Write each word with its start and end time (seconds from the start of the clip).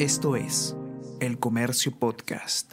Esto 0.00 0.34
es 0.34 0.74
El 1.20 1.38
Comercio 1.38 1.92
Podcast. 1.98 2.72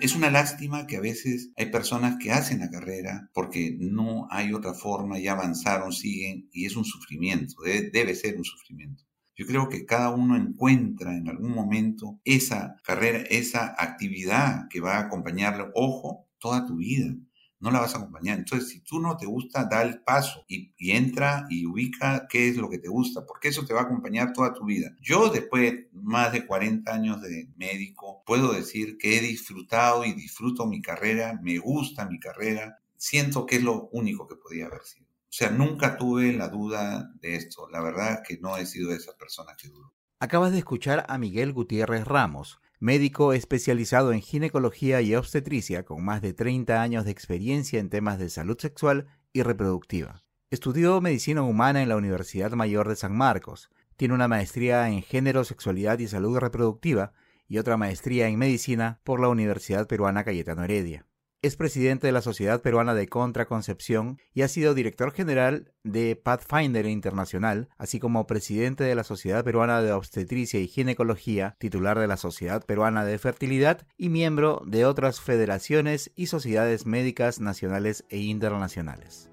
Es 0.00 0.16
una 0.16 0.28
lástima 0.28 0.88
que 0.88 0.96
a 0.96 1.00
veces 1.00 1.52
hay 1.56 1.66
personas 1.66 2.16
que 2.20 2.32
hacen 2.32 2.58
la 2.58 2.68
carrera 2.68 3.30
porque 3.32 3.76
no 3.78 4.26
hay 4.32 4.52
otra 4.52 4.74
forma, 4.74 5.20
ya 5.20 5.34
avanzaron, 5.34 5.92
siguen, 5.92 6.48
y 6.52 6.66
es 6.66 6.74
un 6.74 6.84
sufrimiento, 6.84 7.54
debe, 7.62 8.16
ser 8.16 8.36
un 8.36 8.44
sufrimiento. 8.44 9.04
Yo 9.36 9.46
creo 9.46 9.68
que 9.68 9.86
cada 9.86 10.10
uno 10.10 10.36
encuentra 10.36 11.16
en 11.16 11.28
algún 11.28 11.52
momento 11.52 12.18
esa 12.24 12.74
carrera, 12.82 13.18
esa 13.30 13.76
actividad 13.78 14.66
que 14.68 14.80
va 14.80 14.96
a 14.96 15.02
acompañarle, 15.02 15.66
ojo, 15.76 16.26
toda 16.40 16.66
tu 16.66 16.78
vida 16.78 17.14
no 17.60 17.70
la 17.70 17.80
vas 17.80 17.94
a 17.94 17.98
acompañar. 17.98 18.38
Entonces, 18.38 18.68
si 18.68 18.80
tú 18.80 19.00
no 19.00 19.16
te 19.16 19.26
gusta, 19.26 19.64
da 19.64 19.82
el 19.82 20.02
paso 20.02 20.44
y, 20.48 20.72
entra 20.78 21.46
y 21.48 21.66
ubica 21.66 22.26
qué 22.28 22.48
es 22.48 22.56
lo 22.56 22.68
que 22.68 22.78
te 22.78 22.88
gusta, 22.88 23.24
porque 23.26 23.48
eso 23.48 23.64
te 23.64 23.74
va 23.74 23.80
a 23.80 23.84
acompañar 23.84 24.32
toda 24.32 24.52
tu 24.52 24.64
vida. 24.64 24.94
Yo, 25.00 25.30
después 25.30 25.62
de 25.62 25.88
más 25.92 26.32
de 26.32 26.46
40 26.46 26.92
años 26.92 27.22
de 27.22 27.48
médico, 27.56 28.22
puedo 28.26 28.52
decir 28.52 28.98
que 28.98 29.18
he 29.18 29.20
disfrutado 29.20 30.04
y 30.04 30.12
disfruto 30.12 30.66
mi 30.66 30.82
carrera, 30.82 31.38
me 31.42 31.58
gusta 31.58 32.06
mi 32.06 32.18
carrera, 32.18 32.78
siento 32.96 33.46
que 33.46 33.56
es 33.56 33.62
lo 33.62 33.88
único 33.92 34.26
que 34.26 34.36
podía 34.36 34.66
haber 34.66 34.82
sido. 34.82 35.06
O 35.06 35.38
sea, 35.38 35.50
nunca 35.50 35.96
tuve 35.96 36.32
la 36.32 36.48
duda 36.48 37.12
de 37.20 37.36
esto. 37.36 37.68
La 37.70 37.82
verdad 37.82 38.22
que 38.26 38.38
no 38.38 38.56
he 38.56 38.64
sido 38.64 38.90
de 38.90 38.96
esas 38.96 39.16
personas 39.16 39.56
que 39.56 39.68
dudo. 39.68 39.92
Acabas 40.18 40.52
de 40.52 40.58
escuchar 40.58 41.04
a 41.08 41.18
Miguel 41.18 41.52
Gutiérrez 41.52 42.06
Ramos 42.06 42.58
médico 42.78 43.32
especializado 43.32 44.12
en 44.12 44.20
ginecología 44.20 45.00
y 45.00 45.14
obstetricia 45.14 45.84
con 45.84 46.04
más 46.04 46.22
de 46.22 46.34
30 46.34 46.82
años 46.82 47.04
de 47.04 47.10
experiencia 47.10 47.80
en 47.80 47.90
temas 47.90 48.18
de 48.18 48.28
salud 48.28 48.58
sexual 48.58 49.06
y 49.32 49.42
reproductiva. 49.42 50.22
Estudió 50.50 51.00
medicina 51.00 51.42
humana 51.42 51.82
en 51.82 51.88
la 51.88 51.96
Universidad 51.96 52.52
Mayor 52.52 52.88
de 52.88 52.96
San 52.96 53.16
Marcos. 53.16 53.70
Tiene 53.96 54.14
una 54.14 54.28
maestría 54.28 54.88
en 54.88 55.02
género, 55.02 55.44
sexualidad 55.44 55.98
y 55.98 56.08
salud 56.08 56.38
reproductiva 56.38 57.12
y 57.48 57.58
otra 57.58 57.76
maestría 57.76 58.28
en 58.28 58.38
medicina 58.38 59.00
por 59.04 59.20
la 59.20 59.28
Universidad 59.28 59.86
Peruana 59.86 60.24
Cayetano 60.24 60.64
Heredia. 60.64 61.06
Es 61.42 61.56
presidente 61.56 62.06
de 62.06 62.12
la 62.12 62.22
Sociedad 62.22 62.62
Peruana 62.62 62.94
de 62.94 63.08
Contraconcepción 63.08 64.18
y 64.32 64.42
ha 64.42 64.48
sido 64.48 64.74
director 64.74 65.12
general 65.12 65.72
de 65.84 66.16
Pathfinder 66.16 66.86
Internacional, 66.86 67.68
así 67.76 68.00
como 68.00 68.26
presidente 68.26 68.84
de 68.84 68.94
la 68.94 69.04
Sociedad 69.04 69.44
Peruana 69.44 69.82
de 69.82 69.92
Obstetricia 69.92 70.58
y 70.60 70.66
Ginecología, 70.66 71.54
titular 71.58 71.98
de 71.98 72.06
la 72.06 72.16
Sociedad 72.16 72.64
Peruana 72.64 73.04
de 73.04 73.18
Fertilidad 73.18 73.86
y 73.98 74.08
miembro 74.08 74.62
de 74.66 74.86
otras 74.86 75.20
federaciones 75.20 76.10
y 76.16 76.26
sociedades 76.28 76.86
médicas 76.86 77.38
nacionales 77.38 78.04
e 78.08 78.18
internacionales. 78.18 79.28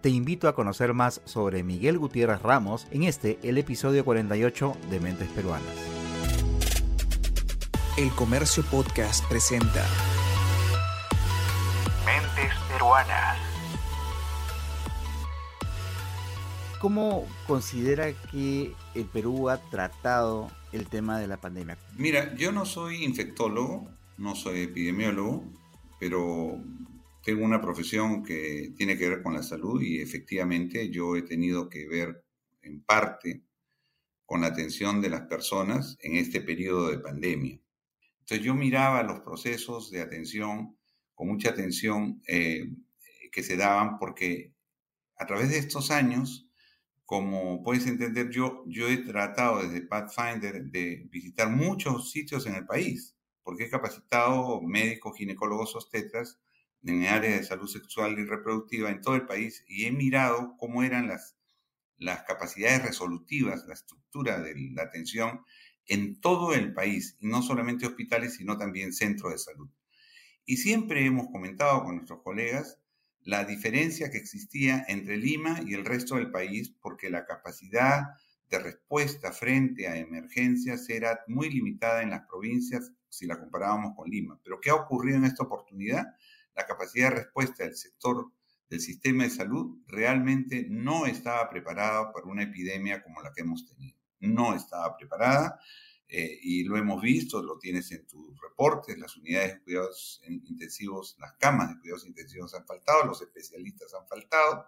Te 0.00 0.08
invito 0.08 0.48
a 0.48 0.54
conocer 0.54 0.94
más 0.94 1.20
sobre 1.24 1.62
Miguel 1.62 1.98
Gutiérrez 1.98 2.40
Ramos 2.42 2.86
en 2.90 3.02
este, 3.02 3.38
el 3.42 3.58
episodio 3.58 4.04
48 4.04 4.76
de 4.88 5.00
Mentes 5.00 5.28
Peruanas. 5.28 5.66
El 7.98 8.08
Comercio 8.12 8.62
Podcast 8.70 9.28
presenta 9.28 9.84
¿Cómo 16.80 17.28
considera 17.46 18.10
que 18.30 18.72
el 18.94 19.04
Perú 19.04 19.50
ha 19.50 19.58
tratado 19.68 20.50
el 20.72 20.88
tema 20.88 21.20
de 21.20 21.28
la 21.28 21.36
pandemia? 21.36 21.76
Mira, 21.98 22.34
yo 22.36 22.52
no 22.52 22.64
soy 22.64 23.04
infectólogo, 23.04 23.90
no 24.16 24.34
soy 24.34 24.60
epidemiólogo, 24.60 25.44
pero 25.98 26.58
tengo 27.22 27.44
una 27.44 27.60
profesión 27.60 28.22
que 28.22 28.72
tiene 28.78 28.96
que 28.96 29.10
ver 29.10 29.22
con 29.22 29.34
la 29.34 29.42
salud 29.42 29.82
y 29.82 30.00
efectivamente 30.00 30.88
yo 30.88 31.16
he 31.16 31.22
tenido 31.22 31.68
que 31.68 31.86
ver 31.86 32.24
en 32.62 32.82
parte 32.82 33.42
con 34.24 34.40
la 34.40 34.46
atención 34.46 35.02
de 35.02 35.10
las 35.10 35.22
personas 35.22 35.98
en 36.00 36.16
este 36.16 36.40
periodo 36.40 36.88
de 36.88 36.98
pandemia. 36.98 37.60
Entonces 38.20 38.46
yo 38.46 38.54
miraba 38.54 39.02
los 39.02 39.20
procesos 39.20 39.90
de 39.90 40.00
atención 40.00 40.78
con 41.20 41.28
mucha 41.28 41.50
atención 41.50 42.22
eh, 42.26 42.72
que 43.30 43.42
se 43.42 43.58
daban 43.58 43.98
porque 43.98 44.54
a 45.18 45.26
través 45.26 45.50
de 45.50 45.58
estos 45.58 45.90
años 45.90 46.48
como 47.04 47.62
puedes 47.62 47.86
entender, 47.86 48.30
yo, 48.30 48.64
yo 48.66 48.88
he 48.88 48.96
tratado 48.96 49.60
desde 49.60 49.86
Pathfinder 49.86 50.64
de 50.70 51.06
visitar 51.10 51.50
muchos 51.50 52.10
sitios 52.10 52.46
en 52.46 52.54
el 52.54 52.64
país, 52.64 53.18
porque 53.42 53.64
he 53.64 53.68
capacitado 53.68 54.62
médicos, 54.62 55.18
ginecólogos, 55.18 55.76
obstetras 55.76 56.40
en 56.84 57.02
el 57.02 57.08
área 57.08 57.36
de 57.36 57.44
salud 57.44 57.68
sexual 57.68 58.18
y 58.18 58.24
reproductiva 58.24 58.88
en 58.88 59.02
todo 59.02 59.14
el 59.14 59.26
país 59.26 59.62
y 59.68 59.84
he 59.84 59.92
mirado 59.92 60.56
cómo 60.56 60.82
eran 60.82 61.06
las, 61.06 61.36
las 61.98 62.22
capacidades 62.22 62.82
resolutivas, 62.82 63.66
la 63.66 63.74
estructura 63.74 64.40
de 64.40 64.54
la 64.74 64.84
atención 64.84 65.42
en 65.86 66.18
todo 66.18 66.54
el 66.54 66.72
país, 66.72 67.18
y 67.20 67.26
no 67.26 67.42
solamente 67.42 67.84
hospitales, 67.84 68.36
sino 68.36 68.56
también 68.56 68.94
centros 68.94 69.32
de 69.32 69.38
salud. 69.38 69.68
Y 70.44 70.56
siempre 70.56 71.04
hemos 71.04 71.28
comentado 71.28 71.84
con 71.84 71.96
nuestros 71.96 72.22
colegas 72.22 72.78
la 73.22 73.44
diferencia 73.44 74.10
que 74.10 74.18
existía 74.18 74.84
entre 74.88 75.16
Lima 75.16 75.60
y 75.66 75.74
el 75.74 75.84
resto 75.84 76.16
del 76.16 76.30
país 76.30 76.74
porque 76.80 77.10
la 77.10 77.26
capacidad 77.26 78.02
de 78.48 78.58
respuesta 78.58 79.32
frente 79.32 79.86
a 79.86 79.96
emergencias 79.96 80.88
era 80.88 81.20
muy 81.28 81.50
limitada 81.50 82.02
en 82.02 82.10
las 82.10 82.26
provincias 82.26 82.92
si 83.08 83.26
la 83.26 83.38
comparábamos 83.38 83.94
con 83.94 84.10
Lima. 84.10 84.40
Pero 84.42 84.60
¿qué 84.60 84.70
ha 84.70 84.74
ocurrido 84.74 85.18
en 85.18 85.24
esta 85.24 85.44
oportunidad? 85.44 86.06
La 86.54 86.66
capacidad 86.66 87.10
de 87.10 87.16
respuesta 87.16 87.64
del 87.64 87.76
sector 87.76 88.32
del 88.68 88.80
sistema 88.80 89.24
de 89.24 89.30
salud 89.30 89.82
realmente 89.86 90.66
no 90.68 91.06
estaba 91.06 91.48
preparada 91.50 92.12
para 92.12 92.26
una 92.26 92.44
epidemia 92.44 93.02
como 93.02 93.20
la 93.20 93.32
que 93.32 93.42
hemos 93.42 93.66
tenido. 93.66 93.98
No 94.20 94.54
estaba 94.54 94.96
preparada 94.96 95.60
eh, 96.12 96.40
y 96.42 96.64
lo 96.64 96.76
hemos 96.76 97.00
visto, 97.00 97.40
lo 97.40 97.56
tienes 97.56 97.92
en 97.92 98.04
tus 98.04 98.40
reportes, 98.40 98.98
las 98.98 99.16
unidades 99.16 99.54
de 99.54 99.60
cuidados 99.62 100.20
intensivos, 100.26 101.16
las 101.20 101.34
camas 101.34 101.68
de 101.68 101.80
cuidados 101.80 102.04
intensivos 102.04 102.52
han 102.54 102.66
faltado, 102.66 103.04
los 103.04 103.22
especialistas 103.22 103.94
han 103.94 104.08
faltado, 104.08 104.66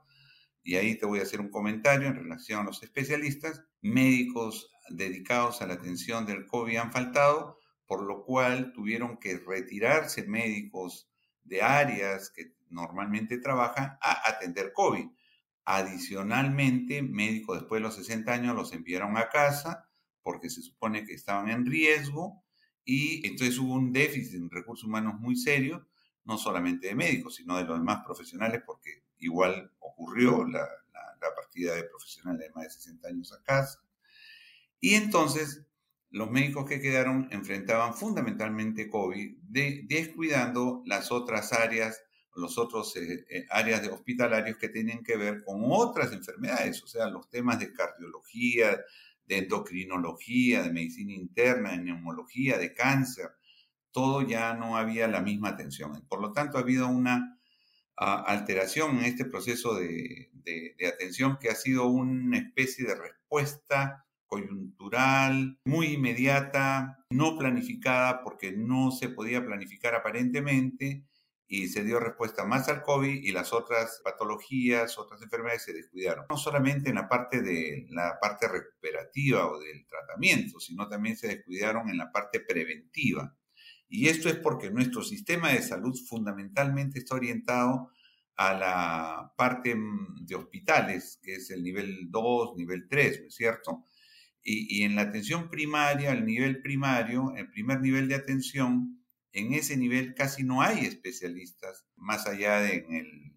y 0.63 0.77
ahí 0.77 0.97
te 0.97 1.05
voy 1.05 1.19
a 1.19 1.23
hacer 1.23 1.41
un 1.41 1.51
comentario 1.51 2.07
en 2.07 2.15
relación 2.15 2.61
a 2.61 2.65
los 2.65 2.85
especialistas, 2.85 3.65
médicos 3.81 4.71
dedicados 4.89 5.63
a 5.63 5.67
la 5.67 5.75
atención 5.75 6.27
del 6.27 6.47
COVID 6.47 6.77
han 6.77 6.93
faltado, 6.93 7.59
por 7.87 8.05
lo 8.05 8.25
cual 8.25 8.73
tuvieron 8.73 9.19
que 9.19 9.39
retirarse 9.39 10.23
médicos 10.23 11.11
de 11.43 11.63
áreas 11.63 12.31
que 12.31 12.55
normalmente 12.71 13.39
trabajan 13.39 13.99
a 14.01 14.31
atender 14.31 14.73
COVID. 14.73 15.07
Adicionalmente, 15.65 17.03
médicos 17.03 17.59
después 17.59 17.81
de 17.81 17.89
los 17.89 17.97
60 17.97 18.33
años 18.33 18.55
los 18.55 18.73
enviaron 18.73 19.17
a 19.17 19.29
casa, 19.29 19.89
porque 20.23 20.51
se 20.51 20.63
supone 20.63 21.05
que 21.05 21.15
estaban 21.15 21.49
en 21.51 21.67
riesgo 21.67 22.43
y 22.85 23.27
entonces 23.27 23.59
hubo 23.59 23.75
un 23.75 23.93
déficit 23.93 24.35
en 24.35 24.51
recursos 24.51 24.85
humanos 24.85 25.21
muy 25.21 25.37
serio, 25.37 25.87
no 26.25 26.39
solamente 26.39 26.89
de 26.89 26.95
médicos, 26.95 27.37
sino 27.37 27.57
de 27.57 27.65
los 27.65 27.79
demás 27.79 28.03
profesionales, 28.05 28.63
porque 28.65 29.05
igual 29.19 29.73
ocurrió 29.79 30.45
la, 30.45 30.69
partida 31.37 31.77
de 31.77 31.85
profesionales 31.85 32.41
de 32.41 32.51
más 32.53 32.65
de 32.65 32.71
60 32.71 33.09
años 33.09 33.33
a 33.33 33.43
casa. 33.45 33.81
Y 34.81 34.95
entonces 34.95 35.65
los 36.11 36.29
médicos 36.31 36.69
que 36.69 36.81
quedaron 36.81 37.29
enfrentaban 37.31 37.95
fundamentalmente 37.95 38.89
COVID, 38.89 39.37
descuidando 39.47 40.83
las 40.85 41.13
otras 41.13 41.53
áreas, 41.53 42.03
los 42.35 42.59
otros 42.59 42.97
eh, 42.97 43.25
eh, 43.31 43.47
áreas 43.51 43.83
de 43.83 43.91
hospitalarios 43.91 44.57
que 44.57 44.69
tienen 44.69 45.05
que 45.05 45.17
ver 45.17 45.45
con 45.45 45.61
otras 45.65 46.13
enfermedades, 46.13 46.83
o 46.83 46.89
sea, 46.89 47.09
los 47.09 47.31
temas 47.31 47.61
de 47.61 47.73
cardiología, 47.73 48.81
de 49.27 49.39
endocrinología, 49.39 50.63
de 50.63 50.73
medicina 50.73 51.13
interna, 51.13 51.73
de 51.73 51.79
neumología, 51.79 52.59
de 52.59 52.73
cáncer, 52.75 53.31
todo 53.93 54.23
ya 54.23 54.55
no 54.55 54.77
había 54.77 55.07
la 55.07 55.21
misma 55.21 55.51
atención. 55.51 56.05
Por 56.09 56.21
lo 56.21 56.33
tanto, 56.33 56.59
ha 56.59 56.63
habido 56.63 56.89
una 56.89 57.39
ah, 57.97 58.25
alteración 58.27 58.99
en 58.99 59.05
este 59.05 59.25
proceso 59.25 59.75
de, 59.75 60.31
de, 60.33 60.87
atención 60.87 61.39
que 61.41 61.51
ha 61.51 61.55
sido 61.55 61.87
una 61.87 62.39
especie 62.39 62.87
de 62.87 62.95
respuesta 62.95 64.07
coyuntural, 64.27 65.59
muy 65.65 65.89
inmediata, 65.89 67.05
no 67.11 67.37
planificada 67.37 68.23
porque 68.23 68.53
no 68.53 68.91
se 68.91 69.11
podía 69.11 69.45
planificar 69.45 69.95
aparentemente 69.95 71.05
y 71.55 71.69
se 71.69 71.85
dio 71.85 72.01
respuesta 72.01 72.47
más 72.47 72.71
al 72.71 72.83
COVID 72.83 73.25
y 73.25 73.31
las 73.31 73.53
otras 73.53 74.01
patologías, 74.03 74.97
otras 74.97 75.21
enfermedades 75.21 75.65
se 75.65 75.75
descuidaron. 75.75 76.25
No 76.31 76.39
solamente 76.39 76.89
en 76.89 76.95
la 76.95 77.11
parte 77.11 77.43
de 77.43 77.87
la 77.91 78.19
parte 78.19 78.49
recuperativa 78.49 79.47
o 79.47 79.61
del 79.61 79.87
tratamiento, 79.87 80.59
sino 80.61 80.89
también 80.89 81.15
se 81.15 81.29
descuidaron 81.29 81.91
en 81.91 81.99
la 81.99 82.11
parte 82.11 82.41
preventiva. 82.41 83.37
Y 83.87 84.09
esto 84.09 84.31
es 84.31 84.37
porque 84.37 84.71
nuestro 84.71 85.03
sistema 85.03 85.51
de 85.51 85.61
salud 85.61 85.95
fundamentalmente 86.09 87.01
está 87.01 87.17
orientado 87.17 87.91
a 88.37 88.55
la 88.55 89.35
parte 89.37 89.75
mm, 89.75 90.25
de 90.25 90.37
hospitales, 90.37 91.21
que 91.23 91.35
es 91.35 91.51
el 91.51 91.63
nivel 91.63 92.11
2, 92.11 92.57
nivel 92.57 92.89
3, 92.89 93.21
¿no 93.21 93.27
es 93.27 93.35
cierto? 93.35 93.85
Y, 94.43 94.79
y 94.79 94.85
en 94.85 94.97
la 94.97 95.03
atención 95.03 95.51
primaria, 95.51 96.13
el 96.13 96.25
nivel 96.25 96.63
primario, 96.63 97.35
el 97.37 97.51
primer 97.51 97.83
nivel 97.83 98.09
de 98.09 98.15
atención, 98.15 99.02
en 99.33 99.55
ese 99.55 99.77
nivel 99.77 100.15
casi 100.15 100.45
no 100.45 100.63
hay 100.63 100.85
especialistas, 100.87 101.87
más 101.97 102.27
allá 102.27 102.61
de 102.61 102.77
en 102.77 102.95
el 102.95 103.33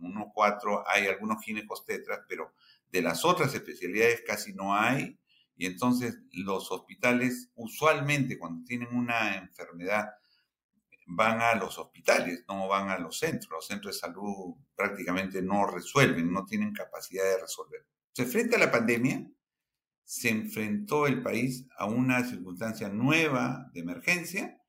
1.4 0.00 0.82
hay 0.86 1.06
algunos 1.06 1.44
tetras, 1.86 2.20
pero 2.28 2.52
de 2.90 3.02
las 3.02 3.24
otras 3.24 3.54
especialidades 3.54 4.22
casi 4.26 4.52
no 4.52 4.74
hay 4.74 5.18
Y 5.56 5.66
entonces 5.66 6.18
los 6.32 6.70
hospitales 6.70 7.50
usualmente 7.54 8.38
cuando 8.38 8.64
tienen 8.64 8.94
una 8.94 9.36
enfermedad 9.36 10.10
van 11.06 11.40
a 11.40 11.54
los 11.54 11.78
hospitales, 11.78 12.44
no 12.48 12.66
van 12.68 12.90
a 12.90 12.98
los 12.98 13.18
centros. 13.18 13.50
Los 13.50 13.66
centros 13.66 13.94
de 13.94 14.00
salud 14.00 14.56
prácticamente 14.74 15.40
no 15.40 15.66
resuelven, 15.66 16.32
no 16.32 16.44
tienen 16.44 16.72
capacidad 16.72 17.24
de 17.24 17.40
resolver. 17.40 17.86
Se 18.12 18.26
frente 18.26 18.56
a 18.56 18.58
la 18.58 18.72
pandemia, 18.72 19.24
se 20.04 20.28
enfrentó 20.30 21.06
el 21.06 21.22
país 21.22 21.66
a 21.78 21.86
una 21.86 22.24
circunstancia 22.24 22.88
nueva 22.88 23.70
de 23.72 23.80
emergencia 23.80 24.60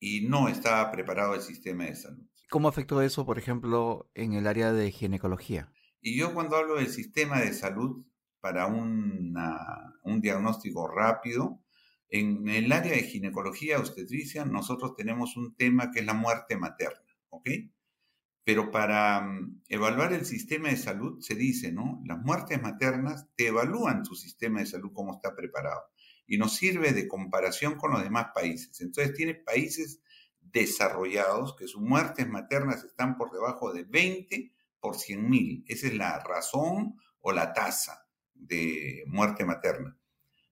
y 0.00 0.22
no 0.22 0.48
estaba 0.48 0.90
preparado 0.90 1.34
el 1.34 1.42
sistema 1.42 1.84
de 1.84 1.96
salud. 1.96 2.26
¿Cómo 2.50 2.68
afectó 2.68 3.02
eso, 3.02 3.26
por 3.26 3.38
ejemplo, 3.38 4.10
en 4.14 4.32
el 4.32 4.46
área 4.46 4.72
de 4.72 4.90
ginecología? 4.90 5.72
Y 6.00 6.16
yo 6.16 6.32
cuando 6.32 6.56
hablo 6.56 6.76
del 6.76 6.88
sistema 6.88 7.40
de 7.40 7.52
salud 7.52 8.04
para 8.40 8.66
un 8.66 9.34
diagnóstico 10.20 10.88
rápido, 10.88 11.60
en 12.10 12.48
el 12.48 12.72
área 12.72 12.92
de 12.92 13.02
ginecología 13.02 13.78
obstetricia 13.78 14.44
nosotros 14.46 14.96
tenemos 14.96 15.36
un 15.36 15.54
tema 15.54 15.90
que 15.90 16.00
es 16.00 16.06
la 16.06 16.14
muerte 16.14 16.56
materna, 16.56 17.04
¿ok? 17.28 17.50
Pero 18.44 18.70
para 18.70 19.20
mm, 19.20 19.62
evaluar 19.68 20.14
el 20.14 20.24
sistema 20.24 20.70
de 20.70 20.78
salud 20.78 21.20
se 21.20 21.34
dice, 21.34 21.70
¿no? 21.70 22.00
Las 22.06 22.18
muertes 22.18 22.62
maternas 22.62 23.28
te 23.36 23.48
evalúan 23.48 24.04
tu 24.04 24.14
sistema 24.14 24.60
de 24.60 24.66
salud, 24.66 24.90
cómo 24.94 25.16
está 25.16 25.36
preparado. 25.36 25.82
Y 26.28 26.38
nos 26.38 26.54
sirve 26.54 26.92
de 26.92 27.08
comparación 27.08 27.74
con 27.74 27.90
los 27.90 28.04
demás 28.04 28.28
países. 28.32 28.80
Entonces 28.80 29.14
tiene 29.14 29.34
países 29.34 30.00
desarrollados 30.40 31.56
que 31.56 31.66
sus 31.66 31.82
muertes 31.82 32.28
maternas 32.28 32.84
están 32.84 33.16
por 33.16 33.32
debajo 33.32 33.72
de 33.72 33.82
20 33.82 34.52
por 34.78 34.96
100 34.96 35.28
mil. 35.28 35.64
Esa 35.66 35.88
es 35.88 35.94
la 35.94 36.20
razón 36.20 37.00
o 37.20 37.32
la 37.32 37.52
tasa 37.52 38.06
de 38.34 39.02
muerte 39.06 39.44
materna. 39.44 39.98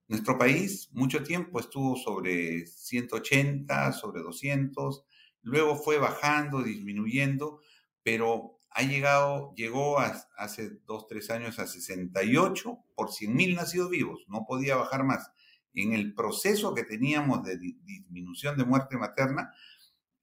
Nuestro 0.09 0.39
país 0.39 0.89
mucho 0.93 1.23
tiempo 1.23 1.59
estuvo 1.59 1.97
sobre 1.97 2.67
180, 2.67 3.93
sobre 3.93 4.23
200, 4.23 5.05
luego 5.43 5.77
fue 5.77 5.99
bajando, 5.99 6.63
disminuyendo, 6.63 7.61
pero 8.03 8.61
ha 8.71 8.83
llegado, 8.83 9.53
llegó 9.57 9.99
hace 9.99 10.71
dos, 10.85 11.07
tres 11.09 11.31
años 11.31 11.59
a 11.59 11.67
68 11.67 12.79
por 12.95 13.11
100 13.11 13.35
mil 13.35 13.55
nacidos 13.57 13.91
vivos, 13.91 14.25
no 14.29 14.45
podía 14.47 14.77
bajar 14.77 15.03
más. 15.03 15.33
En 15.77 15.93
el 15.93 16.15
proceso 16.15 16.75
que 16.75 16.83
teníamos 16.83 17.45
de 17.45 17.59
disminución 17.59 18.57
de 18.57 18.65
muerte 18.65 18.97
materna, 18.97 19.53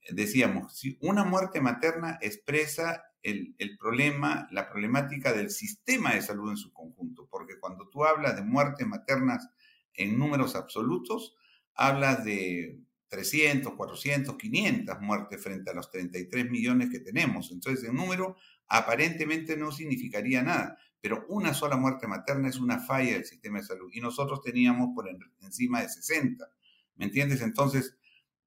decíamos, 0.09 0.77
si 0.77 0.97
una 1.01 1.23
muerte 1.23 1.61
materna 1.61 2.17
expresa 2.21 3.03
el, 3.21 3.55
el, 3.57 3.77
problema, 3.77 4.50
la 4.51 4.69
problemática 4.69 5.31
del 5.31 5.50
sistema 5.50 6.13
de 6.13 6.21
salud 6.21 6.51
en 6.51 6.57
su 6.57 6.73
conjunto, 6.73 7.27
porque 7.31 7.57
cuando 7.59 7.88
tú 7.88 8.03
hablas 8.03 8.35
de 8.35 8.41
muertes 8.41 8.85
maternas 8.85 9.47
en 9.94 10.19
números 10.19 10.55
absolutos, 10.55 11.35
hablas 11.75 12.25
de 12.25 12.79
300, 13.13 13.73
400, 13.73 14.35
500 14.35 14.99
muertes 15.01 15.41
frente 15.41 15.69
a 15.69 15.73
los 15.75 15.91
33 15.91 16.49
millones 16.49 16.89
que 16.89 16.99
tenemos. 16.99 17.51
Entonces, 17.51 17.88
el 17.88 17.94
número 17.95 18.38
aparentemente 18.67 19.56
no 19.56 19.71
significaría 19.71 20.41
nada, 20.41 20.79
pero 21.03 21.25
una 21.27 21.53
sola 21.53 21.75
muerte 21.75 22.07
materna 22.07 22.47
es 22.47 22.55
una 22.61 22.79
falla 22.79 23.11
del 23.11 23.25
sistema 23.25 23.59
de 23.59 23.65
salud 23.65 23.89
y 23.91 24.00
nosotros 24.00 24.41
teníamos 24.41 24.91
por 24.95 25.09
encima 25.41 25.81
de 25.81 25.89
60. 25.89 26.50
¿Me 26.95 27.03
entiendes? 27.03 27.41
Entonces, 27.41 27.97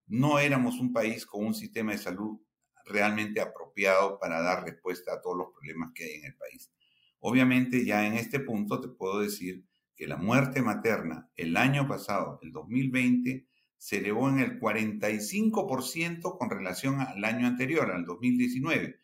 no 0.06 0.38
éramos 0.38 0.80
un 0.80 0.90
país 0.90 1.26
con 1.26 1.44
un 1.44 1.52
sistema 1.52 1.92
de 1.92 1.98
salud 1.98 2.40
realmente 2.86 3.42
apropiado 3.42 4.18
para 4.18 4.40
dar 4.40 4.64
respuesta 4.64 5.12
a 5.12 5.20
todos 5.20 5.36
los 5.36 5.48
problemas 5.52 5.90
que 5.94 6.04
hay 6.04 6.12
en 6.12 6.24
el 6.24 6.34
país. 6.34 6.72
Obviamente, 7.18 7.84
ya 7.84 8.06
en 8.06 8.14
este 8.14 8.40
punto 8.40 8.80
te 8.80 8.88
puedo 8.88 9.20
decir 9.20 9.66
que 9.94 10.06
la 10.06 10.16
muerte 10.16 10.62
materna 10.62 11.28
el 11.36 11.58
año 11.58 11.86
pasado, 11.86 12.38
el 12.40 12.52
2020, 12.52 13.46
se 13.76 13.98
elevó 13.98 14.30
en 14.30 14.38
el 14.38 14.58
45% 14.58 16.38
con 16.38 16.48
relación 16.48 17.02
al 17.02 17.22
año 17.22 17.48
anterior, 17.48 17.90
al 17.90 18.06
2019. 18.06 18.98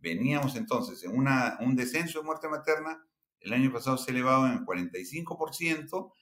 Veníamos 0.00 0.56
entonces 0.56 1.02
en 1.04 1.16
una, 1.16 1.58
un 1.60 1.76
descenso 1.76 2.20
de 2.20 2.24
muerte 2.24 2.48
materna, 2.48 3.04
el 3.40 3.52
año 3.52 3.72
pasado 3.72 3.98
se 3.98 4.10
elevado 4.10 4.46
en 4.46 4.52
el 4.52 4.64
45% 4.64 6.12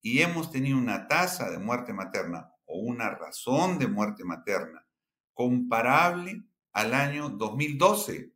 y 0.00 0.20
hemos 0.20 0.50
tenido 0.50 0.78
una 0.78 1.08
tasa 1.08 1.50
de 1.50 1.58
muerte 1.58 1.92
materna 1.92 2.50
o 2.66 2.78
una 2.78 3.10
razón 3.10 3.78
de 3.78 3.86
muerte 3.86 4.24
materna 4.24 4.86
comparable 5.34 6.44
al 6.72 6.94
año 6.94 7.28
2012. 7.30 8.32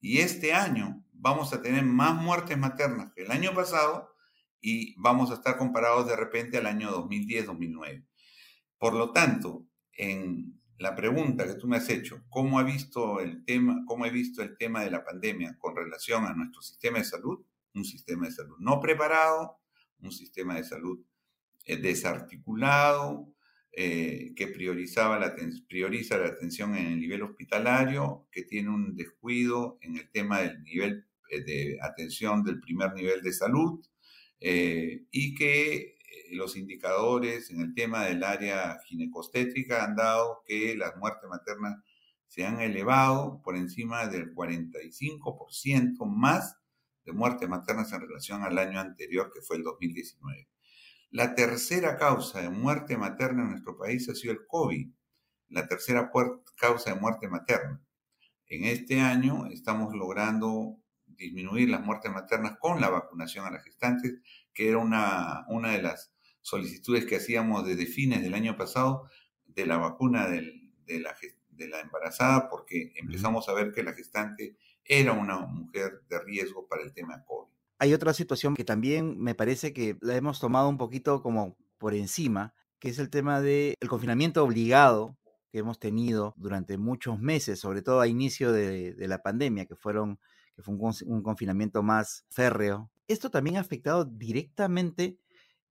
Y 0.00 0.18
este 0.18 0.52
año 0.52 1.04
vamos 1.12 1.52
a 1.52 1.62
tener 1.62 1.84
más 1.84 2.14
muertes 2.14 2.56
maternas 2.56 3.12
que 3.12 3.22
el 3.22 3.30
año 3.30 3.52
pasado 3.54 4.14
y 4.60 4.94
vamos 5.00 5.30
a 5.30 5.34
estar 5.34 5.56
comparados 5.56 6.06
de 6.06 6.16
repente 6.16 6.58
al 6.58 6.66
año 6.66 6.90
2010-2009. 6.90 8.06
Por 8.78 8.94
lo 8.94 9.12
tanto, 9.12 9.66
en 9.92 10.60
la 10.78 10.94
pregunta 10.94 11.46
que 11.46 11.54
tú 11.54 11.66
me 11.66 11.76
has 11.76 11.88
hecho, 11.90 12.24
¿cómo 12.28 12.58
ha 12.58 12.62
visto 12.62 13.20
el 13.20 13.44
tema, 13.44 13.82
cómo 13.86 14.06
he 14.06 14.10
visto 14.10 14.42
el 14.42 14.56
tema 14.56 14.82
de 14.84 14.90
la 14.90 15.04
pandemia 15.04 15.56
con 15.58 15.76
relación 15.76 16.24
a 16.24 16.34
nuestro 16.34 16.62
sistema 16.62 16.98
de 16.98 17.04
salud? 17.04 17.44
Un 17.74 17.84
sistema 17.84 18.26
de 18.26 18.32
salud 18.32 18.56
no 18.60 18.80
preparado, 18.80 19.58
un 20.00 20.12
sistema 20.12 20.54
de 20.56 20.64
salud 20.64 21.00
eh, 21.64 21.76
desarticulado, 21.76 23.34
eh, 23.80 24.32
que 24.34 24.48
priorizaba 24.48 25.20
la, 25.20 25.36
prioriza 25.68 26.18
la 26.18 26.28
atención 26.28 26.74
en 26.74 26.86
el 26.86 26.98
nivel 26.98 27.22
hospitalario, 27.22 28.26
que 28.32 28.42
tiene 28.42 28.70
un 28.70 28.96
descuido 28.96 29.78
en 29.82 29.96
el 29.96 30.10
tema 30.10 30.40
del 30.40 30.62
nivel 30.64 31.06
eh, 31.30 31.44
de 31.44 31.78
atención 31.80 32.42
del 32.42 32.58
primer 32.60 32.92
nivel 32.94 33.22
de 33.22 33.32
salud, 33.32 33.80
eh, 34.40 35.04
y 35.12 35.34
que 35.34 35.97
los 36.32 36.56
indicadores 36.56 37.50
en 37.50 37.60
el 37.60 37.74
tema 37.74 38.04
del 38.04 38.22
área 38.24 38.78
ginecostétrica 38.86 39.84
han 39.84 39.96
dado 39.96 40.42
que 40.46 40.76
las 40.76 40.96
muertes 40.96 41.28
maternas 41.28 41.76
se 42.28 42.44
han 42.44 42.60
elevado 42.60 43.40
por 43.42 43.56
encima 43.56 44.06
del 44.06 44.34
45% 44.34 46.06
más 46.06 46.56
de 47.04 47.12
muertes 47.12 47.48
maternas 47.48 47.92
en 47.92 48.02
relación 48.02 48.42
al 48.42 48.58
año 48.58 48.78
anterior, 48.78 49.30
que 49.32 49.40
fue 49.40 49.56
el 49.56 49.62
2019. 49.62 50.48
La 51.10 51.34
tercera 51.34 51.96
causa 51.96 52.42
de 52.42 52.50
muerte 52.50 52.98
materna 52.98 53.42
en 53.42 53.50
nuestro 53.50 53.78
país 53.78 54.08
ha 54.10 54.14
sido 54.14 54.34
el 54.34 54.46
COVID, 54.46 54.90
la 55.48 55.66
tercera 55.66 56.10
causa 56.56 56.92
de 56.92 57.00
muerte 57.00 57.28
materna. 57.28 57.80
En 58.46 58.64
este 58.64 59.00
año 59.00 59.46
estamos 59.46 59.94
logrando 59.94 60.76
disminuir 61.06 61.70
las 61.70 61.82
muertes 61.82 62.12
maternas 62.12 62.58
con 62.58 62.80
la 62.80 62.90
vacunación 62.90 63.46
a 63.46 63.50
las 63.50 63.64
gestantes, 63.64 64.20
que 64.52 64.68
era 64.68 64.78
una, 64.78 65.46
una 65.48 65.72
de 65.72 65.82
las 65.82 66.12
solicitudes 66.48 67.06
que 67.06 67.16
hacíamos 67.16 67.66
desde 67.66 67.86
fines 67.86 68.22
del 68.22 68.34
año 68.34 68.56
pasado 68.56 69.08
de 69.46 69.66
la 69.66 69.76
vacuna 69.76 70.28
de, 70.28 70.42
la, 71.00 71.14
de 71.50 71.68
la 71.68 71.80
embarazada, 71.80 72.48
porque 72.48 72.92
empezamos 72.96 73.48
a 73.48 73.54
ver 73.54 73.72
que 73.72 73.82
la 73.82 73.92
gestante 73.92 74.56
era 74.84 75.12
una 75.12 75.38
mujer 75.38 76.02
de 76.08 76.20
riesgo 76.20 76.66
para 76.66 76.82
el 76.82 76.92
tema 76.92 77.24
COVID. 77.24 77.52
Hay 77.80 77.94
otra 77.94 78.12
situación 78.12 78.54
que 78.54 78.64
también 78.64 79.20
me 79.20 79.34
parece 79.34 79.72
que 79.72 79.96
la 80.00 80.16
hemos 80.16 80.40
tomado 80.40 80.68
un 80.68 80.78
poquito 80.78 81.22
como 81.22 81.56
por 81.78 81.94
encima, 81.94 82.54
que 82.78 82.88
es 82.88 82.98
el 82.98 83.10
tema 83.10 83.40
del 83.40 83.76
confinamiento 83.88 84.42
obligado 84.42 85.16
que 85.52 85.58
hemos 85.58 85.78
tenido 85.78 86.34
durante 86.36 86.76
muchos 86.76 87.18
meses, 87.18 87.60
sobre 87.60 87.82
todo 87.82 88.00
a 88.00 88.08
inicio 88.08 88.52
de, 88.52 88.94
de 88.94 89.08
la 89.08 89.22
pandemia, 89.22 89.66
que 89.66 89.76
fueron 89.76 90.18
que 90.58 90.62
fue 90.64 90.74
un, 90.74 91.22
confinamiento 91.22 91.84
más 91.84 92.24
férreo. 92.30 92.90
Esto 93.06 93.30
también 93.30 93.58
ha 93.58 93.60
afectado 93.60 94.04
directamente 94.04 95.16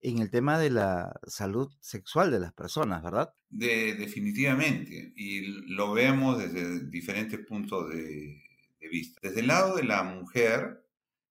en 0.02 0.20
el 0.20 0.30
tema 0.30 0.60
de 0.60 0.70
la 0.70 1.20
salud 1.26 1.72
sexual 1.82 2.32
de 2.32 2.40
las 2.40 2.54
personas, 2.54 3.04
¿verdad? 3.04 3.34
De, 3.50 3.96
definitivamente, 3.96 5.14
y 5.16 5.42
lo 5.74 5.94
vemos 5.94 6.38
desde 6.38 6.86
diferentes 6.90 7.40
puntos 7.46 7.90
de, 7.90 8.44
vista. 8.90 9.20
Desde 9.22 9.42
el 9.42 9.48
lado 9.48 9.76
de 9.76 9.84
la 9.84 10.02
mujer 10.04 10.82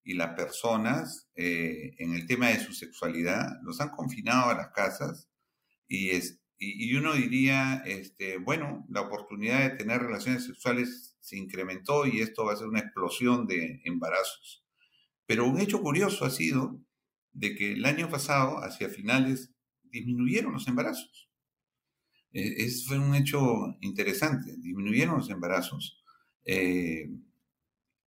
y 0.04 0.12
las 0.12 0.34
personas, 0.34 1.30
eh, 1.34 1.94
en 1.96 2.12
el 2.12 2.26
tema 2.26 2.48
de 2.48 2.60
su 2.60 2.74
sexualidad, 2.74 3.48
los 3.62 3.80
han 3.80 3.90
confinado 3.90 4.50
a 4.50 4.54
las 4.54 4.68
casas 4.72 5.30
y, 5.88 6.10
es, 6.10 6.38
y, 6.58 6.94
uno 6.96 7.14
diría, 7.14 7.82
este, 7.86 8.36
bueno, 8.36 8.84
la 8.90 9.00
oportunidad 9.00 9.60
de 9.60 9.76
tener 9.76 10.02
relaciones 10.02 10.44
sexuales 10.44 11.16
se 11.20 11.38
incrementó 11.38 12.06
y 12.06 12.20
esto 12.20 12.44
va 12.44 12.52
a 12.52 12.56
ser 12.56 12.66
una 12.66 12.80
explosión 12.80 13.46
de 13.46 13.80
embarazos. 13.84 14.62
Pero 15.26 15.46
un 15.46 15.58
hecho 15.58 15.80
curioso 15.80 16.26
ha 16.26 16.30
sido 16.30 16.78
de 17.36 17.54
que 17.54 17.72
el 17.72 17.84
año 17.84 18.08
pasado, 18.08 18.64
hacia 18.64 18.88
finales, 18.88 19.54
disminuyeron 19.84 20.54
los 20.54 20.66
embarazos. 20.68 21.30
E, 22.32 22.64
es, 22.64 22.86
fue 22.86 22.98
un 22.98 23.14
hecho 23.14 23.76
interesante, 23.82 24.56
disminuyeron 24.56 25.18
los 25.18 25.30
embarazos. 25.30 26.02
Eh, 26.44 27.08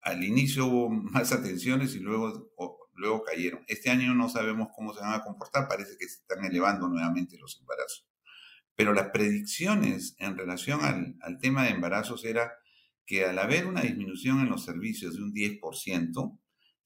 al 0.00 0.25
inicio 0.25 0.66
hubo 0.66 0.88
más 0.88 1.32
atenciones 1.32 1.94
y 1.94 2.00
luego, 2.00 2.50
luego 2.94 3.23
cayeron. 3.23 3.64
Este 3.68 3.90
año 3.90 4.14
no 4.14 4.30
sabemos 4.30 4.68
cómo 4.75 4.94
se 4.94 5.00
van 5.00 5.12
a 5.12 5.23
comportar, 5.23 5.68
parece 5.68 5.97
que 5.99 6.08
se 6.08 6.20
están 6.20 6.44
elevando 6.44 6.88
nuevamente 6.88 7.37
los 7.38 7.61
embarazos. 7.61 8.08
Pero 8.75 8.94
las 8.94 9.11
predicciones 9.11 10.16
en 10.18 10.38
relación 10.38 10.80
al, 10.82 11.16
al 11.20 11.38
tema 11.38 11.64
de 11.64 11.70
embarazos 11.70 12.25
era 12.25 12.50
que 13.04 13.26
al 13.26 13.38
haber 13.38 13.66
una 13.66 13.82
disminución 13.82 14.40
en 14.40 14.49
los 14.49 14.64
servicios 14.64 15.16
de 15.16 15.23
un 15.23 15.35
10%, 15.35 16.38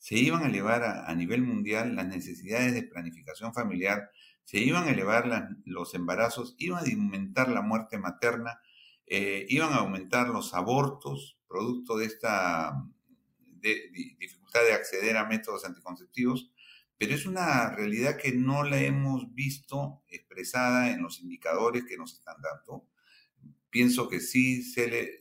se 0.02 0.16
iban 0.16 0.42
a 0.42 0.48
elevar 0.48 0.82
a, 0.82 1.14
nivel 1.14 1.42
mundial 1.42 1.94
las 1.94 2.08
necesidades 2.08 2.74
de 2.74 2.82
planificación 2.82 3.54
familiar, 3.54 4.10
se 4.42 4.58
iban 4.58 4.88
a 4.88 4.90
elevar 4.90 5.48
los 5.64 5.94
embarazos, 5.94 6.56
iban 6.58 6.80
a 6.80 6.90
aumentar 6.90 7.48
la 7.48 7.62
muerte 7.62 7.98
materna, 7.98 8.60
eh, 9.06 9.46
iban 9.48 9.72
a 9.72 9.76
aumentar 9.76 10.28
los 10.28 10.54
abortos, 10.54 11.38
producto 11.46 11.96
de 11.96 12.06
esta 12.06 12.84
dificultad 13.60 14.62
de 14.64 14.72
acceder 14.72 15.16
a 15.16 15.24
métodos 15.24 15.64
anticonceptivos, 15.64 16.50
pero 16.98 17.14
es 17.14 17.24
una 17.24 17.70
realidad 17.70 18.16
que 18.16 18.32
no 18.32 18.64
la 18.64 18.80
hemos 18.80 19.32
visto 19.32 20.02
expresada 20.08 20.90
en 20.90 21.00
los 21.00 21.20
indicadores 21.20 21.84
que 21.84 21.96
nos 21.96 22.12
están 22.14 22.42
dando. 22.42 22.88
Pienso 23.70 24.08
que 24.08 24.18
sí 24.18 24.64
se, 24.64 25.12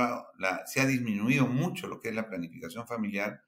ha 0.00 0.86
disminuido 0.86 1.46
mucho 1.46 1.88
lo 1.88 2.00
que 2.00 2.08
es 2.08 2.14
la 2.14 2.26
planificación 2.26 2.86
familiar, 2.86 3.42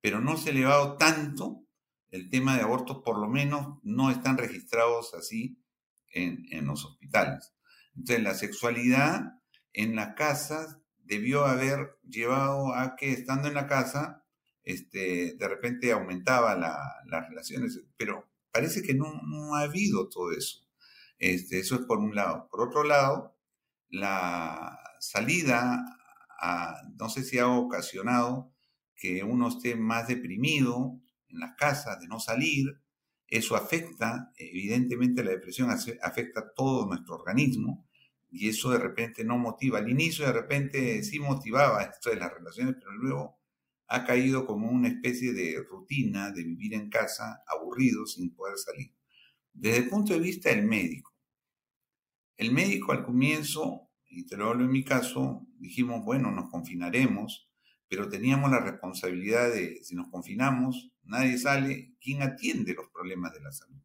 pero 0.00 0.20
no 0.20 0.36
se 0.36 0.50
ha 0.50 0.52
elevado 0.52 0.96
tanto 0.96 1.64
el 2.10 2.30
tema 2.30 2.56
de 2.56 2.62
abortos, 2.62 3.02
por 3.04 3.18
lo 3.18 3.28
menos 3.28 3.78
no 3.82 4.10
están 4.10 4.38
registrados 4.38 5.14
así 5.14 5.60
en, 6.12 6.46
en 6.50 6.66
los 6.66 6.84
hospitales. 6.84 7.54
Entonces, 7.94 8.22
la 8.22 8.34
sexualidad 8.34 9.40
en 9.72 9.96
la 9.96 10.14
casa 10.14 10.80
debió 11.06 11.44
haber 11.44 11.98
llevado 12.08 12.74
a 12.74 12.96
que 12.96 13.12
estando 13.12 13.48
en 13.48 13.54
la 13.54 13.66
casa, 13.66 14.24
este, 14.62 15.36
de 15.36 15.48
repente 15.48 15.92
aumentaba 15.92 16.56
las 16.56 17.28
relaciones, 17.28 17.80
pero 17.96 18.28
parece 18.52 18.82
que 18.82 18.94
no, 18.94 19.20
no, 19.22 19.54
ha 19.54 19.62
habido 19.62 20.08
todo 20.08 20.32
eso. 20.32 20.66
Este, 21.18 21.60
eso 21.60 21.76
es 21.76 21.82
por 21.82 21.98
un 21.98 22.14
lado. 22.14 22.48
Por 22.50 22.60
otro 22.60 22.82
lado, 22.82 23.38
la 23.88 24.78
salida, 24.98 25.84
no 26.98 27.08
sé 27.08 27.22
si 27.22 27.38
ha 27.38 27.48
ocasionado 27.48 28.52
que 28.96 29.22
uno 29.22 29.48
esté 29.48 29.76
más 29.76 30.08
deprimido 30.08 31.00
en 31.28 31.40
las 31.40 31.54
casas, 31.56 32.00
de 32.00 32.08
no 32.08 32.18
salir. 32.18 32.80
Eso 33.28 33.56
afecta, 33.56 34.32
evidentemente 34.38 35.24
la 35.24 35.32
depresión 35.32 35.70
afecta 35.70 36.52
todo 36.54 36.86
nuestro 36.86 37.16
organismo 37.16 37.86
y 38.30 38.48
eso 38.48 38.70
de 38.70 38.78
repente 38.78 39.24
no 39.24 39.38
motiva. 39.38 39.78
Al 39.78 39.88
inicio 39.88 40.26
de 40.26 40.32
repente 40.32 41.02
sí 41.02 41.18
motivaba 41.18 41.82
esto 41.92 42.10
de 42.10 42.16
las 42.16 42.32
relaciones, 42.32 42.76
pero 42.78 42.92
luego 42.92 43.38
ha 43.88 44.04
caído 44.04 44.46
como 44.46 44.68
una 44.68 44.88
especie 44.88 45.32
de 45.32 45.62
rutina 45.68 46.32
de 46.32 46.42
vivir 46.42 46.74
en 46.74 46.90
casa 46.90 47.42
aburrido 47.46 48.06
sin 48.06 48.34
poder 48.34 48.58
salir. 48.58 48.92
Desde 49.52 49.78
el 49.78 49.88
punto 49.88 50.12
de 50.12 50.20
vista 50.20 50.50
del 50.50 50.66
médico, 50.66 51.14
el 52.36 52.52
médico 52.52 52.92
al 52.92 53.04
comienzo, 53.04 53.90
y 54.08 54.26
te 54.26 54.36
lo 54.36 54.48
hablo 54.48 54.64
en 54.64 54.70
mi 54.70 54.84
caso, 54.84 55.46
dijimos, 55.58 56.04
bueno, 56.04 56.30
nos 56.30 56.50
confinaremos, 56.50 57.48
pero 57.88 58.08
teníamos 58.08 58.50
la 58.50 58.60
responsabilidad 58.60 59.52
de, 59.52 59.82
si 59.82 59.94
nos 59.94 60.08
confinamos, 60.08 60.90
nadie 61.04 61.38
sale, 61.38 61.94
¿quién 62.00 62.22
atiende 62.22 62.74
los 62.74 62.88
problemas 62.88 63.32
de 63.32 63.40
la 63.40 63.52
salud? 63.52 63.80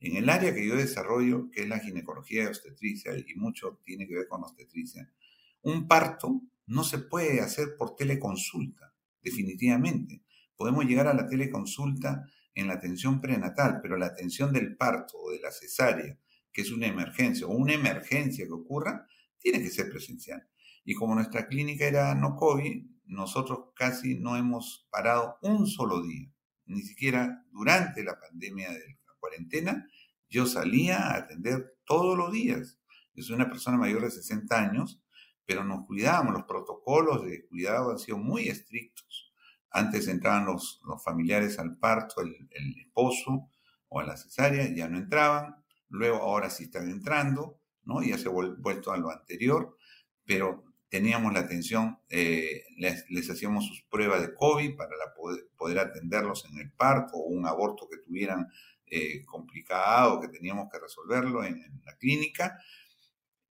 En 0.00 0.16
el 0.16 0.28
área 0.28 0.54
que 0.54 0.66
yo 0.66 0.76
desarrollo, 0.76 1.50
que 1.50 1.62
es 1.62 1.68
la 1.68 1.78
ginecología 1.78 2.44
y 2.44 2.46
obstetricia, 2.46 3.12
y 3.16 3.34
mucho 3.36 3.80
tiene 3.84 4.06
que 4.06 4.14
ver 4.14 4.28
con 4.28 4.42
obstetricia, 4.42 5.10
un 5.62 5.88
parto 5.88 6.42
no 6.66 6.84
se 6.84 6.98
puede 6.98 7.40
hacer 7.40 7.76
por 7.78 7.94
teleconsulta, 7.96 8.94
definitivamente. 9.22 10.22
Podemos 10.56 10.84
llegar 10.84 11.06
a 11.06 11.14
la 11.14 11.26
teleconsulta 11.26 12.26
en 12.54 12.68
la 12.68 12.74
atención 12.74 13.20
prenatal, 13.20 13.80
pero 13.82 13.96
la 13.96 14.06
atención 14.06 14.52
del 14.52 14.76
parto 14.76 15.18
o 15.18 15.30
de 15.30 15.40
la 15.40 15.52
cesárea, 15.52 16.18
que 16.52 16.62
es 16.62 16.70
una 16.70 16.86
emergencia 16.86 17.46
o 17.46 17.50
una 17.50 17.74
emergencia 17.74 18.46
que 18.46 18.52
ocurra, 18.52 19.06
tiene 19.38 19.62
que 19.62 19.70
ser 19.70 19.90
presencial. 19.90 20.46
Y 20.88 20.94
como 20.94 21.16
nuestra 21.16 21.48
clínica 21.48 21.84
era 21.84 22.14
no 22.14 22.36
COVID, 22.36 22.86
nosotros 23.06 23.70
casi 23.74 24.20
no 24.20 24.36
hemos 24.36 24.86
parado 24.88 25.36
un 25.42 25.66
solo 25.66 26.00
día, 26.00 26.30
ni 26.66 26.80
siquiera 26.82 27.44
durante 27.50 28.04
la 28.04 28.18
pandemia 28.20 28.70
de 28.70 28.78
la 28.78 29.14
cuarentena, 29.18 29.84
yo 30.28 30.46
salía 30.46 31.08
a 31.08 31.16
atender 31.16 31.76
todos 31.84 32.16
los 32.16 32.30
días. 32.30 32.78
Yo 33.14 33.24
soy 33.24 33.34
una 33.34 33.50
persona 33.50 33.76
mayor 33.76 34.02
de 34.02 34.12
60 34.12 34.56
años, 34.56 35.02
pero 35.44 35.64
nos 35.64 35.86
cuidábamos, 35.86 36.34
los 36.34 36.44
protocolos 36.44 37.24
de 37.24 37.46
cuidado 37.48 37.90
han 37.90 37.98
sido 37.98 38.18
muy 38.18 38.48
estrictos. 38.48 39.32
Antes 39.70 40.06
entraban 40.06 40.46
los, 40.46 40.80
familiares 41.04 41.58
al 41.58 41.76
parto, 41.78 42.20
el, 42.20 42.48
el, 42.50 42.78
esposo 42.78 43.50
o 43.88 43.98
a 43.98 44.04
la 44.04 44.16
cesárea, 44.16 44.72
ya 44.72 44.88
no 44.88 44.98
entraban, 44.98 45.56
luego 45.88 46.18
ahora 46.18 46.48
sí 46.48 46.64
están 46.64 46.88
entrando, 46.88 47.60
¿no? 47.82 48.04
Ya 48.04 48.18
se 48.18 48.28
ha 48.28 48.30
vuelto 48.30 48.92
a 48.92 48.98
lo 48.98 49.10
anterior, 49.10 49.76
pero 50.24 50.65
teníamos 50.88 51.32
la 51.32 51.40
atención, 51.40 51.98
eh, 52.08 52.64
les, 52.76 53.30
hacíamos 53.30 53.66
sus 53.66 53.82
pruebas 53.82 54.22
de 54.22 54.34
COVID 54.34 54.76
para 54.76 54.90
poder, 55.56 55.78
atenderlos 55.78 56.46
en 56.50 56.58
el 56.58 56.72
parto 56.72 57.16
o 57.16 57.28
un 57.28 57.46
aborto 57.46 57.88
que 57.88 57.98
tuvieran 57.98 58.46
eh, 58.86 59.24
complicado, 59.24 60.20
que 60.20 60.28
teníamos 60.28 60.68
que 60.70 60.78
resolverlo 60.78 61.44
en, 61.44 61.60
la 61.84 61.96
clínica. 61.96 62.58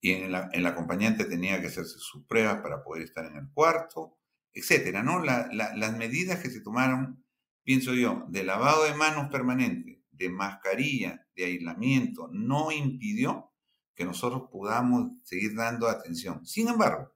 Y 0.01 0.13
en 0.13 0.35
el 0.53 0.67
acompañante 0.67 1.25
tenía 1.25 1.61
que 1.61 1.69
hacerse 1.69 1.97
sus 1.99 2.25
pruebas 2.27 2.61
para 2.61 2.83
poder 2.83 3.05
estar 3.05 3.25
en 3.25 3.37
el 3.37 3.49
cuarto, 3.55 4.19
etcétera, 4.53 5.03
¿no? 5.05 5.23
las 5.23 5.97
medidas 5.97 6.41
que 6.41 6.51
se 6.51 6.61
tomaron, 6.61 7.25
pienso 7.63 7.95
yo, 7.95 8.27
de 8.29 8.43
lavado 8.43 8.85
de 8.85 8.95
manos 8.95 9.31
permanente, 9.31 10.03
de 10.11 10.29
mascarilla, 10.29 11.25
de 11.37 11.45
aislamiento, 11.45 12.29
no 12.33 12.73
impidió 12.73 13.53
que 13.95 14.05
nosotros 14.05 14.49
podamos 14.51 15.13
seguir 15.23 15.55
dando 15.55 15.89
atención. 15.89 16.45
Sin 16.45 16.69
embargo, 16.69 17.13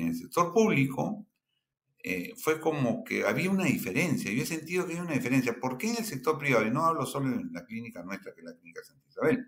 en 0.00 0.08
el 0.08 0.16
sector 0.16 0.52
público 0.52 1.26
eh, 2.02 2.32
fue 2.36 2.60
como 2.60 3.04
que 3.04 3.24
había 3.24 3.50
una 3.50 3.64
diferencia. 3.64 4.32
Yo 4.32 4.42
he 4.42 4.46
sentido 4.46 4.86
que 4.86 4.94
hay 4.94 5.00
una 5.00 5.14
diferencia. 5.14 5.58
¿Por 5.60 5.76
qué 5.76 5.90
en 5.90 5.96
el 5.98 6.04
sector 6.04 6.38
privado? 6.38 6.66
Y 6.66 6.70
no 6.70 6.84
hablo 6.84 7.04
solo 7.06 7.28
en 7.28 7.52
la 7.52 7.64
clínica 7.64 8.02
nuestra, 8.02 8.32
que 8.34 8.40
es 8.40 8.46
la 8.46 8.54
clínica 8.54 8.82
Santa 8.84 9.08
Isabel, 9.08 9.46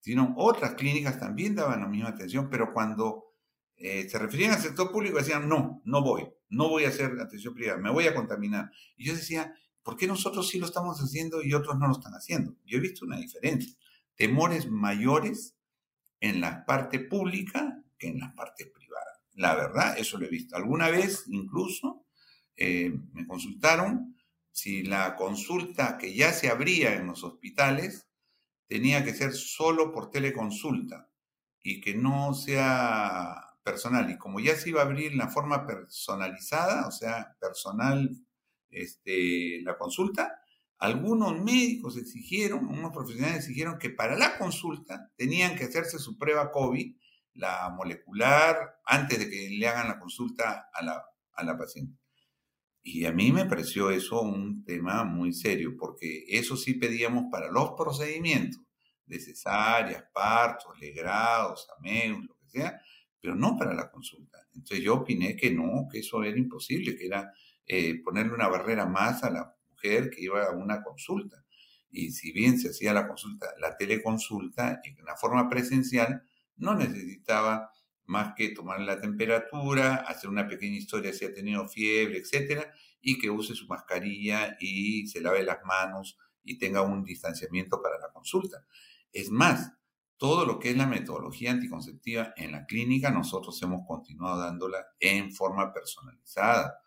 sino 0.00 0.34
otras 0.36 0.74
clínicas 0.74 1.18
también 1.18 1.54
daban 1.54 1.80
la 1.80 1.88
misma 1.88 2.10
atención, 2.10 2.50
pero 2.50 2.72
cuando 2.72 3.34
eh, 3.76 4.08
se 4.08 4.18
referían 4.18 4.52
al 4.52 4.60
sector 4.60 4.90
público 4.92 5.18
decían, 5.18 5.48
no, 5.48 5.82
no 5.84 6.02
voy, 6.02 6.28
no 6.48 6.68
voy 6.68 6.84
a 6.84 6.88
hacer 6.88 7.18
atención 7.20 7.54
privada, 7.54 7.78
me 7.78 7.90
voy 7.90 8.06
a 8.06 8.14
contaminar. 8.14 8.70
Y 8.96 9.06
yo 9.06 9.14
decía, 9.14 9.54
¿por 9.82 9.96
qué 9.96 10.06
nosotros 10.06 10.48
sí 10.48 10.58
lo 10.58 10.66
estamos 10.66 11.00
haciendo 11.00 11.42
y 11.42 11.54
otros 11.54 11.78
no 11.78 11.86
lo 11.86 11.92
están 11.92 12.12
haciendo? 12.12 12.56
Yo 12.64 12.78
he 12.78 12.80
visto 12.80 13.04
una 13.04 13.16
diferencia. 13.16 13.74
Temores 14.16 14.70
mayores 14.70 15.56
en 16.20 16.40
la 16.40 16.64
parte 16.66 17.00
pública 17.00 17.82
que 17.98 18.08
en 18.08 18.20
las 18.20 18.32
partes 18.34 18.68
privadas. 18.68 18.83
La 19.34 19.54
verdad, 19.54 19.98
eso 19.98 20.18
lo 20.18 20.26
he 20.26 20.30
visto. 20.30 20.56
Alguna 20.56 20.90
vez 20.90 21.24
incluso 21.28 22.06
eh, 22.56 22.92
me 23.12 23.26
consultaron 23.26 24.16
si 24.50 24.84
la 24.84 25.16
consulta 25.16 25.98
que 25.98 26.14
ya 26.14 26.32
se 26.32 26.48
abría 26.48 26.94
en 26.94 27.08
los 27.08 27.24
hospitales 27.24 28.08
tenía 28.68 29.04
que 29.04 29.14
ser 29.14 29.32
solo 29.32 29.92
por 29.92 30.10
teleconsulta 30.10 31.10
y 31.62 31.80
que 31.80 31.94
no 31.94 32.34
sea 32.34 33.58
personal. 33.64 34.10
Y 34.10 34.18
como 34.18 34.38
ya 34.38 34.54
se 34.54 34.70
iba 34.70 34.82
a 34.82 34.84
abrir 34.84 35.14
la 35.16 35.28
forma 35.28 35.66
personalizada, 35.66 36.86
o 36.86 36.92
sea, 36.92 37.36
personal, 37.40 38.16
este, 38.70 39.60
la 39.62 39.76
consulta, 39.76 40.40
algunos 40.78 41.40
médicos 41.42 41.96
exigieron, 41.96 42.66
unos 42.66 42.92
profesionales 42.92 43.38
exigieron 43.38 43.78
que 43.78 43.90
para 43.90 44.16
la 44.16 44.38
consulta 44.38 45.10
tenían 45.16 45.56
que 45.56 45.64
hacerse 45.64 45.98
su 45.98 46.18
prueba 46.18 46.52
COVID 46.52 46.94
la 47.34 47.68
molecular 47.70 48.80
antes 48.86 49.18
de 49.18 49.30
que 49.30 49.50
le 49.50 49.66
hagan 49.66 49.88
la 49.88 49.98
consulta 49.98 50.70
a 50.72 50.82
la, 50.82 51.04
a 51.32 51.44
la 51.44 51.56
paciente. 51.58 51.98
Y 52.82 53.06
a 53.06 53.12
mí 53.12 53.32
me 53.32 53.46
pareció 53.46 53.90
eso 53.90 54.20
un 54.20 54.62
tema 54.64 55.04
muy 55.04 55.32
serio, 55.32 55.74
porque 55.78 56.24
eso 56.28 56.56
sí 56.56 56.74
pedíamos 56.74 57.24
para 57.30 57.50
los 57.50 57.72
procedimientos 57.72 58.60
de 59.06 59.20
cesáreas, 59.20 60.04
partos, 60.12 60.78
legrados, 60.78 61.66
ameus, 61.78 62.24
lo 62.26 62.36
que 62.36 62.48
sea, 62.48 62.80
pero 63.20 63.34
no 63.34 63.56
para 63.56 63.72
la 63.72 63.90
consulta. 63.90 64.38
Entonces 64.54 64.84
yo 64.84 64.96
opiné 64.96 65.34
que 65.34 65.50
no, 65.50 65.88
que 65.90 66.00
eso 66.00 66.22
era 66.22 66.38
imposible, 66.38 66.96
que 66.96 67.06
era 67.06 67.32
eh, 67.66 68.02
ponerle 68.02 68.34
una 68.34 68.48
barrera 68.48 68.86
más 68.86 69.24
a 69.24 69.30
la 69.30 69.56
mujer 69.70 70.10
que 70.10 70.22
iba 70.22 70.44
a 70.44 70.52
una 70.52 70.82
consulta. 70.82 71.42
Y 71.90 72.10
si 72.10 72.32
bien 72.32 72.58
se 72.58 72.68
hacía 72.68 72.92
la 72.92 73.08
consulta, 73.08 73.46
la 73.58 73.76
teleconsulta 73.76 74.80
en 74.84 75.04
la 75.04 75.16
forma 75.16 75.48
presencial, 75.48 76.22
no 76.56 76.74
necesitaba 76.74 77.70
más 78.06 78.34
que 78.36 78.50
tomar 78.50 78.80
la 78.80 79.00
temperatura, 79.00 79.96
hacer 79.96 80.28
una 80.28 80.46
pequeña 80.46 80.76
historia 80.76 81.12
si 81.12 81.24
ha 81.24 81.32
tenido 81.32 81.66
fiebre, 81.68 82.18
etcétera, 82.18 82.72
y 83.00 83.18
que 83.18 83.30
use 83.30 83.54
su 83.54 83.66
mascarilla 83.66 84.56
y 84.60 85.06
se 85.06 85.20
lave 85.20 85.42
las 85.42 85.58
manos 85.64 86.18
y 86.42 86.58
tenga 86.58 86.82
un 86.82 87.02
distanciamiento 87.02 87.80
para 87.82 87.98
la 87.98 88.12
consulta. 88.12 88.66
Es 89.12 89.30
más, 89.30 89.72
todo 90.16 90.46
lo 90.46 90.58
que 90.58 90.70
es 90.70 90.76
la 90.76 90.86
metodología 90.86 91.50
anticonceptiva 91.50 92.34
en 92.36 92.52
la 92.52 92.66
clínica, 92.66 93.10
nosotros 93.10 93.60
hemos 93.62 93.86
continuado 93.86 94.40
dándola 94.40 94.84
en 95.00 95.32
forma 95.32 95.72
personalizada, 95.72 96.78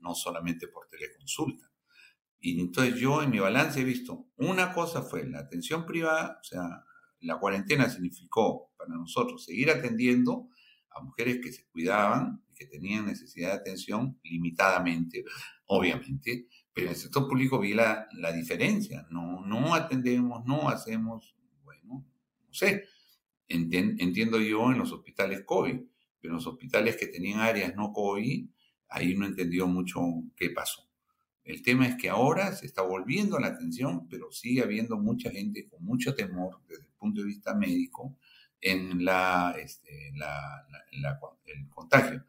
no 0.00 0.14
solamente 0.14 0.68
por 0.68 0.86
teleconsulta. 0.86 1.70
Y 2.40 2.58
entonces 2.58 2.96
yo 2.96 3.22
en 3.22 3.30
mi 3.30 3.38
balance 3.38 3.80
he 3.80 3.84
visto, 3.84 4.28
una 4.36 4.72
cosa 4.72 5.02
fue 5.02 5.26
la 5.26 5.40
atención 5.40 5.84
privada, 5.84 6.38
o 6.40 6.44
sea, 6.44 6.84
la 7.20 7.38
cuarentena 7.38 7.88
significó 7.90 8.69
para 8.80 8.96
nosotros 8.96 9.44
seguir 9.44 9.70
atendiendo 9.70 10.48
a 10.90 11.02
mujeres 11.02 11.40
que 11.42 11.52
se 11.52 11.66
cuidaban 11.66 12.42
que 12.60 12.66
tenían 12.66 13.06
necesidad 13.06 13.52
de 13.52 13.60
atención 13.60 14.18
limitadamente, 14.22 15.24
obviamente, 15.66 16.46
Pero 16.74 16.88
en 16.88 16.92
el 16.92 16.98
sector 16.98 17.26
público 17.26 17.58
vi 17.58 17.72
la, 17.72 18.06
la 18.12 18.32
diferencia. 18.32 19.06
No, 19.10 19.44
no 19.46 19.74
atendemos, 19.74 20.44
no 20.44 20.68
hacemos, 20.68 21.34
bueno, 21.64 22.04
no 22.46 22.52
sé. 22.52 22.84
entiendo 23.48 24.38
yo 24.40 24.70
en 24.70 24.78
los 24.78 24.92
hospitales 24.92 25.42
COVID, 25.46 25.80
pero 26.20 26.32
en 26.32 26.36
los 26.36 26.46
hospitales 26.46 26.96
que 26.96 27.06
tenían 27.06 27.40
áreas 27.40 27.74
no 27.74 27.92
COVID, 27.92 28.46
ahí 28.90 29.14
no 29.16 29.24
entendió 29.24 29.66
mucho 29.66 30.00
qué 30.36 30.50
pasó. 30.50 30.86
El 31.42 31.62
tema 31.62 31.88
es 31.88 31.96
que 31.96 32.10
ahora 32.10 32.54
se 32.54 32.66
está 32.66 32.82
volviendo 32.82 33.38
la 33.38 33.48
atención, 33.48 34.06
pero 34.08 34.30
sigue 34.30 34.62
habiendo 34.62 34.98
mucha 34.98 35.30
gente 35.30 35.66
con 35.66 35.82
mucho 35.82 36.14
temor 36.14 36.60
desde 36.68 36.84
el 36.84 36.92
punto 36.92 37.22
de 37.22 37.26
vista 37.26 37.54
médico 37.54 38.18
en 38.60 39.04
la, 39.04 39.54
este, 39.58 40.12
el 41.46 41.68
contagio. 41.70 42.24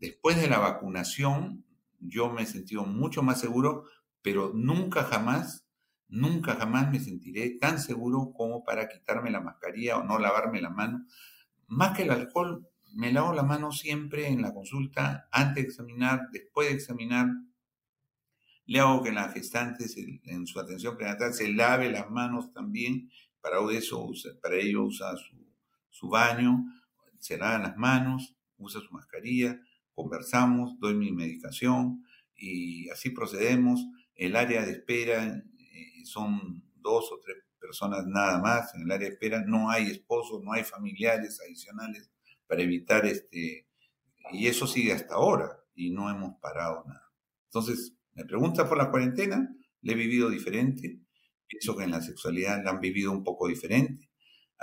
Después 0.00 0.36
de 0.40 0.48
la 0.48 0.58
vacunación, 0.58 1.64
yo 2.00 2.30
me 2.30 2.42
he 2.42 2.46
sentido 2.46 2.84
mucho 2.84 3.22
más 3.22 3.40
seguro, 3.40 3.84
pero 4.22 4.52
nunca 4.54 5.04
jamás, 5.04 5.66
nunca 6.08 6.54
jamás 6.56 6.90
me 6.90 7.00
sentiré 7.00 7.50
tan 7.58 7.78
seguro 7.78 8.32
como 8.36 8.64
para 8.64 8.88
quitarme 8.88 9.30
la 9.30 9.40
mascarilla 9.40 9.98
o 9.98 10.04
no 10.04 10.18
lavarme 10.18 10.60
la 10.60 10.70
mano. 10.70 11.06
Más 11.66 11.96
que 11.96 12.02
el 12.02 12.10
alcohol, 12.10 12.68
me 12.94 13.12
lavo 13.12 13.32
la 13.32 13.42
mano 13.42 13.72
siempre 13.72 14.28
en 14.28 14.42
la 14.42 14.54
consulta, 14.54 15.28
antes 15.32 15.64
de 15.64 15.68
examinar, 15.68 16.28
después 16.32 16.68
de 16.68 16.74
examinar. 16.74 17.26
Le 18.66 18.80
hago 18.80 19.02
que 19.02 19.12
la 19.12 19.28
gestante 19.28 19.84
en 20.24 20.46
su 20.46 20.58
atención 20.58 20.96
prenatal 20.96 21.34
se 21.34 21.52
lave 21.52 21.90
las 21.90 22.10
manos 22.10 22.52
también. 22.52 23.10
Para, 23.40 23.58
eso, 23.72 24.10
para 24.40 24.56
ello 24.56 24.84
usa 24.84 25.14
su, 25.16 25.43
su 25.94 26.08
baño, 26.08 26.64
se 27.20 27.38
lava 27.38 27.58
las 27.58 27.76
manos, 27.76 28.36
usa 28.58 28.80
su 28.80 28.92
mascarilla, 28.92 29.60
conversamos, 29.94 30.78
doy 30.80 30.94
mi 30.94 31.12
medicación 31.12 32.04
y 32.34 32.90
así 32.90 33.10
procedemos. 33.10 33.86
El 34.16 34.34
área 34.34 34.64
de 34.64 34.72
espera 34.72 35.24
eh, 35.24 36.04
son 36.04 36.64
dos 36.74 37.12
o 37.12 37.20
tres 37.20 37.36
personas 37.60 38.06
nada 38.06 38.40
más 38.40 38.74
en 38.74 38.82
el 38.82 38.90
área 38.90 39.08
de 39.08 39.14
espera. 39.14 39.44
No 39.46 39.70
hay 39.70 39.86
esposos, 39.86 40.42
no 40.42 40.52
hay 40.52 40.64
familiares 40.64 41.40
adicionales 41.40 42.10
para 42.46 42.62
evitar 42.62 43.06
este... 43.06 43.68
Y 44.32 44.48
eso 44.48 44.66
sigue 44.66 44.92
hasta 44.92 45.14
ahora 45.14 45.60
y 45.74 45.90
no 45.90 46.10
hemos 46.10 46.38
parado 46.40 46.82
nada. 46.86 47.12
Entonces, 47.46 47.94
me 48.14 48.24
pregunta 48.24 48.68
por 48.68 48.78
la 48.78 48.90
cuarentena, 48.90 49.54
le 49.82 49.92
he 49.92 49.96
vivido 49.96 50.28
diferente. 50.28 50.98
Pienso 51.46 51.76
que 51.76 51.84
en 51.84 51.92
la 51.92 52.00
sexualidad 52.00 52.64
la 52.64 52.70
han 52.70 52.80
vivido 52.80 53.12
un 53.12 53.22
poco 53.22 53.46
diferente. 53.46 54.08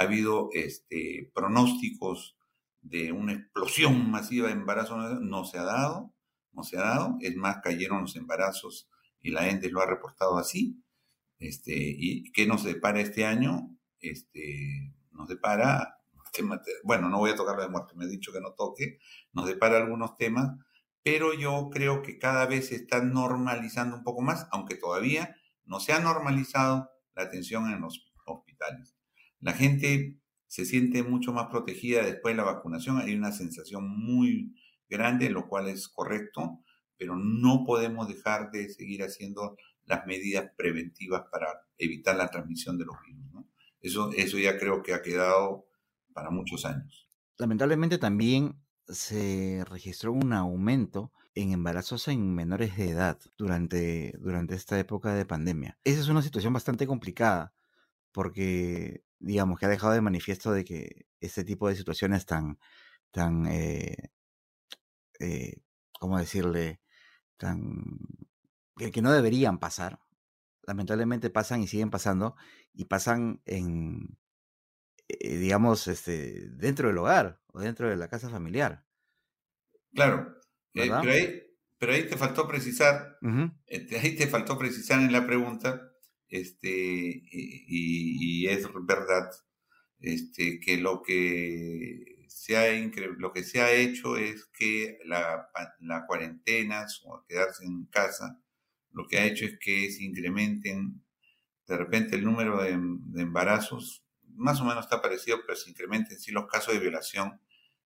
Ha 0.01 0.05
habido 0.05 0.49
este, 0.53 1.31
pronósticos 1.35 2.35
de 2.81 3.11
una 3.11 3.33
explosión 3.33 4.09
masiva 4.09 4.47
de 4.47 4.53
embarazos, 4.53 5.21
no 5.21 5.45
se 5.45 5.59
ha 5.59 5.63
dado, 5.63 6.11
no 6.53 6.63
se 6.63 6.77
ha 6.77 6.81
dado. 6.81 7.17
Es 7.21 7.35
más, 7.35 7.57
cayeron 7.61 8.01
los 8.01 8.15
embarazos 8.15 8.89
y 9.21 9.29
la 9.29 9.47
ENDE 9.47 9.69
lo 9.69 9.79
ha 9.79 9.85
reportado 9.85 10.39
así. 10.39 10.83
Este, 11.37 11.73
¿Y 11.75 12.31
qué 12.31 12.47
nos 12.47 12.63
depara 12.63 12.99
este 12.99 13.25
año? 13.25 13.77
Este, 13.99 14.95
nos 15.11 15.27
depara 15.27 16.01
bueno, 16.83 17.09
no 17.09 17.19
voy 17.19 17.29
a 17.31 17.35
tocar 17.35 17.57
la 17.57 17.65
de 17.65 17.69
muerte, 17.69 17.93
me 17.95 18.05
he 18.05 18.07
dicho 18.07 18.31
que 18.31 18.41
no 18.41 18.53
toque, 18.53 18.97
nos 19.33 19.45
depara 19.45 19.77
algunos 19.77 20.17
temas, 20.17 20.49
pero 21.03 21.33
yo 21.33 21.69
creo 21.71 22.01
que 22.01 22.17
cada 22.17 22.45
vez 22.45 22.69
se 22.69 22.75
está 22.75 23.03
normalizando 23.03 23.97
un 23.97 24.03
poco 24.03 24.21
más, 24.21 24.47
aunque 24.51 24.75
todavía 24.75 25.35
no 25.65 25.79
se 25.79 25.93
ha 25.93 25.99
normalizado 25.99 26.89
la 27.15 27.23
atención 27.23 27.69
en 27.69 27.81
los 27.81 28.11
hospitales. 28.25 28.95
La 29.41 29.53
gente 29.53 30.17
se 30.47 30.65
siente 30.65 31.03
mucho 31.03 31.33
más 31.33 31.47
protegida 31.47 32.03
después 32.03 32.33
de 32.33 32.37
la 32.37 32.43
vacunación, 32.43 32.97
hay 32.97 33.15
una 33.15 33.31
sensación 33.31 33.87
muy 33.87 34.55
grande, 34.89 35.29
lo 35.29 35.47
cual 35.47 35.67
es 35.67 35.87
correcto, 35.87 36.59
pero 36.97 37.15
no 37.15 37.63
podemos 37.65 38.07
dejar 38.07 38.51
de 38.51 38.69
seguir 38.69 39.03
haciendo 39.03 39.57
las 39.85 40.05
medidas 40.05 40.51
preventivas 40.55 41.23
para 41.31 41.47
evitar 41.77 42.15
la 42.15 42.29
transmisión 42.29 42.77
de 42.77 42.85
los 42.85 42.95
virus. 43.05 43.21
Eso, 43.81 44.11
eso 44.15 44.37
ya 44.37 44.57
creo 44.57 44.83
que 44.83 44.93
ha 44.93 45.01
quedado 45.01 45.65
para 46.13 46.29
muchos 46.29 46.65
años. 46.65 47.09
Lamentablemente 47.37 47.97
también 47.97 48.61
se 48.87 49.63
registró 49.67 50.13
un 50.13 50.33
aumento 50.33 51.11
en 51.33 51.51
embarazos 51.51 52.07
en 52.07 52.35
menores 52.35 52.75
de 52.77 52.89
edad 52.89 53.19
durante, 53.37 54.13
durante 54.19 54.55
esta 54.55 54.77
época 54.79 55.13
de 55.13 55.25
pandemia. 55.25 55.77
Esa 55.83 56.01
es 56.01 56.09
una 56.09 56.21
situación 56.21 56.53
bastante 56.53 56.85
complicada 56.85 57.53
porque, 58.11 59.03
digamos, 59.21 59.59
que 59.59 59.65
ha 59.65 59.69
dejado 59.69 59.93
de 59.93 60.01
manifiesto 60.01 60.51
de 60.51 60.65
que 60.65 61.05
este 61.19 61.43
tipo 61.43 61.69
de 61.69 61.75
situaciones 61.75 62.25
tan, 62.25 62.59
tan, 63.11 63.45
eh, 63.47 64.11
eh, 65.19 65.61
¿cómo 65.99 66.17
decirle? 66.17 66.81
Tan, 67.37 67.83
que, 68.77 68.91
que 68.91 69.01
no 69.01 69.11
deberían 69.11 69.59
pasar. 69.59 69.99
Lamentablemente 70.63 71.29
pasan 71.29 71.61
y 71.61 71.67
siguen 71.67 71.89
pasando 71.89 72.35
y 72.73 72.85
pasan 72.85 73.41
en, 73.45 74.17
eh, 75.19 75.37
digamos, 75.37 75.87
este, 75.87 76.49
dentro 76.51 76.87
del 76.87 76.97
hogar 76.97 77.41
o 77.47 77.59
dentro 77.59 77.89
de 77.89 77.97
la 77.97 78.07
casa 78.07 78.29
familiar. 78.29 78.85
Claro, 79.93 80.37
eh, 80.73 80.89
pero, 81.77 81.91
ahí, 81.91 82.07
te 82.07 82.15
faltó 82.15 82.47
precisar, 82.47 83.17
este, 83.65 83.99
ahí 83.99 84.15
te 84.15 84.27
faltó 84.27 84.57
precisar 84.57 85.01
en 85.01 85.11
la 85.11 85.25
pregunta, 85.25 85.90
este, 86.31 87.23
y, 87.31 88.47
es 88.47 88.67
verdad, 88.83 89.29
este, 89.99 90.59
que 90.59 90.77
lo 90.77 91.03
que 91.03 92.25
se 92.27 92.57
ha, 92.57 92.71
lo 93.17 93.33
que 93.33 93.43
se 93.43 93.61
ha 93.61 93.71
hecho 93.71 94.17
es 94.17 94.45
que 94.45 94.97
la, 95.05 95.49
la 95.81 96.07
cuarentena 96.07 96.87
o 97.05 97.23
quedarse 97.27 97.65
en 97.65 97.85
casa, 97.85 98.41
lo 98.91 99.07
que 99.07 99.19
ha 99.19 99.25
hecho 99.25 99.45
es 99.45 99.59
que 99.59 99.91
se 99.91 100.03
incrementen 100.03 101.03
de 101.67 101.77
repente 101.77 102.15
el 102.15 102.25
número 102.25 102.61
de 102.63 103.21
embarazos 103.21 104.03
más 104.35 104.59
o 104.61 104.65
menos 104.65 104.85
está 104.85 105.01
parecido, 105.01 105.39
pero 105.45 105.57
se 105.57 105.69
incrementen 105.69 106.19
sí 106.19 106.31
los 106.31 106.47
casos 106.47 106.73
de 106.73 106.79
violación 106.79 107.39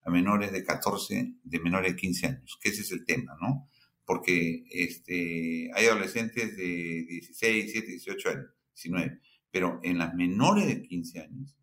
a 0.04 0.10
menores 0.10 0.52
de 0.52 0.64
14, 0.64 1.34
de 1.44 1.60
menores 1.60 1.94
de 1.94 1.98
15 1.98 2.28
años, 2.28 2.60
que 2.62 2.70
ese 2.70 2.82
es 2.82 2.92
el 2.92 3.06
tema, 3.06 3.36
¿no? 3.42 3.70
Porque 4.06 4.66
este, 4.70 5.72
hay 5.74 5.88
adolescentes 5.88 6.56
de 6.56 7.06
16, 7.08 7.74
17, 7.74 7.88
18 7.88 8.30
años, 8.30 8.46
19, 8.76 9.20
pero 9.52 9.80
en 9.84 9.98
las 9.98 10.14
menores 10.14 10.68
de 10.68 10.82
15 10.82 11.20
años, 11.22 11.58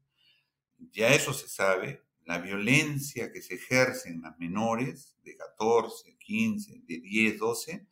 ya 0.92 1.14
eso 1.14 1.32
se 1.32 1.48
sabe, 1.48 2.02
la 2.24 2.38
violencia 2.38 3.32
que 3.32 3.42
se 3.42 3.54
ejerce 3.54 4.08
en 4.08 4.22
las 4.22 4.38
menores 4.38 5.16
de 5.22 5.36
14, 5.36 6.16
15, 6.18 6.82
de 6.86 7.00
10, 7.00 7.38
12, 7.38 7.86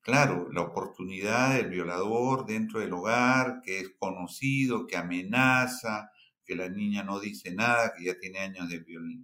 claro, 0.00 0.50
la 0.52 0.62
oportunidad 0.62 1.56
del 1.56 1.70
violador 1.70 2.46
dentro 2.46 2.80
del 2.80 2.92
hogar, 2.92 3.60
que 3.64 3.78
es 3.78 3.90
conocido, 3.98 4.86
que 4.86 4.96
amenaza, 4.96 6.10
que 6.44 6.56
la 6.56 6.68
niña 6.68 7.04
no 7.04 7.20
dice 7.20 7.54
nada, 7.54 7.94
que 7.96 8.04
ya 8.04 8.18
tiene 8.18 8.40
años 8.40 8.68
de 8.68 8.80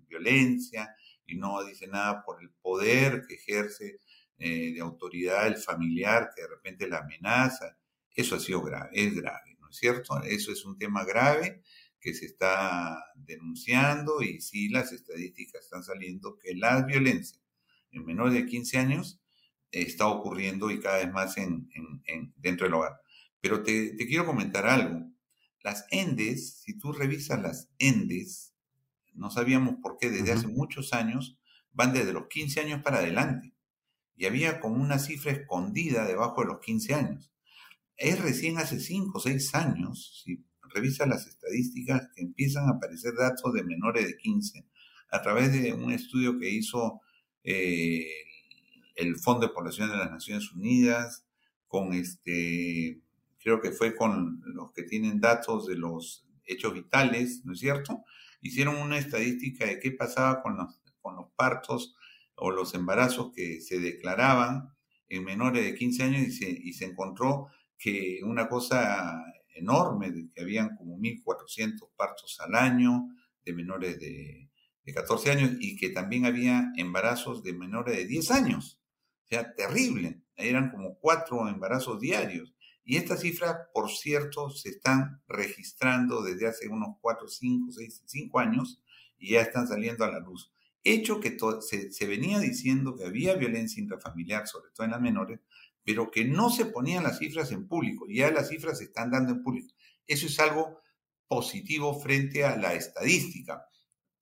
violencia 0.08 0.94
y 1.26 1.36
no 1.36 1.64
dice 1.64 1.88
nada 1.88 2.22
por 2.24 2.40
el 2.42 2.50
poder 2.62 3.24
que 3.26 3.34
ejerce 3.34 4.00
eh, 4.38 4.72
de 4.72 4.80
autoridad 4.80 5.46
el 5.46 5.56
familiar 5.56 6.30
que 6.34 6.42
de 6.42 6.48
repente 6.48 6.88
la 6.88 6.98
amenaza. 6.98 7.76
Eso 8.14 8.36
ha 8.36 8.40
sido 8.40 8.62
grave, 8.62 8.90
es 8.92 9.14
grave, 9.14 9.56
¿no 9.60 9.68
es 9.70 9.76
cierto? 9.76 10.20
Eso 10.22 10.52
es 10.52 10.64
un 10.64 10.78
tema 10.78 11.04
grave 11.04 11.62
que 12.00 12.14
se 12.14 12.26
está 12.26 13.04
denunciando 13.16 14.22
y 14.22 14.40
sí 14.40 14.68
las 14.68 14.92
estadísticas 14.92 15.64
están 15.64 15.82
saliendo 15.82 16.38
que 16.38 16.54
la 16.54 16.82
violencia 16.82 17.40
en 17.90 18.04
menores 18.04 18.34
de 18.34 18.46
15 18.46 18.78
años 18.78 19.20
está 19.70 20.06
ocurriendo 20.06 20.70
y 20.70 20.80
cada 20.80 20.98
vez 20.98 21.12
más 21.12 21.36
en, 21.36 21.68
dentro 22.36 22.66
del 22.66 22.74
hogar. 22.74 23.00
Pero 23.40 23.62
te, 23.62 23.90
te 23.96 24.06
quiero 24.06 24.26
comentar 24.26 24.66
algo. 24.66 25.10
Las 25.62 25.86
ENDES, 25.90 26.60
si 26.60 26.78
tú 26.78 26.92
revisas 26.92 27.42
las 27.42 27.70
ENDES, 27.78 28.54
no 29.14 29.30
sabíamos 29.30 29.76
por 29.82 29.96
qué 29.98 30.10
desde 30.10 30.32
hace 30.32 30.46
muchos 30.46 30.92
años 30.92 31.38
van 31.72 31.92
desde 31.92 32.12
los 32.12 32.28
15 32.28 32.60
años 32.60 32.82
para 32.82 32.98
adelante. 32.98 33.52
Y 34.18 34.26
había 34.26 34.60
como 34.60 34.82
una 34.82 34.98
cifra 34.98 35.32
escondida 35.32 36.04
debajo 36.04 36.42
de 36.42 36.48
los 36.48 36.60
15 36.60 36.94
años. 36.94 37.32
Es 37.96 38.20
recién 38.20 38.58
hace 38.58 38.80
5 38.80 39.16
o 39.16 39.20
6 39.20 39.54
años, 39.54 40.22
si 40.24 40.44
revisas 40.74 41.08
las 41.08 41.26
estadísticas, 41.26 42.08
que 42.14 42.22
empiezan 42.22 42.68
a 42.68 42.72
aparecer 42.72 43.14
datos 43.14 43.54
de 43.54 43.62
menores 43.62 44.06
de 44.06 44.16
15 44.16 44.66
a 45.10 45.22
través 45.22 45.52
de 45.52 45.72
un 45.72 45.92
estudio 45.92 46.38
que 46.38 46.50
hizo 46.50 47.00
eh, 47.44 48.06
el 48.96 49.16
Fondo 49.16 49.46
de 49.46 49.54
Población 49.54 49.90
de 49.90 49.96
las 49.96 50.10
Naciones 50.10 50.52
Unidas, 50.52 51.24
con 51.68 51.92
este 51.94 53.00
creo 53.40 53.60
que 53.60 53.70
fue 53.70 53.94
con 53.94 54.42
los 54.44 54.72
que 54.72 54.82
tienen 54.82 55.20
datos 55.20 55.66
de 55.66 55.76
los 55.76 56.26
hechos 56.44 56.74
vitales, 56.74 57.42
¿no 57.44 57.52
es 57.52 57.60
cierto? 57.60 58.04
Hicieron 58.40 58.76
una 58.76 58.98
estadística 58.98 59.64
de 59.64 59.78
qué 59.78 59.92
pasaba 59.92 60.42
con 60.42 60.56
los, 60.56 60.80
con 61.00 61.16
los 61.16 61.30
partos 61.36 61.94
o 62.38 62.50
los 62.50 62.74
embarazos 62.74 63.32
que 63.34 63.60
se 63.60 63.80
declaraban 63.80 64.74
en 65.08 65.24
menores 65.24 65.64
de 65.64 65.74
15 65.74 66.02
años 66.02 66.22
y 66.22 66.32
se, 66.32 66.50
y 66.50 66.72
se 66.72 66.86
encontró 66.86 67.48
que 67.78 68.20
una 68.24 68.48
cosa 68.48 69.22
enorme, 69.54 70.10
de 70.10 70.28
que 70.30 70.42
habían 70.42 70.76
como 70.76 70.96
1.400 70.98 71.90
partos 71.96 72.38
al 72.40 72.54
año 72.54 73.08
de 73.44 73.52
menores 73.52 73.98
de, 73.98 74.50
de 74.84 74.94
14 74.94 75.30
años 75.30 75.50
y 75.60 75.76
que 75.76 75.90
también 75.90 76.26
había 76.26 76.72
embarazos 76.76 77.42
de 77.42 77.52
menores 77.52 77.96
de 77.96 78.06
10 78.06 78.30
años. 78.30 78.80
O 79.24 79.28
sea, 79.28 79.54
terrible. 79.54 80.22
eran 80.36 80.70
como 80.70 80.98
cuatro 80.98 81.48
embarazos 81.48 82.00
diarios. 82.00 82.54
Y 82.84 82.96
estas 82.96 83.20
cifras, 83.20 83.54
por 83.74 83.90
cierto, 83.90 84.48
se 84.48 84.70
están 84.70 85.22
registrando 85.28 86.22
desde 86.22 86.46
hace 86.46 86.68
unos 86.68 86.96
cuatro, 87.02 87.28
cinco, 87.28 87.70
seis, 87.70 88.02
cinco 88.06 88.38
años 88.38 88.80
y 89.18 89.32
ya 89.32 89.42
están 89.42 89.68
saliendo 89.68 90.04
a 90.04 90.10
la 90.10 90.20
luz. 90.20 90.50
Hecho 90.84 91.20
que 91.20 91.36
se, 91.60 92.06
venía 92.06 92.38
diciendo 92.38 92.96
que 92.96 93.04
había 93.04 93.34
violencia 93.34 93.82
intrafamiliar, 93.82 94.46
sobre 94.46 94.70
todo 94.70 94.84
en 94.84 94.92
las 94.92 95.00
menores, 95.00 95.40
pero 95.84 96.10
que 96.10 96.24
no 96.24 96.50
se 96.50 96.66
ponían 96.66 97.04
las 97.04 97.18
cifras 97.18 97.50
en 97.52 97.66
público. 97.66 98.06
Ya 98.08 98.30
las 98.30 98.48
cifras 98.48 98.78
se 98.78 98.84
están 98.84 99.10
dando 99.10 99.32
en 99.32 99.42
público. 99.42 99.74
Eso 100.06 100.26
es 100.26 100.38
algo 100.38 100.80
positivo 101.26 101.98
frente 102.00 102.44
a 102.44 102.56
la 102.56 102.74
estadística. 102.74 103.66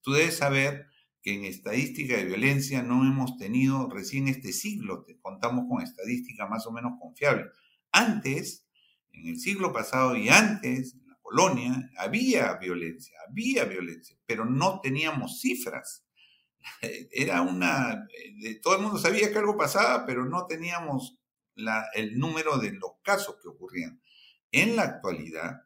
Tú 0.01 0.13
debes 0.13 0.37
saber 0.37 0.87
que 1.23 1.35
en 1.35 1.45
estadística 1.45 2.17
de 2.17 2.25
violencia 2.25 2.85
no 2.85 3.03
hemos 3.03 3.37
tenido 3.37 3.89
recién 3.91 4.29
este 4.29 4.53
siglo, 4.53 5.05
contamos 5.21 5.65
con 5.69 5.83
estadística 5.83 6.47
más 6.47 6.67
o 6.69 6.73
menos 6.73 6.93
confiable. 7.01 7.47
Antes, 7.91 8.69
en 9.13 9.27
el 9.27 9.41
siglo 9.41 9.73
pasado 9.73 10.17
y 10.17 10.29
antes, 10.29 10.95
en 10.95 11.09
la 11.09 11.19
colonia, 11.21 11.91
había 11.99 12.55
violencia, 12.55 13.19
había 13.29 13.65
violencia, 13.65 14.17
pero 14.25 14.45
no 14.45 14.81
teníamos 14.81 15.41
cifras. 15.41 16.06
Era 17.11 17.43
una, 17.43 18.07
todo 18.63 18.77
el 18.77 18.83
mundo 18.83 18.99
sabía 18.99 19.31
que 19.31 19.39
algo 19.39 19.57
pasaba, 19.57 20.07
pero 20.07 20.25
no 20.25 20.47
teníamos 20.47 21.19
el 21.95 22.19
número 22.19 22.59
de 22.59 22.73
los 22.73 22.93
casos 23.03 23.37
que 23.43 23.49
ocurrían. 23.49 24.01
En 24.53 24.77
la 24.77 24.83
actualidad, 24.83 25.63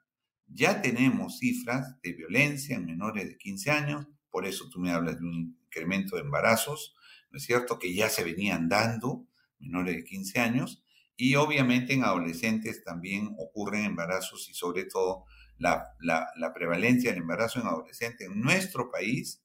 ya 0.47 0.83
tenemos 0.83 1.39
cifras 1.39 2.01
de 2.03 2.13
violencia 2.13 2.77
en 2.77 2.87
menores 2.87 3.29
de 3.29 3.39
15 3.39 3.71
años, 3.71 4.07
por 4.31 4.47
eso 4.47 4.69
tú 4.71 4.81
me 4.81 4.91
hablas 4.91 5.19
de 5.19 5.27
un 5.27 5.57
incremento 5.65 6.17
de 6.17 6.23
embarazos, 6.23 6.95
¿no 7.31 7.39
es 7.39 7.45
cierto? 7.45 7.79
Que 7.79 7.95
ya 7.95 8.09
se 8.09 8.25
venían 8.25 8.69
dando 8.69 9.27
menores 9.59 9.97
de 9.97 10.05
15 10.05 10.41
años, 10.41 10.83
y 11.17 11.35
obviamente 11.35 11.93
en 11.93 12.03
adolescentes 12.03 12.83
también 12.83 13.35
ocurren 13.39 13.85
embarazos 13.85 14.49
y 14.49 14.55
sobre 14.55 14.85
todo 14.85 15.27
la, 15.59 15.95
prevalencia 16.55 17.11
del 17.11 17.21
embarazo 17.21 17.61
en 17.61 17.67
adolescentes 17.67 18.27
en 18.27 18.41
nuestro 18.41 18.91
país, 18.91 19.43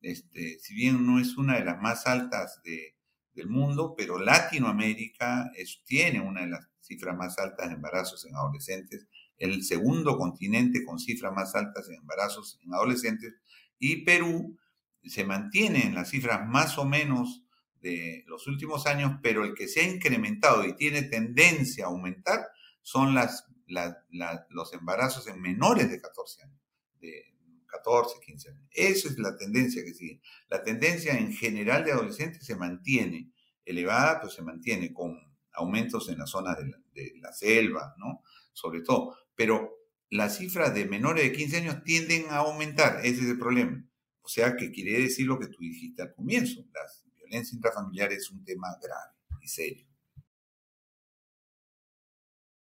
este, 0.00 0.58
si 0.60 0.74
bien 0.74 1.06
no 1.06 1.18
es 1.20 1.36
una 1.36 1.56
de 1.56 1.64
las 1.64 1.80
más 1.80 2.06
altas 2.06 2.60
del 2.62 3.48
mundo, 3.48 3.94
pero 3.96 4.18
Latinoamérica 4.18 5.50
tiene 5.84 6.20
una 6.20 6.42
de 6.42 6.48
las 6.48 6.68
cifras 6.80 7.16
más 7.16 7.38
altas 7.38 7.68
de 7.68 7.74
embarazos 7.74 8.24
en 8.26 8.34
adolescentes, 8.34 9.06
el 9.36 9.62
segundo 9.62 10.18
continente 10.18 10.84
con 10.84 10.98
cifras 10.98 11.32
más 11.32 11.54
altas 11.54 11.88
en 11.88 11.96
embarazos 11.96 12.58
en 12.64 12.74
adolescentes, 12.74 13.34
y 13.78 14.04
Perú 14.04 14.58
se 15.04 15.24
mantiene 15.24 15.86
en 15.86 15.94
las 15.94 16.10
cifras 16.10 16.46
más 16.46 16.78
o 16.78 16.84
menos 16.84 17.44
de 17.80 18.24
los 18.26 18.46
últimos 18.46 18.86
años, 18.86 19.18
pero 19.22 19.44
el 19.44 19.54
que 19.54 19.68
se 19.68 19.80
ha 19.80 19.84
incrementado 19.84 20.64
y 20.64 20.74
tiene 20.74 21.02
tendencia 21.02 21.84
a 21.84 21.88
aumentar 21.88 22.48
son 22.82 23.14
las, 23.14 23.44
los 24.48 24.72
embarazos 24.72 25.28
en 25.28 25.40
menores 25.40 25.88
de 25.90 26.00
14 26.00 26.42
años, 26.42 26.60
de 27.00 27.34
14, 27.66 28.16
15 28.24 28.48
años. 28.50 28.57
Esa 28.78 29.08
es 29.08 29.18
la 29.18 29.36
tendencia 29.36 29.84
que 29.84 29.92
sigue. 29.92 30.20
La 30.48 30.62
tendencia 30.62 31.18
en 31.18 31.32
general 31.32 31.84
de 31.84 31.92
adolescentes 31.92 32.46
se 32.46 32.54
mantiene 32.54 33.32
elevada, 33.64 34.20
pero 34.20 34.30
se 34.30 34.42
mantiene 34.42 34.92
con 34.92 35.18
aumentos 35.52 36.08
en 36.08 36.18
las 36.18 36.30
zonas 36.30 36.56
de 36.58 36.68
la, 36.68 36.78
de 36.94 37.12
la 37.20 37.32
selva, 37.32 37.94
¿no? 37.98 38.22
Sobre 38.52 38.82
todo. 38.82 39.16
Pero 39.34 39.78
las 40.10 40.38
cifras 40.38 40.72
de 40.74 40.86
menores 40.86 41.24
de 41.24 41.32
15 41.32 41.56
años 41.56 41.82
tienden 41.82 42.26
a 42.30 42.36
aumentar, 42.36 43.00
ese 43.04 43.22
es 43.22 43.30
el 43.30 43.38
problema. 43.38 43.84
O 44.22 44.28
sea, 44.28 44.56
que 44.56 44.70
quiere 44.70 45.02
decir 45.02 45.26
lo 45.26 45.38
que 45.38 45.48
tú 45.48 45.58
dijiste 45.60 46.02
al 46.02 46.14
comienzo, 46.14 46.64
la 46.72 46.82
violencia 47.16 47.56
intrafamiliar 47.56 48.12
es 48.12 48.30
un 48.30 48.44
tema 48.44 48.68
grave 48.80 49.16
y 49.42 49.48
serio. 49.48 49.86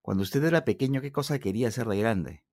Cuando 0.02 0.24
usted 0.24 0.44
era 0.44 0.64
pequeño, 0.64 1.02
¿qué 1.02 1.12
cosa 1.12 1.40
quería 1.40 1.70
hacer 1.70 1.88
de 1.88 1.98
grande? 1.98 2.44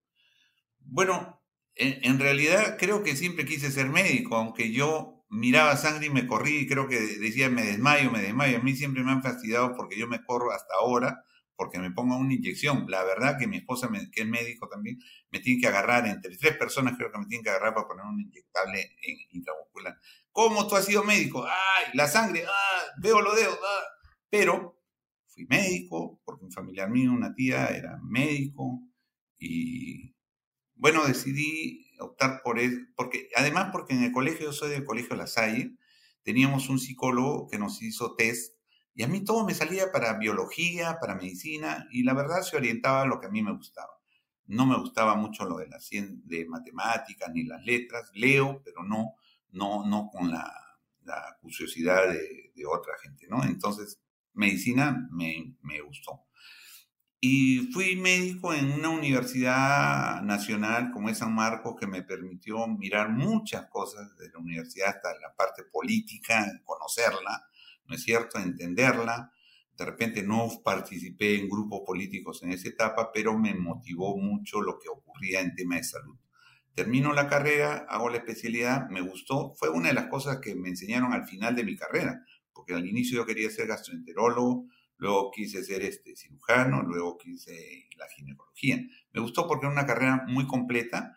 Bueno, 0.78 1.39
en, 1.76 2.18
realidad 2.18 2.76
creo 2.78 3.02
que 3.02 3.16
siempre 3.16 3.44
quise 3.46 3.70
ser 3.70 3.88
médico, 3.88 4.36
aunque 4.36 4.72
yo 4.72 5.24
miraba 5.28 5.76
sangre 5.76 6.06
y 6.06 6.10
me 6.10 6.26
corrí 6.26 6.58
y 6.58 6.66
creo 6.66 6.88
que 6.88 6.98
decía 6.98 7.48
me 7.48 7.62
desmayo, 7.62 8.10
me 8.10 8.20
desmayo. 8.20 8.58
A 8.58 8.62
mí 8.62 8.74
siempre 8.74 9.02
me 9.02 9.12
han 9.12 9.22
fastidiado 9.22 9.74
porque 9.76 9.98
yo 9.98 10.06
me 10.06 10.24
corro 10.24 10.52
hasta 10.52 10.74
ahora 10.80 11.24
porque 11.60 11.78
me 11.78 11.90
ponga 11.90 12.16
una 12.16 12.32
inyección. 12.32 12.86
La 12.88 13.04
verdad 13.04 13.36
que 13.38 13.46
mi 13.46 13.58
esposa, 13.58 13.90
que 14.12 14.22
es 14.22 14.26
médico 14.26 14.66
también, 14.66 14.98
me 15.30 15.40
tiene 15.40 15.60
que 15.60 15.68
agarrar, 15.68 16.06
entre 16.06 16.34
tres 16.38 16.56
personas 16.56 16.96
creo 16.96 17.12
que 17.12 17.18
me 17.18 17.26
tienen 17.26 17.44
que 17.44 17.50
agarrar 17.50 17.74
para 17.74 17.86
poner 17.86 18.06
un 18.06 18.18
inyectable 18.18 18.96
intramuscular. 19.32 19.98
¿Cómo 20.32 20.66
tú 20.66 20.76
has 20.76 20.86
sido 20.86 21.04
médico? 21.04 21.44
¡Ay, 21.44 21.90
la 21.92 22.08
sangre! 22.08 22.46
¡Ah, 22.46 22.82
veo 23.02 23.20
los 23.20 23.36
dedos! 23.36 23.58
¡Ah! 23.62 23.84
Pero 24.30 24.80
fui 25.26 25.44
médico, 25.50 26.22
porque 26.24 26.46
un 26.46 26.50
familiar 26.50 26.88
mío, 26.88 27.12
una 27.12 27.34
tía, 27.34 27.66
era 27.66 27.98
médico, 28.04 28.80
y 29.38 30.14
bueno, 30.80 31.06
decidí 31.06 31.86
optar 32.00 32.40
por 32.42 32.58
eso, 32.58 32.78
porque 32.96 33.28
además 33.36 33.68
porque 33.70 33.92
en 33.92 34.02
el 34.02 34.12
colegio, 34.12 34.46
yo 34.46 34.52
soy 34.52 34.70
del 34.70 34.86
colegio 34.86 35.14
La 35.14 35.26
Salle, 35.26 35.76
teníamos 36.22 36.70
un 36.70 36.78
psicólogo 36.78 37.48
que 37.50 37.58
nos 37.58 37.82
hizo 37.82 38.14
test 38.14 38.56
y 38.94 39.02
a 39.02 39.08
mí 39.08 39.22
todo 39.22 39.44
me 39.44 39.52
salía 39.52 39.92
para 39.92 40.14
biología, 40.14 40.96
para 40.98 41.14
medicina, 41.16 41.86
y 41.90 42.02
la 42.02 42.14
verdad 42.14 42.40
se 42.40 42.56
orientaba 42.56 43.02
a 43.02 43.06
lo 43.06 43.20
que 43.20 43.26
a 43.26 43.30
mí 43.30 43.42
me 43.42 43.52
gustaba. 43.52 44.00
No 44.46 44.66
me 44.66 44.78
gustaba 44.78 45.14
mucho 45.16 45.44
lo 45.44 45.58
de 45.58 45.68
la 45.68 45.78
de 45.90 46.46
matemáticas 46.46 47.30
ni 47.32 47.44
las 47.44 47.62
letras, 47.62 48.10
leo, 48.14 48.62
pero 48.64 48.82
no, 48.82 49.16
no, 49.50 49.86
no 49.86 50.08
con 50.10 50.30
la, 50.30 50.50
curiosidad 51.40 52.08
de, 52.08 52.66
otra 52.66 52.94
gente, 53.02 53.26
¿no? 53.28 53.42
Entonces, 53.44 54.00
medicina 54.32 55.08
me, 55.10 55.56
me 55.62 55.80
gustó. 55.80 56.24
Y 57.22 57.70
fui 57.72 57.96
médico 57.96 58.54
en 58.54 58.72
una 58.72 58.88
universidad 58.88 60.22
nacional 60.22 60.90
como 60.90 61.10
es 61.10 61.18
San 61.18 61.34
Marcos 61.34 61.76
que 61.78 61.86
me 61.86 62.02
permitió 62.02 62.66
mirar 62.66 63.10
muchas 63.10 63.68
cosas 63.68 64.16
de 64.16 64.30
la 64.30 64.38
universidad 64.38 64.88
hasta 64.88 65.10
la 65.20 65.34
parte 65.36 65.64
política, 65.64 66.46
conocerla, 66.64 67.44
¿no 67.84 67.94
es 67.94 68.02
cierto?, 68.04 68.38
entenderla. 68.38 69.34
De 69.76 69.84
repente 69.84 70.22
no 70.22 70.48
participé 70.64 71.38
en 71.38 71.50
grupos 71.50 71.82
políticos 71.84 72.42
en 72.42 72.52
esa 72.52 72.70
etapa, 72.70 73.10
pero 73.12 73.36
me 73.36 73.52
motivó 73.54 74.16
mucho 74.16 74.62
lo 74.62 74.78
que 74.78 74.88
ocurría 74.88 75.40
en 75.40 75.54
tema 75.54 75.76
de 75.76 75.84
salud. 75.84 76.16
Termino 76.74 77.12
la 77.12 77.28
carrera, 77.28 77.84
hago 77.90 78.08
la 78.08 78.16
especialidad, 78.16 78.88
me 78.88 79.02
gustó, 79.02 79.52
fue 79.58 79.68
una 79.68 79.88
de 79.88 79.94
las 79.94 80.06
cosas 80.06 80.38
que 80.38 80.54
me 80.54 80.70
enseñaron 80.70 81.12
al 81.12 81.26
final 81.26 81.54
de 81.54 81.64
mi 81.64 81.76
carrera, 81.76 82.24
porque 82.54 82.72
al 82.72 82.86
inicio 82.86 83.18
yo 83.18 83.26
quería 83.26 83.50
ser 83.50 83.66
gastroenterólogo, 83.66 84.64
luego 85.00 85.30
quise 85.30 85.64
ser 85.64 85.82
este, 85.82 86.14
cirujano, 86.14 86.82
luego 86.82 87.16
quise 87.16 87.88
la 87.96 88.06
ginecología. 88.08 88.78
Me 89.12 89.20
gustó 89.20 89.48
porque 89.48 89.66
era 89.66 89.72
una 89.72 89.86
carrera 89.86 90.24
muy 90.28 90.46
completa, 90.46 91.16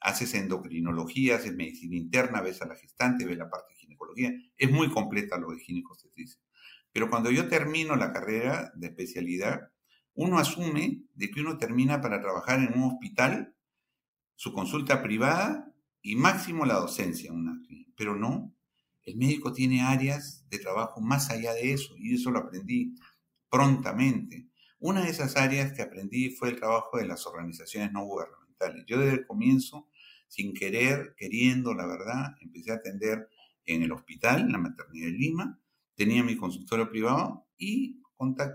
haces 0.00 0.34
endocrinología, 0.34 1.36
haces 1.36 1.54
medicina 1.54 1.96
interna, 1.96 2.40
ves 2.40 2.62
a 2.62 2.66
la 2.66 2.76
gestante, 2.76 3.26
ves 3.26 3.36
la 3.36 3.50
parte 3.50 3.74
ginecología. 3.74 4.32
Es 4.56 4.70
muy 4.70 4.88
completa 4.88 5.36
lo 5.36 5.50
de 5.50 5.58
ginecobstetricia. 5.58 6.40
Pero 6.92 7.10
cuando 7.10 7.30
yo 7.32 7.48
termino 7.48 7.96
la 7.96 8.12
carrera 8.12 8.72
de 8.76 8.86
especialidad, 8.86 9.72
uno 10.14 10.38
asume 10.38 11.02
de 11.14 11.30
que 11.30 11.40
uno 11.40 11.58
termina 11.58 12.00
para 12.00 12.20
trabajar 12.20 12.60
en 12.60 12.80
un 12.80 12.92
hospital, 12.92 13.56
su 14.36 14.52
consulta 14.52 15.02
privada 15.02 15.74
y 16.02 16.14
máximo 16.14 16.66
la 16.66 16.74
docencia 16.74 17.32
una 17.32 17.60
Pero 17.96 18.14
no, 18.14 18.54
el 19.02 19.16
médico 19.16 19.52
tiene 19.52 19.82
áreas 19.82 20.46
de 20.50 20.58
trabajo 20.60 21.00
más 21.00 21.30
allá 21.30 21.52
de 21.52 21.72
eso 21.72 21.94
y 21.96 22.14
eso 22.14 22.30
lo 22.30 22.38
aprendí 22.38 22.94
prontamente. 23.54 24.48
Una 24.80 25.02
de 25.02 25.10
esas 25.10 25.36
áreas 25.36 25.72
que 25.74 25.82
aprendí 25.82 26.30
fue 26.30 26.48
el 26.48 26.56
trabajo 26.56 26.98
de 26.98 27.06
las 27.06 27.24
organizaciones 27.24 27.92
no 27.92 28.04
gubernamentales. 28.04 28.84
Yo 28.84 28.98
desde 28.98 29.18
el 29.18 29.26
comienzo, 29.28 29.88
sin 30.26 30.54
querer, 30.54 31.14
queriendo, 31.16 31.72
la 31.72 31.86
verdad, 31.86 32.34
empecé 32.40 32.72
a 32.72 32.76
atender 32.76 33.28
en 33.64 33.84
el 33.84 33.92
hospital, 33.92 34.40
en 34.40 34.50
la 34.50 34.58
maternidad 34.58 35.06
de 35.06 35.12
Lima, 35.12 35.60
tenía 35.94 36.24
mi 36.24 36.36
consultorio 36.36 36.90
privado 36.90 37.46
y, 37.56 38.02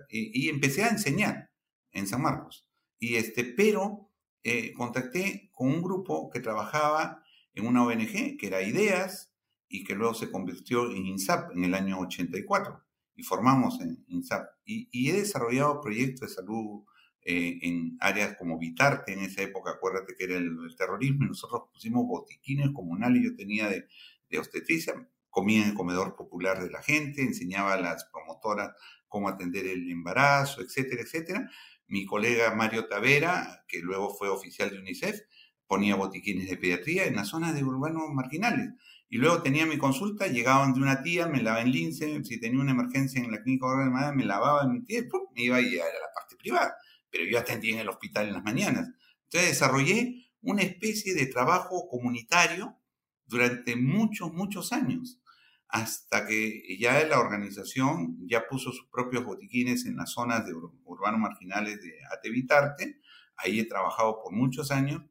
y 0.10 0.50
empecé 0.50 0.84
a 0.84 0.90
enseñar 0.90 1.50
en 1.94 2.06
San 2.06 2.22
Marcos. 2.22 2.68
Y 3.00 3.16
este, 3.16 3.46
pero 3.46 4.12
eh, 4.44 4.74
contacté 4.74 5.50
con 5.54 5.70
un 5.70 5.82
grupo 5.82 6.30
que 6.30 6.42
trabajaba 6.42 7.24
en 7.54 7.68
una 7.68 7.86
ONG, 7.86 8.36
que 8.38 8.48
era 8.48 8.64
Ideas, 8.64 9.32
y 9.70 9.86
que 9.86 9.96
luego 9.96 10.14
se 10.14 10.30
convirtió 10.30 10.92
en 10.92 11.06
INSAP 11.06 11.56
en 11.56 11.64
el 11.64 11.74
año 11.74 12.00
84. 12.02 12.84
Y 13.20 13.24
formamos 13.24 13.82
en 13.82 14.04
INSAP. 14.08 14.48
Y, 14.66 15.10
he 15.10 15.14
desarrollado 15.14 15.82
proyectos 15.82 16.30
de 16.30 16.36
salud 16.36 16.84
eh, 17.22 17.60
en 17.62 17.98
áreas 18.00 18.36
como 18.38 18.58
Vitarte, 18.58 19.14
en 19.14 19.20
esa 19.20 19.42
época, 19.42 19.72
acuérdate 19.72 20.16
que 20.18 20.24
era 20.24 20.38
el, 20.38 20.58
el 20.66 20.76
terrorismo, 20.78 21.26
y 21.26 21.28
nosotros 21.28 21.64
pusimos 21.72 22.06
botiquines 22.08 22.70
comunales, 22.74 23.24
yo 23.24 23.36
tenía 23.36 23.68
de 23.68 23.88
de 24.30 24.40
obstetricia, 24.40 24.94
comía 25.30 25.64
en 25.64 25.70
el 25.70 25.74
comedor 25.74 26.16
popular 26.16 26.62
de 26.62 26.70
la 26.70 26.82
gente, 26.82 27.22
enseñaba 27.22 27.74
a 27.74 27.82
las 27.82 28.06
promotoras 28.06 28.72
cómo 29.08 29.30
atender 29.30 29.66
el 29.66 29.90
embarazo, 29.90 30.62
etcétera, 30.62 31.02
etcétera. 31.02 31.50
Mi 31.88 32.06
colega 32.06 32.54
Mario 32.54 32.88
Tavera, 32.88 33.66
que 33.68 33.80
luego 33.80 34.14
fue 34.14 34.30
oficial 34.30 34.70
de 34.70 34.80
UNICEF, 34.80 35.22
ponía 35.68 35.96
botiquines 35.96 36.50
de 36.50 36.58
pediatría 36.58 37.06
en 37.06 37.16
las 37.16 37.30
zonas 37.30 37.56
de 37.56 37.64
urbanos 37.64 38.10
marginales. 38.14 38.70
Y 39.12 39.18
luego 39.18 39.42
tenía 39.42 39.66
mi 39.66 39.80
consulta, 39.80 40.28
llegaban 40.28 40.74
de 40.74 40.82
una 40.82 41.02
tía, 41.02 41.28
me 41.28 41.42
lavaba 41.42 41.64
en 41.64 41.72
lince, 41.72 42.24
si 42.24 42.40
tenía 42.40 42.62
una 42.62 42.72
emergencia 42.72 43.20
en 43.20 43.32
la 43.32 43.42
clínica 43.42 43.66
de 43.84 43.90
madre, 43.90 44.16
me 44.16 44.24
lavaba 44.24 44.64
en 44.64 44.74
mi 44.74 44.82
tía, 44.84 45.02
me 45.36 45.44
iba 45.44 45.58
a 45.58 45.62
ir 45.62 45.82
a 45.82 45.86
la 45.86 46.14
parte 46.14 46.36
privada. 46.36 46.76
Pero 47.10 47.26
yo 47.26 47.40
atendía 47.40 47.74
en 47.74 47.80
el 47.80 47.90
hospital 47.90 48.28
en 48.28 48.34
las 48.34 48.44
mañanas. 48.44 48.88
Entonces 49.24 49.50
desarrollé 49.50 50.30
una 50.42 50.62
especie 50.62 51.16
de 51.16 51.26
trabajo 51.26 51.88
comunitario 51.90 52.78
durante 53.26 53.76
muchos, 53.76 54.32
muchos 54.32 54.72
años, 54.74 55.20
hasta 55.68 56.28
que 56.28 56.78
ya 56.80 57.04
la 57.06 57.20
organización 57.20 58.16
ya 58.28 58.48
puso 58.48 58.72
sus 58.72 58.88
propios 58.92 59.26
botiquines 59.26 59.88
en 59.88 59.96
las 59.98 60.12
zonas 60.12 60.46
de 60.46 60.54
urbanos 60.54 61.20
marginales 61.20 61.82
de 61.82 61.94
Atevitarte. 62.16 63.02
Ahí 63.38 63.60
he 63.60 63.66
trabajado 63.66 64.22
por 64.22 64.34
muchos 64.34 64.70
años. 64.70 65.02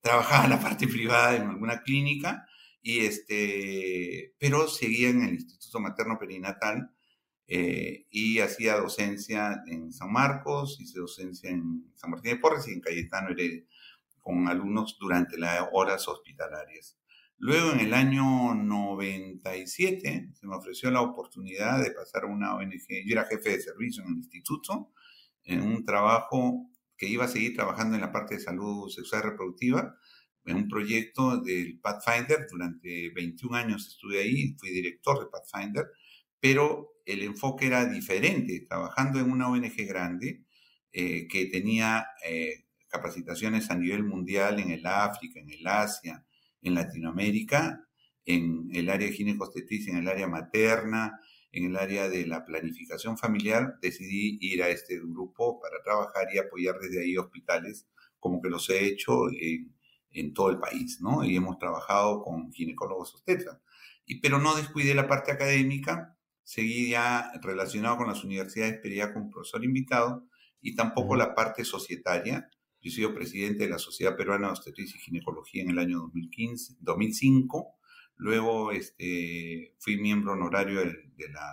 Trabajaba 0.00 0.44
en 0.44 0.50
la 0.50 0.60
parte 0.60 0.86
privada 0.86 1.34
en 1.34 1.48
alguna 1.48 1.82
clínica 1.82 2.46
y 2.80 3.00
este, 3.00 4.34
pero 4.38 4.68
seguía 4.68 5.10
en 5.10 5.22
el 5.22 5.34
Instituto 5.34 5.80
Materno 5.80 6.18
Perinatal 6.18 6.90
eh, 7.46 8.06
y 8.10 8.40
hacía 8.40 8.76
docencia 8.76 9.62
en 9.66 9.92
San 9.92 10.12
Marcos, 10.12 10.78
hice 10.80 11.00
docencia 11.00 11.50
en 11.50 11.92
San 11.94 12.10
Martín 12.10 12.32
de 12.32 12.38
Porres 12.38 12.68
y 12.68 12.72
en 12.72 12.80
Cayetano 12.80 13.30
Heredia 13.30 13.64
con 14.28 14.46
alumnos 14.46 14.98
durante 15.00 15.38
las 15.38 15.66
horas 15.72 16.06
hospitalarias. 16.06 16.98
Luego, 17.38 17.72
en 17.72 17.80
el 17.80 17.94
año 17.94 18.54
97, 18.54 20.32
se 20.34 20.46
me 20.46 20.54
ofreció 20.54 20.90
la 20.90 21.00
oportunidad 21.00 21.82
de 21.82 21.92
pasar 21.92 22.24
a 22.24 22.26
una 22.26 22.54
ONG. 22.56 23.06
Yo 23.06 23.12
era 23.12 23.24
jefe 23.24 23.50
de 23.50 23.60
servicio 23.60 24.02
en 24.02 24.10
el 24.10 24.16
instituto, 24.18 24.92
en 25.44 25.62
un 25.62 25.82
trabajo 25.82 26.68
que 26.98 27.08
iba 27.08 27.24
a 27.24 27.28
seguir 27.28 27.54
trabajando 27.54 27.94
en 27.94 28.02
la 28.02 28.12
parte 28.12 28.34
de 28.34 28.40
salud 28.40 28.90
sexual 28.90 29.22
y 29.24 29.30
reproductiva, 29.30 29.96
en 30.48 30.56
un 30.56 30.68
proyecto 30.68 31.38
del 31.40 31.78
Pathfinder. 31.80 32.46
Durante 32.50 33.10
21 33.10 33.56
años 33.56 33.86
estuve 33.88 34.20
ahí, 34.20 34.54
fui 34.58 34.70
director 34.70 35.20
de 35.20 35.26
Pathfinder, 35.26 35.86
pero 36.40 37.00
el 37.04 37.22
enfoque 37.22 37.66
era 37.66 37.86
diferente, 37.86 38.64
trabajando 38.68 39.18
en 39.18 39.30
una 39.30 39.48
ONG 39.48 39.76
grande 39.86 40.44
eh, 40.92 41.26
que 41.28 41.46
tenía 41.46 42.06
eh, 42.26 42.66
capacitaciones 42.88 43.70
a 43.70 43.76
nivel 43.76 44.04
mundial 44.04 44.58
en 44.58 44.70
el 44.70 44.86
África, 44.86 45.40
en 45.40 45.50
el 45.50 45.66
Asia, 45.66 46.24
en 46.62 46.74
Latinoamérica, 46.74 47.84
en 48.24 48.68
el 48.74 48.90
área 48.90 49.08
de 49.08 49.14
ginecostetricia, 49.14 49.92
en 49.92 50.00
el 50.00 50.08
área 50.08 50.28
materna, 50.28 51.20
en 51.52 51.64
el 51.64 51.76
área 51.76 52.08
de 52.08 52.26
la 52.26 52.44
planificación 52.44 53.16
familiar, 53.16 53.78
decidí 53.80 54.38
ir 54.40 54.62
a 54.62 54.68
este 54.68 54.98
grupo 54.98 55.60
para 55.60 55.82
trabajar 55.82 56.28
y 56.32 56.38
apoyar 56.38 56.78
desde 56.78 57.02
ahí 57.02 57.16
hospitales, 57.16 57.86
como 58.18 58.42
que 58.42 58.50
los 58.50 58.68
he 58.68 58.84
hecho 58.84 59.30
en, 59.30 59.77
en 60.20 60.34
todo 60.34 60.50
el 60.50 60.58
país, 60.58 61.00
¿no? 61.00 61.24
Y 61.24 61.36
hemos 61.36 61.58
trabajado 61.58 62.22
con 62.22 62.52
ginecólogos 62.52 63.14
obstetras. 63.14 63.58
Y, 64.06 64.20
pero 64.20 64.38
no 64.38 64.56
descuidé 64.56 64.94
la 64.94 65.06
parte 65.06 65.32
académica, 65.32 66.16
seguí 66.42 66.90
ya 66.90 67.30
relacionado 67.42 67.98
con 67.98 68.08
las 68.08 68.24
universidades, 68.24 68.78
pero 68.82 68.94
ya 68.94 69.12
como 69.12 69.30
profesor 69.30 69.64
invitado, 69.64 70.26
y 70.60 70.74
tampoco 70.74 71.14
la 71.16 71.34
parte 71.34 71.64
societaria, 71.64 72.48
yo 72.80 72.90
he 72.90 72.94
sido 72.94 73.14
presidente 73.14 73.64
de 73.64 73.70
la 73.70 73.78
Sociedad 73.78 74.16
Peruana 74.16 74.46
de 74.46 74.52
Obstetricia 74.52 74.96
y 74.96 75.00
Ginecología 75.00 75.62
en 75.62 75.70
el 75.70 75.78
año 75.78 75.98
2015, 75.98 76.76
2005. 76.80 77.74
Luego 78.16 78.72
este, 78.72 79.74
fui 79.78 79.96
miembro 79.98 80.32
honorario 80.32 80.80
de, 80.80 81.28
la, 81.28 81.52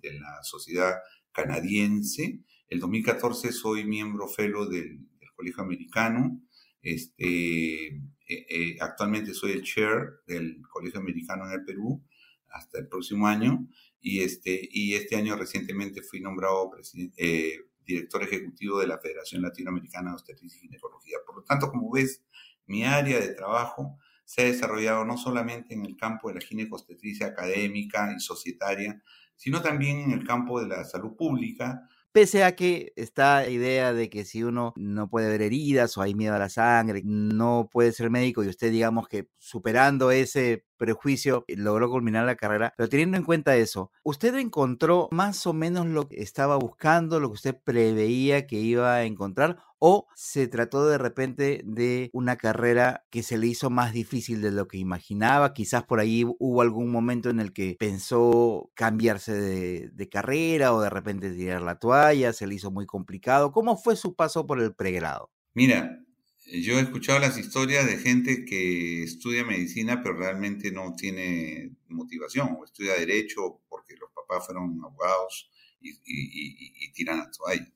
de 0.00 0.12
la 0.18 0.42
Sociedad 0.42 0.94
Canadiense. 1.32 2.40
El 2.68 2.80
2014 2.80 3.52
soy 3.52 3.84
miembro 3.84 4.28
fellow 4.28 4.66
del, 4.66 5.08
Colegio 5.36 5.64
Americano. 5.64 6.40
Este, 6.84 7.86
eh, 7.86 8.02
eh, 8.28 8.76
actualmente 8.78 9.32
soy 9.32 9.52
el 9.52 9.62
chair 9.62 10.20
del 10.26 10.60
Colegio 10.68 11.00
Americano 11.00 11.46
en 11.46 11.52
el 11.52 11.64
Perú 11.64 12.04
hasta 12.50 12.78
el 12.78 12.88
próximo 12.88 13.26
año. 13.26 13.66
Y 14.00 14.20
este, 14.20 14.68
y 14.70 14.94
este 14.94 15.16
año 15.16 15.34
recientemente 15.34 16.02
fui 16.02 16.20
nombrado 16.20 16.70
eh, 17.16 17.56
director 17.84 18.22
ejecutivo 18.22 18.78
de 18.78 18.86
la 18.86 18.98
Federación 18.98 19.40
Latinoamericana 19.40 20.10
de 20.10 20.14
Obstetricia 20.16 20.58
y 20.58 20.66
Ginecología. 20.66 21.16
Por 21.26 21.36
lo 21.36 21.42
tanto, 21.42 21.70
como 21.70 21.90
ves, 21.90 22.22
mi 22.66 22.84
área 22.84 23.18
de 23.18 23.34
trabajo 23.34 23.98
se 24.26 24.42
ha 24.42 24.44
desarrollado 24.44 25.04
no 25.04 25.16
solamente 25.16 25.74
en 25.74 25.84
el 25.86 25.96
campo 25.96 26.28
de 26.28 26.34
la 26.34 26.40
ginecostetricia 26.40 27.28
académica 27.28 28.14
y 28.14 28.20
societaria, 28.20 29.02
sino 29.36 29.62
también 29.62 30.00
en 30.00 30.10
el 30.12 30.26
campo 30.26 30.60
de 30.60 30.68
la 30.68 30.84
salud 30.84 31.16
pública, 31.16 31.88
Pese 32.14 32.44
a 32.44 32.54
que 32.54 32.92
esta 32.94 33.48
idea 33.50 33.92
de 33.92 34.08
que 34.08 34.24
si 34.24 34.44
uno 34.44 34.72
no 34.76 35.10
puede 35.10 35.28
ver 35.28 35.42
heridas 35.42 35.98
o 35.98 36.02
hay 36.02 36.14
miedo 36.14 36.32
a 36.36 36.38
la 36.38 36.48
sangre, 36.48 37.02
no 37.04 37.68
puede 37.72 37.90
ser 37.90 38.08
médico 38.08 38.44
y 38.44 38.48
usted 38.48 38.70
digamos 38.70 39.08
que 39.08 39.26
superando 39.36 40.12
ese 40.12 40.64
prejuicio 40.76 41.44
logró 41.48 41.90
culminar 41.90 42.26
la 42.26 42.36
carrera, 42.36 42.72
pero 42.76 42.88
teniendo 42.88 43.16
en 43.16 43.24
cuenta 43.24 43.56
eso, 43.56 43.90
¿usted 44.02 44.34
encontró 44.36 45.08
más 45.10 45.46
o 45.46 45.52
menos 45.52 45.86
lo 45.86 46.08
que 46.08 46.22
estaba 46.22 46.56
buscando, 46.56 47.20
lo 47.20 47.28
que 47.28 47.34
usted 47.34 47.56
preveía 47.62 48.46
que 48.46 48.56
iba 48.56 48.94
a 48.94 49.04
encontrar 49.04 49.58
o 49.78 50.06
se 50.14 50.48
trató 50.48 50.86
de 50.86 50.98
repente 50.98 51.62
de 51.64 52.10
una 52.12 52.36
carrera 52.36 53.04
que 53.10 53.22
se 53.22 53.36
le 53.36 53.46
hizo 53.48 53.70
más 53.70 53.92
difícil 53.92 54.40
de 54.40 54.50
lo 54.50 54.66
que 54.68 54.78
imaginaba? 54.78 55.54
Quizás 55.54 55.84
por 55.84 56.00
ahí 56.00 56.24
hubo 56.38 56.62
algún 56.62 56.90
momento 56.90 57.30
en 57.30 57.40
el 57.40 57.52
que 57.52 57.76
pensó 57.78 58.70
cambiarse 58.74 59.32
de, 59.32 59.90
de 59.92 60.08
carrera 60.08 60.72
o 60.74 60.80
de 60.80 60.90
repente 60.90 61.30
tirar 61.32 61.62
la 61.62 61.78
toalla, 61.78 62.32
se 62.32 62.46
le 62.46 62.54
hizo 62.54 62.70
muy 62.70 62.86
complicado. 62.86 63.52
¿Cómo 63.52 63.76
fue 63.76 63.96
su 63.96 64.14
paso 64.14 64.46
por 64.46 64.60
el 64.60 64.74
pregrado? 64.74 65.30
Mira, 65.54 66.00
yo 66.46 66.78
he 66.78 66.82
escuchado 66.82 67.18
las 67.18 67.38
historias 67.38 67.86
de 67.86 67.98
gente 67.98 68.44
que 68.44 69.02
estudia 69.02 69.44
medicina 69.44 70.02
pero 70.02 70.16
realmente 70.16 70.70
no 70.70 70.94
tiene 70.94 71.72
motivación 71.88 72.56
o 72.58 72.64
estudia 72.64 72.94
derecho 72.94 73.62
porque 73.68 73.96
los 73.96 74.10
papás 74.12 74.46
fueron 74.46 74.78
abogados 74.84 75.50
y, 75.80 76.92
tiran 76.92 77.18
la 77.18 77.30
toalla. 77.30 77.72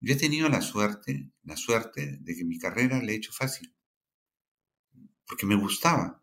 Yo 0.00 0.14
he 0.14 0.16
tenido 0.16 0.48
la 0.48 0.62
suerte, 0.62 1.30
la 1.44 1.56
suerte 1.56 2.18
de 2.20 2.36
que 2.36 2.44
mi 2.44 2.58
carrera 2.58 3.02
le 3.02 3.12
he 3.12 3.16
hecho 3.16 3.32
fácil, 3.32 3.74
porque 5.26 5.46
me 5.46 5.56
gustaba. 5.56 6.22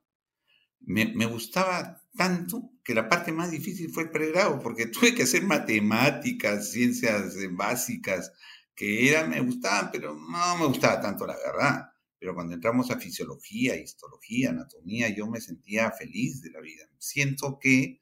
Me, 0.79 1.05
me, 1.13 1.25
gustaba 1.25 2.01
tanto 2.15 2.71
que 2.83 2.93
la 2.93 3.07
parte 3.09 3.31
más 3.31 3.51
difícil 3.51 3.89
fue 3.89 4.03
el 4.03 4.11
pregrado, 4.11 4.59
porque 4.59 4.85
tuve 4.87 5.13
que 5.13 5.23
hacer 5.23 5.43
matemáticas, 5.43 6.71
ciencias 6.71 7.35
básicas, 7.51 8.31
que 8.75 9.09
eran, 9.09 9.29
me 9.29 9.39
gustaban, 9.41 9.89
pero 9.91 10.15
no 10.15 10.57
me 10.57 10.65
gustaba 10.65 11.01
tanto 11.01 11.25
la 11.27 11.35
verdad. 11.35 11.89
Pero 12.19 12.33
cuando 12.33 12.53
entramos 12.53 12.89
a 12.89 12.99
fisiología, 12.99 13.75
histología, 13.75 14.49
anatomía, 14.49 15.09
yo 15.09 15.27
me 15.27 15.41
sentía 15.41 15.91
feliz 15.91 16.41
de 16.41 16.51
la 16.51 16.61
vida. 16.61 16.85
Siento 16.97 17.59
que 17.59 17.99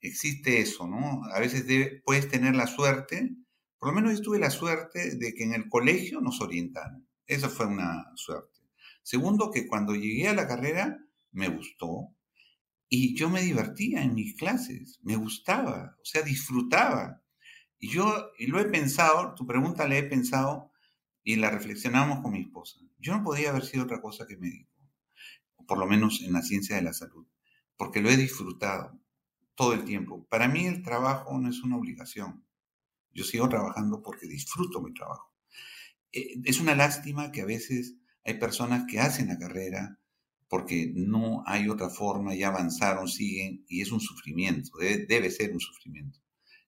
existe 0.00 0.60
eso, 0.60 0.86
¿no? 0.86 1.22
A 1.34 1.40
veces 1.40 1.64
puedes 2.04 2.28
tener 2.28 2.54
la 2.54 2.66
suerte 2.66 3.36
por 3.80 3.88
lo 3.88 3.94
menos 3.94 4.18
yo 4.18 4.22
tuve 4.22 4.38
la 4.38 4.50
suerte 4.50 5.16
de 5.16 5.34
que 5.34 5.42
en 5.42 5.54
el 5.54 5.70
colegio 5.70 6.20
nos 6.20 6.42
orientaron. 6.42 7.08
Esa 7.26 7.48
fue 7.48 7.64
una 7.64 8.12
suerte. 8.14 8.60
Segundo, 9.02 9.50
que 9.50 9.66
cuando 9.66 9.94
llegué 9.94 10.28
a 10.28 10.34
la 10.34 10.46
carrera 10.46 11.02
me 11.32 11.48
gustó 11.48 12.14
y 12.90 13.16
yo 13.16 13.30
me 13.30 13.40
divertía 13.40 14.02
en 14.02 14.14
mis 14.14 14.36
clases, 14.36 15.00
me 15.02 15.16
gustaba, 15.16 15.96
o 15.98 16.04
sea, 16.04 16.20
disfrutaba. 16.20 17.19
Y 17.80 17.88
yo, 17.88 18.30
y 18.38 18.46
lo 18.46 18.60
he 18.60 18.66
pensado, 18.66 19.34
tu 19.34 19.46
pregunta 19.46 19.88
la 19.88 19.96
he 19.96 20.02
pensado 20.02 20.70
y 21.24 21.36
la 21.36 21.50
reflexionamos 21.50 22.20
con 22.20 22.32
mi 22.32 22.42
esposa. 22.42 22.78
Yo 22.98 23.16
no 23.16 23.24
podía 23.24 23.50
haber 23.50 23.64
sido 23.64 23.84
otra 23.84 24.00
cosa 24.00 24.26
que 24.26 24.36
médico, 24.36 24.70
por 25.66 25.78
lo 25.78 25.86
menos 25.86 26.20
en 26.22 26.32
la 26.32 26.42
ciencia 26.42 26.76
de 26.76 26.82
la 26.82 26.92
salud, 26.92 27.26
porque 27.76 28.00
lo 28.00 28.10
he 28.10 28.16
disfrutado 28.16 29.00
todo 29.54 29.72
el 29.72 29.84
tiempo. 29.84 30.26
Para 30.28 30.46
mí 30.46 30.66
el 30.66 30.82
trabajo 30.82 31.38
no 31.38 31.48
es 31.48 31.62
una 31.62 31.76
obligación. 31.76 32.44
Yo 33.12 33.24
sigo 33.24 33.48
trabajando 33.48 34.02
porque 34.02 34.26
disfruto 34.26 34.80
mi 34.80 34.92
trabajo. 34.94 35.34
Eh, 36.12 36.40
es 36.44 36.60
una 36.60 36.74
lástima 36.74 37.32
que 37.32 37.40
a 37.40 37.46
veces 37.46 37.96
hay 38.24 38.34
personas 38.34 38.84
que 38.88 39.00
hacen 39.00 39.28
la 39.28 39.38
carrera 39.38 39.98
porque 40.48 40.92
no 40.94 41.44
hay 41.46 41.68
otra 41.68 41.88
forma, 41.90 42.34
ya 42.34 42.48
avanzaron, 42.48 43.06
siguen, 43.06 43.64
y 43.68 43.82
es 43.82 43.92
un 43.92 44.00
sufrimiento, 44.00 44.76
debe, 44.78 45.30
ser 45.30 45.52
un 45.52 45.60
sufrimiento. 45.60 46.18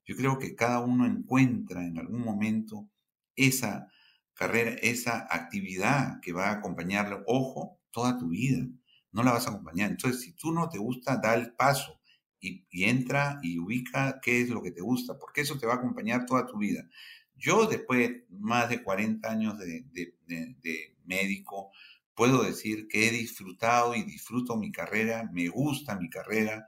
Yo 0.05 0.17
creo 0.17 0.38
que 0.38 0.55
cada 0.55 0.81
uno 0.81 1.07
encuentra 1.07 1.85
en 1.85 1.99
algún 1.99 2.23
momento 2.23 2.88
esa 3.37 3.88
carrera, 4.35 4.73
esa 4.83 5.27
actividad 5.31 6.21
que 6.21 6.33
va 6.33 6.49
a 6.49 6.53
acompañarle, 6.53 7.19
ojo, 7.27 7.81
toda 7.91 8.19
tu 8.19 8.31
vida. 8.31 8.67
No 9.12 9.23
la 9.23 9.33
vas 9.33 9.47
a 9.47 9.51
acompañar. 9.51 9.91
Entonces, 9.91 10.23
si 10.23 10.33
tú 10.33 10.53
no 10.53 10.69
te 10.69 10.79
gusta, 10.79 11.19
da 11.19 11.35
el 11.35 11.53
paso 11.55 12.01
y, 12.41 12.67
entra 12.85 13.38
y 13.43 13.59
ubica 13.59 14.21
qué 14.21 14.41
es 14.41 14.49
lo 14.49 14.62
que 14.62 14.73
te 14.73 14.81
gusta, 14.81 15.19
porque 15.19 15.43
eso 15.43 15.59
te 15.59 15.67
va 15.67 15.75
a 15.75 15.77
acompañar 15.77 16.27
toda 16.27 16.47
tu 16.47 16.59
vida. 16.59 16.88
Yo, 17.37 17.67
después 17.67 18.09
de 18.09 18.27
más 18.31 18.69
de 18.69 18.83
40 18.83 19.31
años 19.31 19.59
de, 19.59 19.85
médico, 21.05 21.71
puedo 22.15 22.43
decir 22.43 22.88
que 22.88 23.09
he 23.09 23.11
disfrutado 23.11 23.95
y 23.95 24.03
disfruto 24.03 24.57
mi 24.57 24.73
carrera, 24.73 25.29
me 25.33 25.49
gusta 25.49 25.97
mi 25.97 26.09
carrera, 26.09 26.67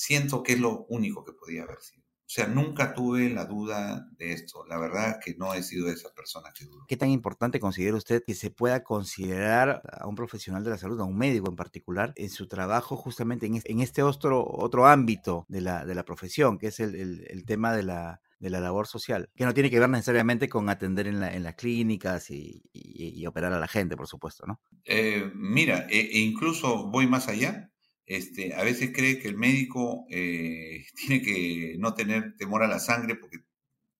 siento 0.00 0.42
que 0.42 0.54
es 0.54 0.60
lo 0.60 0.86
único 0.88 1.24
que 1.24 1.32
podía 1.32 1.64
haber 1.64 1.80
sido. 1.80 2.00
O 2.02 2.32
sea, 2.32 2.46
nunca 2.46 2.94
tuve 2.94 3.28
la 3.28 3.44
duda 3.44 4.08
de 4.16 4.32
esto. 4.32 4.64
La 4.66 4.78
verdad 4.78 5.10
es 5.10 5.16
que 5.24 5.36
no 5.36 5.52
he 5.52 5.62
sido 5.62 5.88
esa 5.88 6.14
persona 6.14 6.50
que 6.56 6.64
dudo. 6.64 6.84
¿Qué 6.86 6.96
tan 6.96 7.10
importante 7.10 7.58
considera 7.58 7.96
usted 7.96 8.22
que 8.24 8.34
se 8.34 8.50
pueda 8.50 8.82
considerar 8.82 9.82
a 9.92 10.06
un 10.06 10.14
profesional 10.14 10.62
de 10.64 10.70
la 10.70 10.78
salud, 10.78 11.00
a 11.00 11.04
un 11.04 11.18
médico 11.18 11.50
en 11.50 11.56
particular, 11.56 12.12
en 12.16 12.30
su 12.30 12.46
trabajo 12.46 12.96
justamente 12.96 13.46
en 13.46 13.80
este 13.80 14.02
otro, 14.02 14.46
otro 14.46 14.86
ámbito 14.86 15.44
de 15.48 15.60
la, 15.60 15.84
de 15.84 15.94
la 15.94 16.04
profesión, 16.04 16.56
que 16.56 16.68
es 16.68 16.78
el, 16.80 16.94
el, 16.94 17.44
tema 17.44 17.74
de 17.74 17.82
la, 17.82 18.20
de 18.38 18.48
la 18.48 18.60
labor 18.60 18.86
social, 18.86 19.28
que 19.34 19.44
no 19.44 19.52
tiene 19.52 19.68
que 19.68 19.80
ver 19.80 19.90
necesariamente 19.90 20.48
con 20.48 20.70
atender 20.70 21.08
en, 21.08 21.18
la, 21.18 21.34
en 21.34 21.42
las 21.42 21.56
clínicas 21.56 22.30
y, 22.30 22.62
y, 22.72 23.26
operar 23.26 23.52
a 23.52 23.58
la 23.58 23.68
gente, 23.68 23.96
por 23.96 24.06
supuesto, 24.06 24.46
¿no? 24.46 24.60
Eh, 24.84 25.30
mira, 25.34 25.88
e, 25.90 25.98
e 25.98 26.20
incluso 26.20 26.86
voy 26.90 27.08
más 27.08 27.26
allá. 27.28 27.69
Este, 28.10 28.54
a 28.54 28.64
veces 28.64 28.90
cree 28.92 29.20
que 29.20 29.28
el 29.28 29.36
médico 29.36 30.04
eh, 30.10 30.84
tiene 30.96 31.22
que 31.22 31.76
no 31.78 31.94
tener 31.94 32.34
temor 32.36 32.64
a 32.64 32.66
la 32.66 32.80
sangre 32.80 33.14
porque 33.14 33.38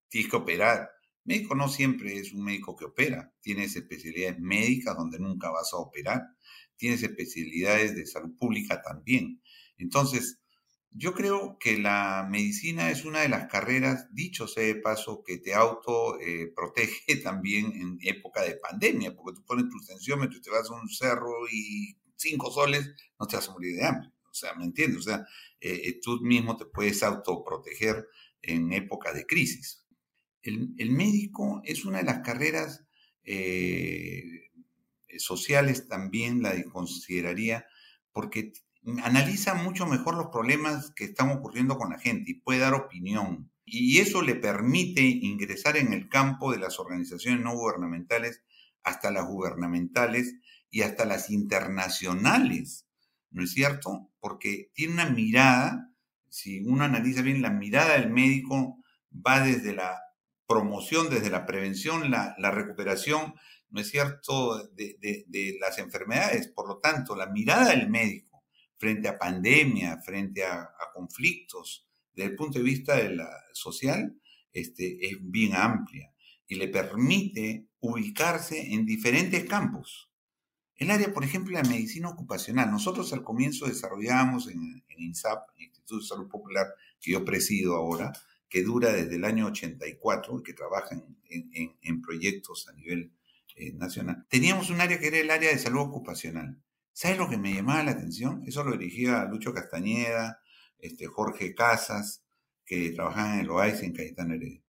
tiene 0.09 0.29
que 0.29 0.35
operar. 0.35 0.91
Médico 1.23 1.55
no 1.55 1.69
siempre 1.69 2.17
es 2.17 2.33
un 2.33 2.43
médico 2.43 2.75
que 2.75 2.87
opera. 2.87 3.33
Tienes 3.41 3.77
especialidades 3.77 4.41
médicas 4.41 4.97
donde 4.97 5.21
nunca 5.21 5.53
vas 5.53 5.73
a 5.73 5.77
operar. 5.77 6.23
Tienes 6.77 7.05
especialidades 7.05 7.95
de 7.95 8.05
salud 8.05 8.37
pública 8.37 8.83
también. 8.83 9.41
Entonces, 9.79 10.41
yo 10.91 11.15
creo 11.15 11.57
que 11.61 11.79
la 11.79 12.27
medicina 12.29 12.91
es 12.91 13.05
una 13.05 13.21
de 13.21 13.29
las 13.29 13.47
carreras, 13.47 14.13
dicho 14.13 14.49
sea 14.49 14.65
de 14.65 14.75
paso, 14.75 15.23
que 15.25 15.39
te 15.39 15.55
auto 15.55 16.19
eh, 16.19 16.51
protege 16.57 17.15
también 17.23 17.67
en 17.67 17.99
época 18.03 18.43
de 18.43 18.57
pandemia, 18.57 19.15
porque 19.15 19.37
tú 19.37 19.45
pones 19.45 19.67
tu 19.69 19.79
tensiómetro 19.87 20.37
y 20.37 20.43
te 20.43 20.51
vas 20.51 20.69
a 20.69 20.75
un 20.75 20.89
cerro 20.89 21.47
y 21.49 21.97
cinco 22.21 22.51
soles, 22.51 22.95
no 23.19 23.27
te 23.27 23.37
vas 23.37 23.49
a 23.49 23.53
morir 23.53 23.77
de 23.77 23.87
hambre. 23.87 24.11
O 24.31 24.35
sea, 24.35 24.55
¿me 24.55 24.65
entiendes? 24.65 24.99
O 24.99 25.03
sea, 25.03 25.27
eh, 25.61 25.81
eh, 25.85 26.01
tú 26.03 26.21
mismo 26.21 26.57
te 26.57 26.67
puedes 26.67 27.03
autoproteger 27.03 28.07
en 28.43 28.73
época 28.73 29.13
de 29.13 29.27
crisis. 29.27 29.85
El, 30.43 30.91
médico 30.91 31.61
es 31.65 31.85
una 31.85 31.99
de 31.99 32.05
las 32.05 32.21
carreras 32.21 32.85
eh, 33.25 34.51
sociales 35.19 35.89
también, 35.89 36.43
la 36.43 36.63
consideraría, 36.65 37.67
porque 38.13 38.53
analiza 39.03 39.55
mucho 39.55 39.87
mejor 39.87 40.15
los 40.15 40.29
problemas 40.29 40.93
que 40.93 41.05
están 41.05 41.31
ocurriendo 41.31 41.77
con 41.77 41.91
la 41.91 41.99
gente 41.99 42.31
y 42.31 42.41
puede 42.41 42.61
dar 42.61 42.75
opinión. 42.75 43.51
Y 43.67 43.99
eso 43.99 44.23
le 44.23 44.35
permite 44.35 45.03
ingresar 45.03 45.77
en 45.77 45.93
el 45.93 46.09
campo 46.09 46.51
de 46.51 46.59
las 46.59 46.81
organizaciones 46.81 47.45
no 47.45 47.55
gubernamentales 47.55 48.43
hasta 48.83 49.11
las 49.11 49.27
gubernamentales 49.27 50.35
y 50.71 50.83
hasta 50.83 51.05
las 51.05 51.31
internacionales, 51.31 52.87
¿no 53.31 53.43
es 53.43 53.53
cierto? 53.53 54.11
Porque 54.21 54.71
tiene 54.75 54.95
una 54.95 55.11
mirada, 55.11 55.93
si 56.29 56.61
uno 56.61 56.85
analiza 56.85 57.23
bien, 57.23 57.43
la 57.43 57.51
mirada 57.51 57.99
del 57.99 58.11
médico 58.11 58.83
va 59.15 59.41
desde 59.41 59.75
la 59.75 60.01
promoción, 60.47 61.11
desde 61.11 61.31
la 61.31 61.47
prevención, 61.47 62.11
la, 62.11 62.35
recuperación, 62.51 63.35
¿no 63.69 63.81
es 63.81 63.89
cierto?, 63.89 64.69
de, 64.75 65.57
las 65.61 65.79
enfermedades. 65.79 66.49
Por 66.49 66.69
lo 66.69 66.79
tanto, 66.79 67.15
la 67.15 67.27
mirada 67.27 67.71
del 67.71 67.89
médico 67.89 68.45
frente 68.77 69.09
a 69.09 69.19
pandemia, 69.19 70.01
frente 70.03 70.45
a, 70.45 70.71
conflictos, 70.95 71.87
desde 72.13 72.31
el 72.31 72.37
punto 72.37 72.59
de 72.59 72.65
vista 72.65 72.97
de 72.97 73.15
la 73.15 73.31
social, 73.53 74.21
este, 74.53 75.07
es 75.07 75.19
bien 75.21 75.55
amplia 75.55 76.13
y 76.47 76.57
le 76.57 76.69
permite 76.69 77.69
ubicarse 77.79 78.75
en 78.75 78.85
diferentes 78.85 79.45
campos. 79.45 80.10
El 80.81 80.91
área, 80.91 81.13
por 81.13 81.25
ejemplo, 81.25 81.53
la 81.53 81.63
medicina 81.63 82.09
ocupacional. 82.09 82.71
Nosotros 82.71 83.13
al 83.13 83.23
comienzo 83.23 83.67
desarrollamos 83.67 84.49
en, 84.49 84.83
INSAP, 84.97 85.51
el 85.59 85.65
Instituto 85.65 86.01
de 86.01 86.07
Salud 86.07 86.29
Popular, 86.29 86.69
que 86.99 87.13
yo 87.13 87.23
presido 87.23 87.77
ahora, 87.77 88.13
que 88.49 88.63
dura 88.63 88.91
desde 88.91 89.17
el 89.17 89.27
año 89.27 89.47
84 89.49 90.39
y 90.39 90.43
que 90.43 90.55
trabaja 90.55 90.97
en, 91.29 92.01
proyectos 92.01 92.67
a 92.67 92.73
nivel 92.73 93.13
eh, 93.57 93.75
nacional. 93.75 94.27
Teníamos 94.31 94.71
un 94.71 94.81
área 94.81 94.99
que 94.99 95.09
era 95.09 95.19
el 95.19 95.31
área 95.31 95.51
de 95.51 95.59
salud 95.59 95.83
ocupacional. 95.83 96.59
¿Sabes 96.95 97.19
lo 97.19 97.29
que 97.29 97.37
me 97.37 97.53
llamaba 97.53 97.85
la 97.85 97.91
atención? 97.91 98.43
Eso 98.47 98.65
lo 98.65 98.75
dirigía 98.79 99.27
Lucho 99.27 99.53
Castañeda, 99.53 100.41
este, 100.79 101.07
Jorge 101.07 101.55
Casas, 101.55 102.25
que 102.65 102.91
trabajaban 102.93 103.35
en 103.35 103.41
el 103.41 103.51
OAIS 103.51 103.83
en 103.83 103.93
Cayetano 103.93 104.33
Heredia. 104.33 104.63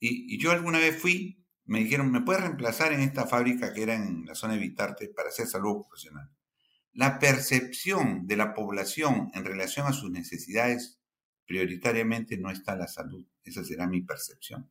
Y, 0.00 0.34
y 0.34 0.38
yo 0.38 0.50
alguna 0.50 0.78
vez 0.78 0.98
fui 0.98 1.44
me 1.68 1.80
dijeron, 1.80 2.10
¿me 2.10 2.22
puedes 2.22 2.42
reemplazar 2.42 2.94
en 2.94 3.00
esta 3.00 3.26
fábrica 3.26 3.74
que 3.74 3.82
era 3.82 3.94
en 3.94 4.24
la 4.24 4.34
zona 4.34 4.54
de 4.54 4.60
Vitarte 4.60 5.08
para 5.08 5.28
hacer 5.28 5.46
salud 5.46 5.72
ocupacional? 5.72 6.30
La 6.94 7.18
percepción 7.18 8.26
de 8.26 8.36
la 8.36 8.54
población 8.54 9.30
en 9.34 9.44
relación 9.44 9.86
a 9.86 9.92
sus 9.92 10.10
necesidades 10.10 10.98
prioritariamente 11.46 12.38
no 12.38 12.50
está 12.50 12.74
la 12.74 12.88
salud. 12.88 13.26
Esa 13.44 13.64
será 13.64 13.86
mi 13.86 14.00
percepción. 14.00 14.70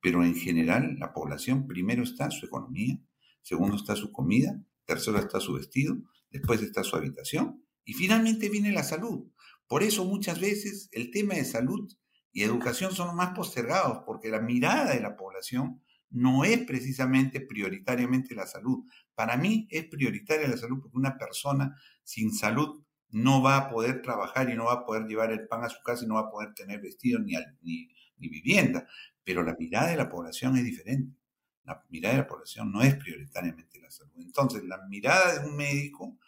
Pero 0.00 0.22
en 0.22 0.36
general, 0.36 0.96
la 1.00 1.12
población 1.12 1.66
primero 1.66 2.04
está 2.04 2.30
su 2.30 2.46
economía, 2.46 3.00
segundo 3.42 3.76
está 3.76 3.96
su 3.96 4.12
comida, 4.12 4.62
tercero 4.84 5.18
está 5.18 5.40
su 5.40 5.54
vestido, 5.54 5.96
después 6.30 6.62
está 6.62 6.84
su 6.84 6.94
habitación 6.94 7.64
y 7.84 7.94
finalmente 7.94 8.48
viene 8.48 8.70
la 8.70 8.84
salud. 8.84 9.28
Por 9.66 9.82
eso 9.82 10.04
muchas 10.04 10.40
veces 10.40 10.88
el 10.92 11.10
tema 11.10 11.34
de 11.34 11.44
salud 11.44 11.92
y 12.32 12.44
educación 12.44 12.92
son 12.92 13.08
los 13.08 13.16
más 13.16 13.34
postergados, 13.34 14.04
porque 14.06 14.28
la 14.28 14.40
mirada 14.40 14.94
de 14.94 15.00
la 15.00 15.16
población 15.16 15.82
no 16.10 16.44
es 16.44 16.58
precisamente 16.60 17.40
prioritariamente 17.40 18.34
la 18.34 18.46
salud. 18.46 18.84
Para 19.14 19.36
mí 19.36 19.66
es 19.70 19.84
prioritaria 19.86 20.48
la 20.48 20.56
salud 20.56 20.80
porque 20.80 20.96
una 20.96 21.16
persona 21.18 21.76
sin 22.02 22.32
salud 22.32 22.82
no 23.10 23.42
va 23.42 23.56
a 23.56 23.70
poder 23.70 24.02
trabajar 24.02 24.50
y 24.50 24.54
no 24.54 24.66
va 24.66 24.74
a 24.74 24.84
poder 24.84 25.06
llevar 25.06 25.32
el 25.32 25.46
pan 25.46 25.64
a 25.64 25.68
su 25.68 25.82
casa 25.82 26.04
y 26.04 26.08
no 26.08 26.14
va 26.14 26.22
a 26.22 26.30
poder 26.30 26.54
tener 26.54 26.80
vestido 26.80 27.18
ni, 27.18 27.34
ni, 27.62 27.88
ni 28.18 28.28
vivienda. 28.28 28.86
Pero 29.24 29.42
la 29.42 29.56
mirada 29.58 29.90
de 29.90 29.96
la 29.96 30.08
población 30.08 30.56
es 30.56 30.64
diferente. 30.64 31.16
La 31.64 31.84
mirada 31.90 32.14
de 32.14 32.22
la 32.22 32.28
población 32.28 32.72
no 32.72 32.82
es 32.82 32.94
prioritariamente 32.96 33.80
la 33.80 33.90
salud. 33.90 34.12
Entonces, 34.18 34.64
la 34.64 34.78
mirada 34.88 35.38
de 35.38 35.48
un 35.48 35.56
médico 35.56 36.18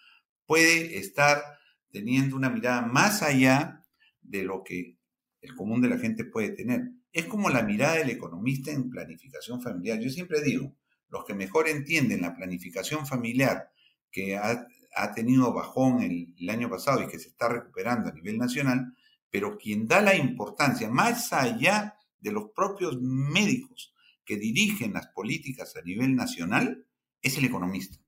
puede 0.46 0.98
estar 0.98 1.42
teniendo 1.90 2.36
una 2.36 2.50
mirada 2.50 2.82
más 2.82 3.22
allá 3.22 3.82
de 4.20 4.44
lo 4.44 4.62
que 4.62 4.98
el 5.40 5.54
común 5.54 5.80
de 5.80 5.88
la 5.88 5.98
gente 5.98 6.24
puede 6.24 6.50
tener. 6.50 6.90
Es 7.12 7.26
como 7.26 7.50
la 7.50 7.62
mirada 7.62 7.94
del 7.96 8.10
economista 8.10 8.70
en 8.70 8.90
planificación 8.90 9.60
familiar. 9.60 9.98
Yo 9.98 10.10
siempre 10.10 10.40
digo, 10.42 10.76
los 11.08 11.24
que 11.24 11.34
mejor 11.34 11.68
entienden 11.68 12.22
la 12.22 12.34
planificación 12.34 13.06
familiar 13.06 13.70
que 14.10 14.36
ha, 14.36 14.66
tenido 15.14 15.52
bajón 15.52 16.02
el, 16.02 16.50
año 16.50 16.68
pasado 16.68 17.02
y 17.02 17.08
que 17.08 17.18
se 17.18 17.28
está 17.28 17.48
recuperando 17.48 18.08
a 18.08 18.12
nivel 18.12 18.38
nacional, 18.38 18.94
pero 19.30 19.56
quien 19.56 19.86
da 19.86 20.00
la 20.00 20.16
importancia 20.16 20.88
más 20.88 21.32
allá 21.32 21.94
de 22.18 22.32
los 22.32 22.50
propios 22.54 22.98
médicos 23.00 23.94
que 24.24 24.36
dirigen 24.36 24.92
las 24.92 25.08
políticas 25.08 25.76
a 25.76 25.82
nivel 25.82 26.14
nacional 26.14 26.86
es 27.22 27.38
el 27.38 27.44
economista. 27.44 27.98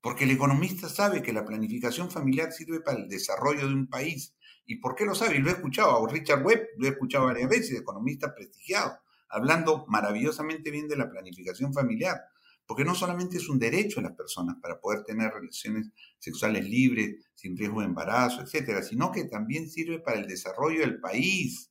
Porque 0.00 0.24
el 0.24 0.30
economista 0.30 0.88
sabe 0.88 1.22
que 1.22 1.32
la 1.32 1.44
planificación 1.44 2.10
familiar 2.10 2.52
sirve 2.52 2.80
para 2.80 2.98
el 2.98 3.08
desarrollo 3.08 3.66
de 3.66 3.74
un 3.74 3.88
país, 3.88 4.35
¿Y 4.66 4.76
por 4.76 4.96
qué 4.96 5.04
lo 5.04 5.14
sabe? 5.14 5.36
Y 5.36 5.38
lo 5.38 5.48
he 5.48 5.52
escuchado 5.52 6.04
a 6.04 6.12
Richard 6.12 6.44
Webb, 6.44 6.66
lo 6.76 6.86
he 6.86 6.90
escuchado 6.90 7.26
varias 7.26 7.48
veces, 7.48 7.78
economista 7.78 8.34
prestigiado, 8.34 8.98
hablando 9.28 9.86
maravillosamente 9.88 10.70
bien 10.72 10.88
de 10.88 10.96
la 10.96 11.08
planificación 11.08 11.72
familiar, 11.72 12.20
porque 12.66 12.84
no 12.84 12.96
solamente 12.96 13.36
es 13.36 13.48
un 13.48 13.60
derecho 13.60 14.00
de 14.00 14.08
las 14.08 14.16
personas 14.16 14.56
para 14.60 14.80
poder 14.80 15.04
tener 15.04 15.32
relaciones 15.32 15.92
sexuales 16.18 16.68
libres, 16.68 17.14
sin 17.34 17.56
riesgo 17.56 17.80
de 17.80 17.86
embarazo, 17.86 18.42
etcétera, 18.42 18.82
sino 18.82 19.12
que 19.12 19.24
también 19.24 19.70
sirve 19.70 20.00
para 20.00 20.18
el 20.18 20.26
desarrollo 20.26 20.80
del 20.80 20.98
país. 20.98 21.70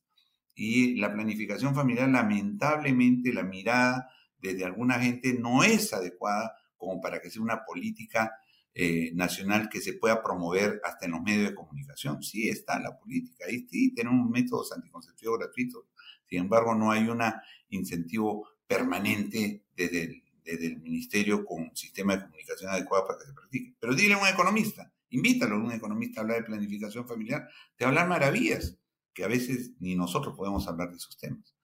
Y 0.54 0.96
la 0.96 1.12
planificación 1.12 1.74
familiar, 1.74 2.08
lamentablemente, 2.08 3.30
la 3.34 3.42
mirada 3.42 4.08
desde 4.38 4.64
alguna 4.64 4.98
gente 4.98 5.34
no 5.38 5.62
es 5.62 5.92
adecuada 5.92 6.54
como 6.78 7.00
para 7.02 7.20
que 7.20 7.30
sea 7.30 7.42
una 7.42 7.64
política 7.66 8.32
eh, 8.78 9.10
nacional 9.14 9.70
que 9.70 9.80
se 9.80 9.94
pueda 9.94 10.22
promover 10.22 10.82
hasta 10.84 11.06
en 11.06 11.12
los 11.12 11.22
medios 11.22 11.48
de 11.48 11.54
comunicación. 11.54 12.22
Sí 12.22 12.50
está 12.50 12.78
la 12.78 12.94
política, 12.94 13.46
ahí 13.48 13.66
sí 13.70 13.94
tenemos 13.94 14.28
métodos 14.28 14.70
anticonceptivos 14.70 15.38
gratuitos, 15.38 15.86
sin 16.28 16.40
embargo 16.40 16.74
no 16.74 16.90
hay 16.90 17.08
un 17.08 17.22
incentivo 17.70 18.46
permanente 18.66 19.64
desde 19.74 20.02
el, 20.02 20.22
desde 20.44 20.66
el 20.66 20.80
ministerio 20.82 21.42
con 21.42 21.62
un 21.62 21.74
sistema 21.74 22.16
de 22.16 22.24
comunicación 22.24 22.70
adecuado 22.70 23.06
para 23.06 23.18
que 23.20 23.24
se 23.24 23.32
practique. 23.32 23.74
Pero 23.80 23.94
dile 23.94 24.12
a 24.12 24.18
un 24.18 24.28
economista, 24.28 24.92
invítalo 25.08 25.54
a 25.54 25.58
un 25.58 25.72
economista 25.72 26.20
a 26.20 26.24
hablar 26.24 26.40
de 26.40 26.44
planificación 26.44 27.08
familiar, 27.08 27.48
de 27.78 27.84
hablar 27.86 28.06
maravillas, 28.08 28.76
que 29.14 29.24
a 29.24 29.28
veces 29.28 29.72
ni 29.78 29.96
nosotros 29.96 30.36
podemos 30.36 30.68
hablar 30.68 30.90
de 30.90 30.98
esos 30.98 31.16
temas. 31.16 31.56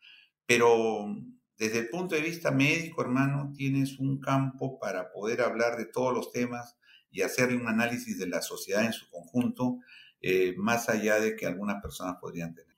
Pero 0.46 1.14
desde 1.58 1.80
el 1.80 1.90
punto 1.90 2.14
de 2.14 2.22
vista 2.22 2.50
médico, 2.50 3.02
hermano, 3.02 3.52
tienes 3.54 3.98
un 3.98 4.18
campo 4.18 4.78
para 4.78 5.12
poder 5.12 5.42
hablar 5.42 5.76
de 5.76 5.84
todos 5.84 6.14
los 6.14 6.32
temas 6.32 6.78
y 7.12 7.22
hacer 7.22 7.54
un 7.54 7.68
análisis 7.68 8.18
de 8.18 8.26
la 8.26 8.42
sociedad 8.42 8.84
en 8.84 8.92
su 8.92 9.08
conjunto, 9.10 9.78
eh, 10.20 10.54
más 10.56 10.88
allá 10.88 11.20
de 11.20 11.36
que 11.36 11.46
algunas 11.46 11.82
personas 11.82 12.16
podrían 12.20 12.54
tener. 12.54 12.74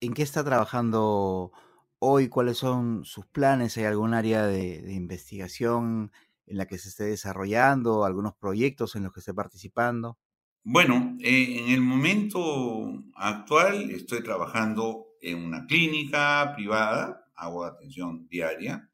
¿En 0.00 0.12
qué 0.12 0.22
está 0.22 0.44
trabajando 0.44 1.52
hoy? 1.98 2.28
¿Cuáles 2.28 2.58
son 2.58 3.04
sus 3.04 3.26
planes? 3.26 3.76
¿Hay 3.76 3.84
algún 3.84 4.14
área 4.14 4.46
de, 4.46 4.92
investigación 4.92 6.12
en 6.46 6.56
la 6.56 6.66
que 6.66 6.78
se 6.78 6.88
esté 6.88 7.04
desarrollando? 7.04 8.04
¿Algunos 8.04 8.34
proyectos 8.34 8.96
en 8.96 9.04
los 9.04 9.12
que 9.12 9.20
esté 9.20 9.34
participando? 9.34 10.18
Bueno, 10.62 11.16
eh, 11.20 11.60
en 11.60 11.70
el 11.70 11.80
momento 11.80 13.02
actual 13.14 13.90
estoy 13.90 14.22
trabajando 14.22 15.06
en 15.22 15.38
una 15.44 15.66
clínica 15.66 16.52
privada, 16.54 17.26
hago 17.34 17.64
atención 17.64 18.26
diaria. 18.28 18.90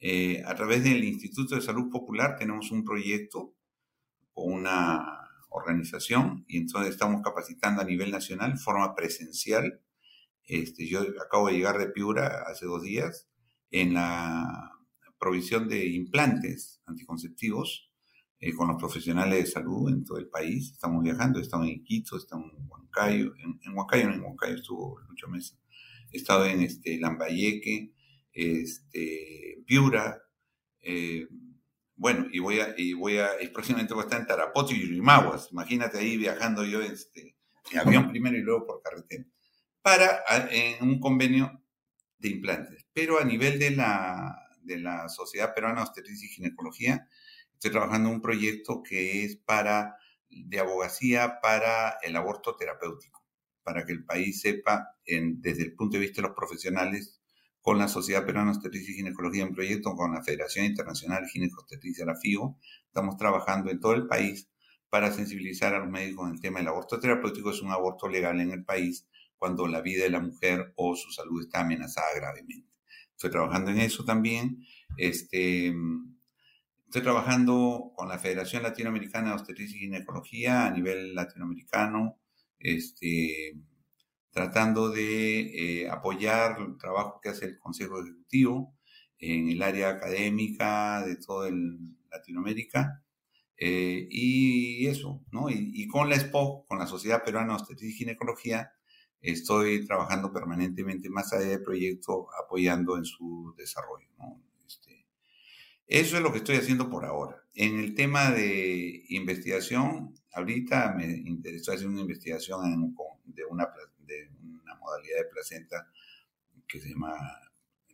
Eh, 0.00 0.42
a 0.46 0.54
través 0.54 0.84
del 0.84 1.02
Instituto 1.04 1.56
de 1.56 1.60
Salud 1.60 1.90
Popular 1.90 2.36
tenemos 2.36 2.70
un 2.70 2.84
proyecto 2.84 3.54
una 4.42 5.28
organización 5.50 6.44
y 6.48 6.58
entonces 6.58 6.92
estamos 6.92 7.22
capacitando 7.22 7.82
a 7.82 7.84
nivel 7.84 8.10
nacional, 8.10 8.58
forma 8.58 8.94
presencial. 8.94 9.80
Este, 10.44 10.88
yo 10.88 11.00
acabo 11.24 11.48
de 11.48 11.54
llegar 11.54 11.78
de 11.78 11.88
Piura 11.88 12.44
hace 12.46 12.66
dos 12.66 12.82
días 12.82 13.28
en 13.70 13.94
la 13.94 14.72
provisión 15.18 15.68
de 15.68 15.86
implantes 15.86 16.80
anticonceptivos 16.86 17.90
eh, 18.40 18.54
con 18.54 18.68
los 18.68 18.76
profesionales 18.76 19.44
de 19.44 19.50
salud 19.50 19.90
en 19.90 20.04
todo 20.04 20.18
el 20.18 20.28
país. 20.28 20.70
Estamos 20.72 21.02
viajando, 21.02 21.40
estamos 21.40 21.66
en 21.66 21.82
Quito, 21.84 22.16
estamos 22.16 22.52
en 22.56 22.68
Huancayo, 22.68 23.34
en, 23.36 23.58
en 23.64 23.76
Huancayo, 23.76 24.10
en 24.10 24.20
Huancayo 24.22 24.54
estuvo 24.54 25.00
muchos 25.08 25.28
meses. 25.28 25.58
He 26.10 26.18
estado 26.18 26.46
en 26.46 26.62
este, 26.62 26.98
Lambayeque, 26.98 27.92
este, 28.32 29.62
Piura, 29.66 30.22
eh, 30.80 31.26
bueno, 31.98 32.28
y 32.30 32.38
voy 32.38 32.60
a, 32.60 32.74
y 32.76 32.92
voy 32.92 33.18
a, 33.18 33.30
próximamente 33.52 33.92
voy 33.92 34.02
a 34.02 34.04
estar 34.04 34.20
en 34.20 34.26
Tarapoto 34.26 34.72
y 34.72 34.80
Yurimaguas. 34.80 35.48
Imagínate 35.50 35.98
ahí 35.98 36.16
viajando 36.16 36.64
yo 36.64 36.80
este, 36.80 37.36
en 37.72 37.78
avión 37.78 38.08
primero 38.08 38.36
y 38.36 38.40
luego 38.40 38.66
por 38.66 38.82
carretera. 38.82 39.24
Para 39.82 40.22
en 40.50 40.88
un 40.88 41.00
convenio 41.00 41.60
de 42.18 42.28
implantes. 42.28 42.86
Pero 42.92 43.18
a 43.18 43.24
nivel 43.24 43.58
de 43.58 43.72
la, 43.72 44.48
de 44.62 44.78
la 44.78 45.08
Sociedad 45.08 45.52
Peruana 45.52 45.80
de 45.80 45.86
Obstetricia 45.88 46.26
y 46.26 46.34
Ginecología, 46.34 47.08
estoy 47.54 47.72
trabajando 47.72 48.08
en 48.08 48.14
un 48.14 48.22
proyecto 48.22 48.80
que 48.80 49.24
es 49.24 49.36
para, 49.36 49.96
de 50.28 50.60
abogacía 50.60 51.40
para 51.40 51.98
el 52.02 52.14
aborto 52.14 52.54
terapéutico, 52.54 53.24
para 53.64 53.84
que 53.84 53.92
el 53.92 54.04
país 54.04 54.40
sepa, 54.40 54.96
en, 55.04 55.42
desde 55.42 55.64
el 55.64 55.74
punto 55.74 55.96
de 55.96 56.02
vista 56.02 56.22
de 56.22 56.28
los 56.28 56.36
profesionales, 56.36 57.17
con 57.68 57.76
la 57.76 57.86
Sociedad 57.86 58.24
Peruana 58.24 58.50
de 58.50 58.56
Obstetricia 58.56 58.94
y 58.94 58.96
Ginecología 58.96 59.42
en 59.42 59.52
proyecto, 59.52 59.94
con 59.94 60.14
la 60.14 60.22
Federación 60.22 60.64
Internacional 60.64 61.24
de 61.24 61.28
Ginecobstetricia, 61.28 62.06
la 62.06 62.16
FIGO. 62.16 62.58
Estamos 62.86 63.18
trabajando 63.18 63.70
en 63.70 63.78
todo 63.78 63.92
el 63.92 64.06
país 64.06 64.48
para 64.88 65.12
sensibilizar 65.12 65.74
a 65.74 65.80
los 65.80 65.90
médicos 65.90 66.26
en 66.28 66.36
el 66.36 66.40
tema 66.40 66.60
del 66.60 66.68
aborto 66.68 66.98
terapéutico. 66.98 67.50
Es 67.50 67.60
un 67.60 67.70
aborto 67.70 68.08
legal 68.08 68.40
en 68.40 68.52
el 68.52 68.64
país 68.64 69.06
cuando 69.36 69.66
la 69.66 69.82
vida 69.82 70.04
de 70.04 70.08
la 70.08 70.20
mujer 70.20 70.72
o 70.76 70.96
su 70.96 71.12
salud 71.12 71.42
está 71.42 71.60
amenazada 71.60 72.06
gravemente. 72.16 72.72
Estoy 73.10 73.30
trabajando 73.32 73.70
en 73.70 73.80
eso 73.80 74.02
también. 74.02 74.64
Este, 74.96 75.74
estoy 76.86 77.02
trabajando 77.02 77.92
con 77.94 78.08
la 78.08 78.18
Federación 78.18 78.62
Latinoamericana 78.62 79.28
de 79.28 79.34
Obstetricia 79.34 79.76
y 79.76 79.80
Ginecología 79.80 80.68
a 80.68 80.70
nivel 80.70 81.14
latinoamericano. 81.14 82.18
Este, 82.58 83.58
tratando 84.30 84.90
de 84.90 85.82
eh, 85.82 85.90
apoyar 85.90 86.60
el 86.60 86.76
trabajo 86.76 87.20
que 87.22 87.30
hace 87.30 87.46
el 87.46 87.58
Consejo 87.58 88.00
Ejecutivo 88.02 88.74
en 89.18 89.48
el 89.48 89.62
área 89.62 89.90
académica 89.90 91.04
de 91.04 91.16
toda 91.16 91.50
Latinoamérica. 92.10 93.02
Eh, 93.60 94.06
y 94.10 94.86
eso, 94.86 95.24
¿no? 95.32 95.50
Y, 95.50 95.88
con 95.88 96.08
la 96.08 96.18
SPO, 96.18 96.66
con 96.68 96.78
la 96.78 96.86
Sociedad 96.86 97.24
Peruana 97.24 97.54
de 97.54 97.60
Obstetricia 97.60 97.94
y 97.94 97.98
Ginecología, 97.98 98.72
estoy 99.20 99.84
trabajando 99.84 100.32
permanentemente 100.32 101.10
más 101.10 101.32
allá 101.32 101.46
del 101.46 101.62
proyecto, 101.62 102.28
apoyando 102.40 102.96
en 102.96 103.04
su 103.04 103.52
desarrollo, 103.58 104.08
¿no? 104.16 104.40
Este, 104.64 105.06
eso 105.88 106.16
es 106.16 106.22
lo 106.22 106.30
que 106.30 106.38
estoy 106.38 106.56
haciendo 106.56 106.88
por 106.88 107.04
ahora. 107.04 107.42
En 107.54 107.80
el 107.80 107.94
tema 107.94 108.30
de 108.30 109.04
investigación, 109.08 110.14
ahorita 110.32 110.94
me 110.96 111.06
interesó 111.06 111.72
hacer 111.72 111.88
una 111.88 112.02
investigación 112.02 112.60
una 112.60 112.92
de 113.24 113.44
una 113.44 113.72
modalidad 114.88 115.18
de 115.18 115.30
placenta 115.30 115.90
que 116.66 116.80
se 116.80 116.90
llama 116.90 117.14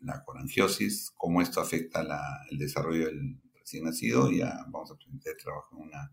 la 0.00 0.22
corangiosis, 0.24 1.12
cómo 1.16 1.40
esto 1.40 1.60
afecta 1.60 2.04
el 2.50 2.58
desarrollo 2.58 3.06
del 3.06 3.40
recién 3.54 3.84
nacido, 3.84 4.30
ya 4.30 4.64
vamos 4.68 4.90
a 4.90 4.96
presentar 4.96 5.36
trabajo 5.36 5.76
en 5.76 5.82
una 5.88 6.12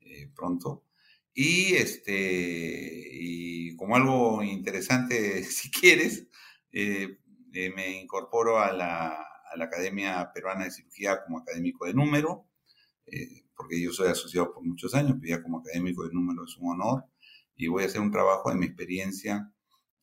eh, 0.00 0.30
pronto. 0.34 0.84
Y, 1.32 1.74
este, 1.74 3.08
y 3.12 3.76
como 3.76 3.96
algo 3.96 4.42
interesante, 4.42 5.42
si 5.44 5.70
quieres, 5.70 6.26
eh, 6.72 7.18
eh, 7.52 7.72
me 7.74 8.00
incorporo 8.00 8.58
a 8.58 8.72
la, 8.72 9.08
a 9.08 9.56
la, 9.56 9.64
Academia 9.64 10.30
Peruana 10.34 10.64
de 10.64 10.70
Cirugía 10.70 11.22
como 11.24 11.38
académico 11.38 11.86
de 11.86 11.94
número, 11.94 12.46
porque 13.56 13.80
yo 13.82 13.92
soy 13.92 14.08
asociado 14.08 14.52
por 14.52 14.64
muchos 14.64 14.94
años, 14.94 15.16
pero 15.20 15.36
ya 15.36 15.42
como 15.42 15.58
académico 15.58 16.06
de 16.06 16.14
número 16.14 16.44
es 16.44 16.56
un 16.58 16.70
honor 16.70 17.04
y 17.56 17.66
voy 17.66 17.82
a 17.82 17.86
hacer 17.86 18.00
un 18.00 18.12
trabajo 18.12 18.50
de 18.50 18.56
mi 18.56 18.66
experiencia 18.66 19.52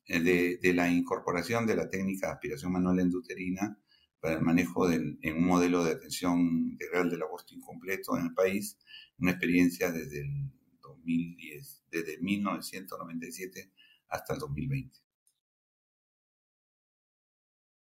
eh, 0.08 0.58
de, 0.60 0.72
la 0.72 0.90
incorporación 0.90 1.66
de 1.66 1.76
la 1.76 1.88
técnica 1.88 2.28
de 2.28 2.32
aspiración 2.32 2.72
manual 2.72 2.98
endoterina 2.98 3.78
para 4.20 4.36
el 4.36 4.42
manejo 4.42 4.88
del, 4.88 5.18
en 5.22 5.36
un 5.36 5.44
modelo 5.44 5.84
de 5.84 5.92
atención 5.92 6.40
integral 6.40 7.10
del 7.10 7.22
aborto 7.22 7.54
incompleto 7.54 8.16
en 8.16 8.26
el 8.26 8.34
país, 8.34 8.78
una 9.18 9.32
experiencia 9.32 9.92
desde 9.92 10.20
el 10.22 10.50
2010, 10.80 11.84
desde 11.90 12.18
1997 12.20 13.70
hasta 14.08 14.34
el 14.34 14.40
2020. 14.40 14.98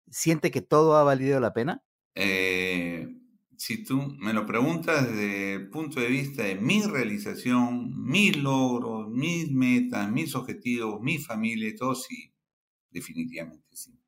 ¿Siente 0.09 0.51
que 0.51 0.63
todo 0.63 0.97
ha 0.97 1.05
valido 1.05 1.39
la 1.41 1.53
pena? 1.53 1.85
Eh, 2.15 3.09
si 3.59 3.85
tú 3.85 4.15
me 4.19 4.33
lo 4.33 4.47
preguntas 4.47 5.07
desde 5.09 5.55
el 5.55 5.71
punto 5.71 6.01
de 6.01 6.09
vista 6.09 6.43
de 6.45 6.57
mi 6.57 6.83
realización, 6.83 7.93
mis 8.05 8.37
logros, 8.37 9.09
mis 9.11 9.51
metas, 9.51 10.11
mis 10.11 10.35
objetivos, 10.35 11.01
mi 11.01 11.19
familia, 11.19 11.75
todo 11.77 11.95
sí, 11.95 12.33
definitivamente 12.91 13.67
sí. 13.77 13.99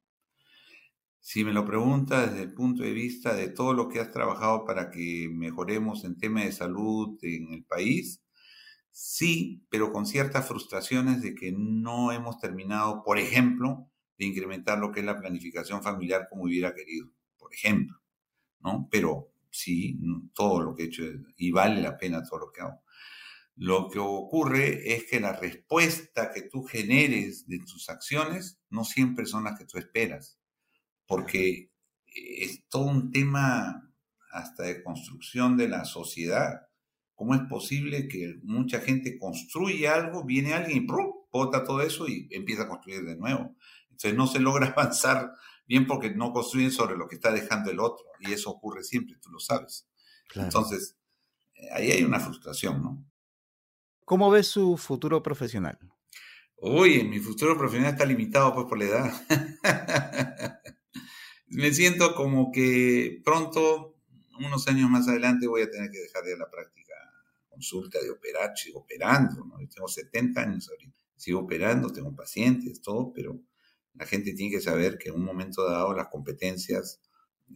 Si 1.20 1.44
me 1.44 1.53
lo 1.53 1.64
preguntas 1.64 2.30
desde 2.30 2.44
el 2.44 2.55
punto 2.55 2.82
de 2.82 2.92
vista 2.92 3.34
de 3.34 3.49
todo 3.49 3.74
lo 3.74 3.88
que 3.88 4.01
has 4.01 4.11
trabajado 4.11 4.64
para 4.64 4.90
que 4.90 5.28
mejoremos 5.30 6.05
en 6.05 6.16
tema 6.16 6.42
de 6.44 6.53
salud 6.53 7.18
en 7.22 7.53
el 7.53 7.64
país, 7.64 8.22
sí, 8.90 9.64
pero 9.70 9.92
con 9.92 10.07
ciertas 10.07 10.49
frustraciones 10.49 11.22
de 11.22 11.34
que 11.34 11.53
no 11.53 12.12
hemos 12.12 12.38
terminado, 12.38 13.03
por 13.05 13.18
ejemplo, 13.18 13.90
de 14.18 14.26
incrementar 14.26 14.78
lo 14.78 14.90
que 14.92 15.01
es 15.01 15.07
la 15.07 15.18
planificación 15.20 15.82
familiar 15.82 16.28
como 16.30 16.44
hubiera 16.44 16.74
querido, 16.74 17.11
por 17.38 17.53
ejemplo, 17.55 17.99
¿no? 18.61 18.88
Pero 18.90 19.30
sí, 19.59 19.98
todo 20.34 20.62
lo 20.62 20.74
que 20.74 20.84
he 20.84 20.86
hecho 20.86 21.02
y 21.36 21.50
vale 21.50 21.80
la 21.82 21.96
pena 21.96 22.22
todo 22.22 22.40
lo 22.40 22.52
que 22.52 22.61
hago. 22.61 22.82
Lo 23.56 23.90
que 23.90 23.98
ocurre 23.98 24.94
es 24.94 25.04
que 25.11 25.18
la 25.18 25.32
respuesta 25.32 26.30
que 26.32 26.42
tú 26.42 26.62
generes 26.62 27.46
de 27.48 27.59
tus 27.59 27.88
acciones 27.88 28.61
no 28.70 28.84
siempre 28.84 29.26
son 29.26 29.44
las 29.44 29.59
que 29.59 29.64
tú 29.64 29.78
esperas, 29.78 30.38
porque 31.06 31.72
es 32.06 32.68
todo 32.68 32.84
un 32.84 33.11
tema 33.11 33.92
hasta 34.30 34.62
de 34.62 34.82
construcción 34.82 35.56
de 35.56 35.68
la 35.68 35.84
sociedad. 35.84 36.68
¿Cómo 37.16 37.34
es 37.34 37.40
posible 37.48 38.06
que 38.06 38.38
mucha 38.44 38.80
gente 38.80 39.18
construye 39.18 39.88
algo, 39.88 40.24
viene 40.24 40.54
alguien 40.54 40.84
y 40.84 40.86
bota 40.86 41.64
todo 41.64 41.82
eso 41.82 42.06
y 42.06 42.28
empieza 42.30 42.62
a 42.62 42.68
construir 42.68 43.04
de 43.04 43.16
nuevo? 43.16 43.56
Entonces 43.90 44.14
no 44.14 44.28
se 44.28 44.38
logra 44.38 44.68
avanzar 44.76 45.32
bien 45.68 45.86
porque 45.86 46.10
no 46.10 46.32
construyen 46.32 46.72
sobre 46.72 46.96
lo 46.96 47.06
que 47.06 47.16
está 47.16 47.30
dejando 47.30 47.70
el 47.70 47.78
otro, 47.78 48.06
y 48.20 48.32
eso 48.32 48.50
ocurre 48.50 48.82
siempre, 48.82 49.16
tú 49.20 49.30
lo 49.30 49.38
sabes. 49.38 49.86
Entonces, 50.34 50.96
eh, 51.54 51.68
ahí 51.72 51.92
hay 51.92 52.02
una 52.02 52.18
frustración, 52.18 52.82
¿no? 52.82 53.04
¿Cómo 54.04 54.30
ves 54.30 54.46
su 54.46 54.78
futuro 54.78 55.22
profesional? 55.22 55.78
Uy, 56.56 57.04
mi 57.04 57.20
futuro 57.20 57.56
profesional 57.56 57.92
está 57.92 58.06
limitado 58.06 58.54
pues 58.54 58.66
por 58.66 58.78
la 58.78 58.84
edad. 58.84 59.12
Me 61.46 61.72
siento 61.72 62.14
como 62.14 62.50
que 62.50 63.20
pronto, 63.24 63.96
unos 64.40 64.66
años 64.68 64.90
más 64.90 65.06
adelante, 65.08 65.46
voy 65.46 65.62
a 65.62 65.70
tener 65.70 65.90
que 65.90 66.00
dejar 66.00 66.24
de 66.24 66.36
la 66.36 66.50
práctica 66.50 66.94
consulta, 67.48 68.00
de 68.00 68.10
operar, 68.10 68.56
sigo 68.56 68.80
operando, 68.80 69.44
¿no? 69.44 69.60
Yo 69.60 69.68
tengo 69.68 69.88
70 69.88 70.40
años 70.40 70.68
ahorita, 70.68 70.96
sigo 71.16 71.40
operando, 71.40 71.92
tengo 71.92 72.14
pacientes, 72.14 72.80
todo, 72.80 73.12
pero 73.12 73.40
la 73.99 74.07
gente 74.07 74.32
tiene 74.32 74.55
que 74.55 74.61
saber 74.61 74.96
que 74.96 75.09
en 75.09 75.16
un 75.16 75.24
momento 75.24 75.68
dado 75.68 75.92
las 75.92 76.09
competencias 76.09 77.01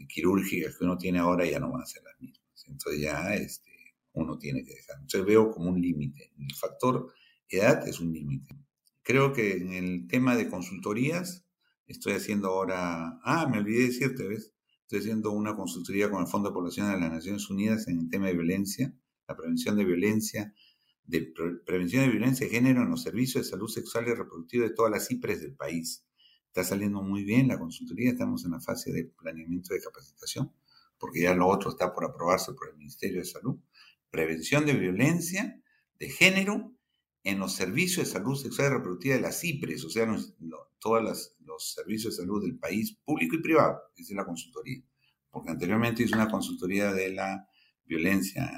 quirúrgicas 0.08 0.76
que 0.76 0.84
uno 0.84 0.98
tiene 0.98 1.18
ahora 1.18 1.46
ya 1.46 1.60
no 1.60 1.70
van 1.70 1.82
a 1.82 1.86
ser 1.86 2.02
las 2.02 2.20
mismas. 2.20 2.64
Entonces 2.66 3.00
ya 3.00 3.34
este, 3.34 3.70
uno 4.12 4.38
tiene 4.38 4.64
que 4.64 4.74
dejar. 4.74 4.96
Entonces 4.96 5.24
veo 5.24 5.50
como 5.50 5.70
un 5.70 5.80
límite. 5.80 6.32
El 6.38 6.54
factor 6.54 7.12
edad 7.48 7.86
es 7.86 8.00
un 8.00 8.12
límite. 8.12 8.56
Creo 9.02 9.32
que 9.32 9.56
en 9.56 9.72
el 9.72 10.08
tema 10.08 10.36
de 10.36 10.48
consultorías 10.48 11.44
estoy 11.86 12.14
haciendo 12.14 12.48
ahora, 12.48 13.20
ah, 13.22 13.46
me 13.48 13.58
olvidé 13.58 13.86
decirte, 13.86 14.26
¿ves? 14.26 14.52
Estoy 14.82 15.00
haciendo 15.00 15.30
una 15.30 15.54
consultoría 15.54 16.10
con 16.10 16.22
el 16.22 16.28
Fondo 16.28 16.48
de 16.48 16.54
Población 16.54 16.90
de 16.90 16.98
las 16.98 17.10
Naciones 17.10 17.48
Unidas 17.50 17.88
en 17.88 17.98
el 17.98 18.10
tema 18.10 18.26
de 18.26 18.34
violencia, 18.34 18.94
la 19.28 19.36
prevención 19.36 19.76
de 19.76 19.84
violencia, 19.84 20.54
de 21.04 21.32
prevención 21.64 22.04
de 22.04 22.10
violencia 22.10 22.46
de 22.46 22.52
género 22.52 22.82
en 22.82 22.90
los 22.90 23.02
servicios 23.02 23.44
de 23.44 23.50
salud 23.50 23.68
sexual 23.68 24.06
y 24.08 24.14
reproductiva 24.14 24.64
de 24.64 24.74
todas 24.74 24.90
las 24.90 25.08
CIPRES 25.08 25.40
del 25.40 25.54
país. 25.54 26.04
Está 26.52 26.64
saliendo 26.64 27.00
muy 27.00 27.24
bien 27.24 27.48
la 27.48 27.58
consultoría, 27.58 28.10
estamos 28.10 28.44
en 28.44 28.50
la 28.50 28.60
fase 28.60 28.92
de 28.92 29.06
planeamiento 29.06 29.72
de 29.72 29.80
capacitación, 29.80 30.52
porque 30.98 31.22
ya 31.22 31.32
lo 31.32 31.48
otro 31.48 31.70
está 31.70 31.94
por 31.94 32.04
aprobarse 32.04 32.52
por 32.52 32.68
el 32.68 32.76
Ministerio 32.76 33.20
de 33.20 33.24
Salud. 33.24 33.56
Prevención 34.10 34.66
de 34.66 34.74
violencia 34.74 35.58
de 35.98 36.10
género 36.10 36.74
en 37.24 37.38
los 37.38 37.54
servicios 37.54 38.06
de 38.06 38.12
salud 38.12 38.36
sexual 38.36 38.70
y 38.70 38.74
reproductiva 38.74 39.14
de 39.14 39.22
las 39.22 39.42
IPRES, 39.42 39.82
o 39.86 39.88
sea, 39.88 40.06
todos 40.78 41.02
los 41.40 41.72
servicios 41.72 42.18
de 42.18 42.22
salud 42.22 42.42
del 42.42 42.58
país, 42.58 42.98
público 43.02 43.36
y 43.36 43.40
privado, 43.40 43.80
es 43.96 44.10
la 44.10 44.26
consultoría. 44.26 44.82
Porque 45.30 45.52
anteriormente 45.52 46.02
hice 46.02 46.14
una 46.14 46.28
consultoría 46.28 46.92
de 46.92 47.14
la 47.14 47.48
violencia 47.86 48.52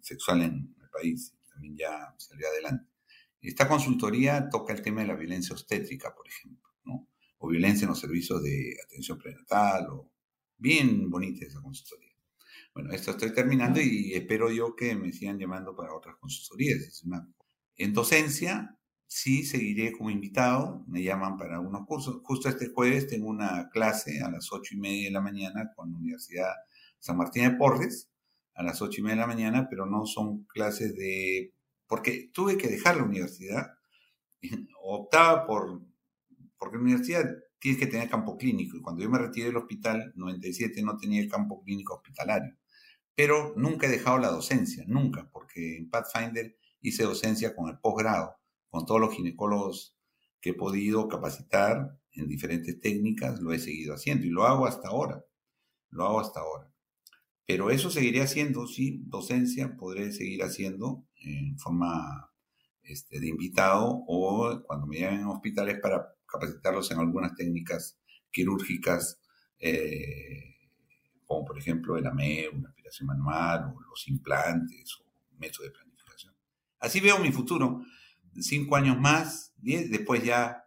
sexual 0.00 0.42
en 0.42 0.76
el 0.80 0.90
país, 0.90 1.34
también 1.52 1.76
ya 1.76 2.14
salió 2.18 2.46
adelante. 2.46 2.88
Esta 3.40 3.66
consultoría 3.66 4.48
toca 4.48 4.72
el 4.72 4.80
tema 4.80 5.00
de 5.00 5.08
la 5.08 5.16
violencia 5.16 5.54
obstétrica, 5.54 6.14
por 6.14 6.28
ejemplo. 6.28 6.57
O 7.38 7.48
violencia 7.48 7.84
en 7.84 7.90
los 7.90 8.00
servicios 8.00 8.42
de 8.42 8.76
atención 8.84 9.18
prenatal, 9.18 9.86
o 9.90 10.10
bien 10.56 11.08
bonita 11.10 11.44
esa 11.46 11.60
consultoría. 11.60 12.12
Bueno, 12.74 12.92
esto 12.92 13.12
estoy 13.12 13.32
terminando 13.32 13.80
y 13.80 14.12
espero 14.14 14.50
yo 14.50 14.76
que 14.76 14.94
me 14.94 15.12
sigan 15.12 15.38
llamando 15.38 15.74
para 15.74 15.94
otras 15.94 16.16
consultorías. 16.16 17.02
En 17.76 17.92
docencia, 17.92 18.78
sí 19.06 19.44
seguiré 19.44 19.92
como 19.92 20.10
invitado, 20.10 20.84
me 20.86 21.02
llaman 21.02 21.36
para 21.36 21.56
algunos 21.56 21.86
cursos. 21.86 22.20
Justo 22.22 22.48
este 22.48 22.68
jueves 22.68 23.08
tengo 23.08 23.28
una 23.28 23.68
clase 23.70 24.20
a 24.22 24.30
las 24.30 24.52
ocho 24.52 24.74
y 24.74 24.78
media 24.78 25.06
de 25.06 25.12
la 25.12 25.20
mañana 25.20 25.72
con 25.74 25.90
la 25.90 25.98
Universidad 25.98 26.52
San 26.98 27.16
Martín 27.16 27.44
de 27.44 27.56
Porres, 27.56 28.10
a 28.54 28.62
las 28.62 28.82
ocho 28.82 29.00
y 29.00 29.04
media 29.04 29.16
de 29.16 29.20
la 29.22 29.26
mañana, 29.26 29.66
pero 29.70 29.86
no 29.86 30.06
son 30.06 30.44
clases 30.44 30.94
de... 30.94 31.54
porque 31.86 32.30
tuve 32.32 32.58
que 32.58 32.68
dejar 32.68 32.96
la 32.96 33.04
universidad, 33.04 33.66
optaba 34.82 35.46
por... 35.46 35.82
porque 36.58 36.76
la 36.76 36.82
universidad 36.82 37.24
tiene 37.58 37.78
que 37.78 37.86
tener 37.86 38.08
campo 38.08 38.36
clínico, 38.36 38.76
y 38.76 38.82
cuando 38.82 39.02
yo 39.02 39.10
me 39.10 39.18
retiré 39.18 39.46
del 39.46 39.56
hospital, 39.56 40.12
97, 40.14 40.82
no 40.82 40.96
tenía 40.96 41.20
el 41.20 41.28
campo 41.28 41.62
clínico 41.62 41.94
hospitalario. 41.94 42.56
Pero 43.14 43.52
nunca 43.56 43.86
he 43.86 43.90
dejado 43.90 44.18
la 44.18 44.28
docencia, 44.28 44.84
nunca, 44.86 45.28
porque 45.32 45.76
en 45.76 45.90
Pathfinder 45.90 46.56
hice 46.80 47.02
docencia 47.02 47.54
con 47.54 47.68
el 47.68 47.78
posgrado, 47.78 48.36
con 48.68 48.86
todos 48.86 49.00
los 49.00 49.14
ginecólogos 49.14 49.96
que 50.40 50.50
he 50.50 50.54
podido 50.54 51.08
capacitar 51.08 51.98
en 52.12 52.28
diferentes 52.28 52.78
técnicas, 52.80 53.40
lo 53.40 53.52
he 53.52 53.58
seguido 53.58 53.94
haciendo 53.94 54.26
y 54.26 54.30
lo 54.30 54.44
hago 54.44 54.66
hasta 54.66 54.88
ahora, 54.88 55.24
lo 55.90 56.04
hago 56.04 56.20
hasta 56.20 56.40
ahora. 56.40 56.72
Pero 57.46 57.70
eso 57.70 57.90
seguiré 57.90 58.20
haciendo, 58.20 58.66
sí, 58.66 59.02
docencia 59.06 59.76
podré 59.76 60.12
seguir 60.12 60.42
haciendo 60.42 61.06
en 61.16 61.58
forma 61.58 62.30
este, 62.82 63.20
de 63.20 63.28
invitado 63.28 64.04
o 64.06 64.62
cuando 64.66 64.86
me 64.86 65.00
llamen 65.00 65.22
a 65.22 65.30
hospitales 65.30 65.78
para 65.80 66.14
capacitarlos 66.28 66.90
en 66.90 66.98
algunas 66.98 67.34
técnicas 67.34 67.98
quirúrgicas, 68.30 69.20
eh, 69.58 70.54
como 71.26 71.44
por 71.44 71.58
ejemplo 71.58 71.96
el 71.96 72.06
AME, 72.06 72.48
una 72.48 72.68
aspiración 72.68 73.06
manual, 73.08 73.72
o 73.74 73.80
los 73.80 74.08
implantes, 74.08 74.96
o 75.00 75.04
método 75.38 75.64
de 75.64 75.72
planificación. 75.72 76.34
Así 76.78 77.00
veo 77.00 77.18
mi 77.18 77.32
futuro. 77.32 77.82
Cinco 78.40 78.76
años 78.76 78.98
más, 78.98 79.52
diez, 79.56 79.90
después 79.90 80.22
ya 80.22 80.64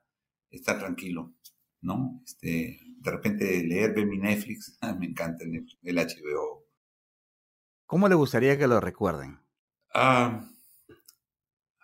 estar 0.50 0.78
tranquilo, 0.80 1.34
¿no? 1.82 2.22
Este, 2.26 2.80
de 2.84 3.12
repente 3.12 3.64
leer, 3.64 3.94
ver 3.94 4.06
mi 4.06 4.18
Netflix, 4.18 4.78
me 5.00 5.06
encanta 5.06 5.46
el, 5.46 5.66
el 5.84 5.96
HBO, 5.98 6.62
¿Cómo 7.92 8.08
le 8.08 8.16
gustaría 8.16 8.58
que 8.58 8.68
lo 8.68 8.80
recuerden? 8.80 9.42
Ah, 9.94 10.48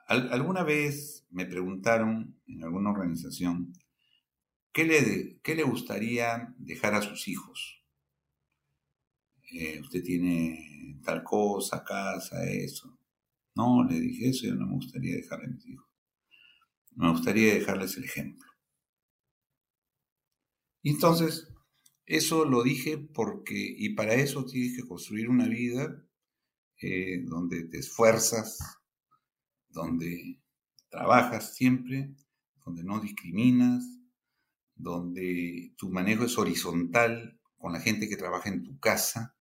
alguna 0.08 0.64
vez 0.64 1.26
me 1.30 1.45
preguntaron 1.45 2.39
en 2.47 2.64
alguna 2.64 2.91
organización 2.91 3.74
qué 4.72 4.86
le, 4.86 5.39
qué 5.41 5.55
le 5.55 5.64
gustaría 5.64 6.53
dejar 6.58 6.95
a 6.95 7.01
sus 7.01 7.28
hijos. 7.28 7.84
Eh, 9.51 9.80
usted 9.82 10.03
tiene 10.03 10.99
tal 11.03 11.24
cosa, 11.24 11.84
casa, 11.84 12.45
eso. 12.49 12.97
No, 13.55 13.84
le 13.84 13.99
dije 13.99 14.30
eso, 14.30 14.45
yo 14.45 14.55
no 14.55 14.68
me 14.68 14.76
gustaría 14.76 15.16
dejarle 15.16 15.45
a 15.45 15.49
mis 15.49 15.68
hijos. 15.68 15.88
Me 16.95 17.10
gustaría 17.10 17.53
dejarles 17.53 17.97
el 17.97 18.03
ejemplo. 18.05 18.45
Y 20.84 20.91
entonces 20.91 21.47
eso 22.05 22.45
lo 22.45 22.64
dije 22.64 22.97
porque, 22.97 23.55
y 23.55 23.95
para 23.95 24.14
eso 24.14 24.45
tienes 24.45 24.78
que 24.78 24.88
construir 24.88 25.30
una 25.30 25.47
vida 25.47 26.01
eh, 26.82 27.24
donde 27.26 27.66
te 27.66 27.80
esfuerzas, 27.80 28.58
donde 29.70 30.41
trabajas 30.89 31.55
siempre, 31.55 32.15
donde 32.65 32.84
no 32.84 32.99
discriminas, 32.99 33.84
donde 34.76 35.74
tu 35.78 35.89
manejo 35.89 36.26
es 36.26 36.38
horizontal 36.38 37.39
con 37.57 37.74
la 37.74 37.80
gente 37.80 38.07
que 38.07 38.18
trabaja 38.18 38.49
en 38.49 38.63
tu 38.63 38.80
casa. 38.80 39.36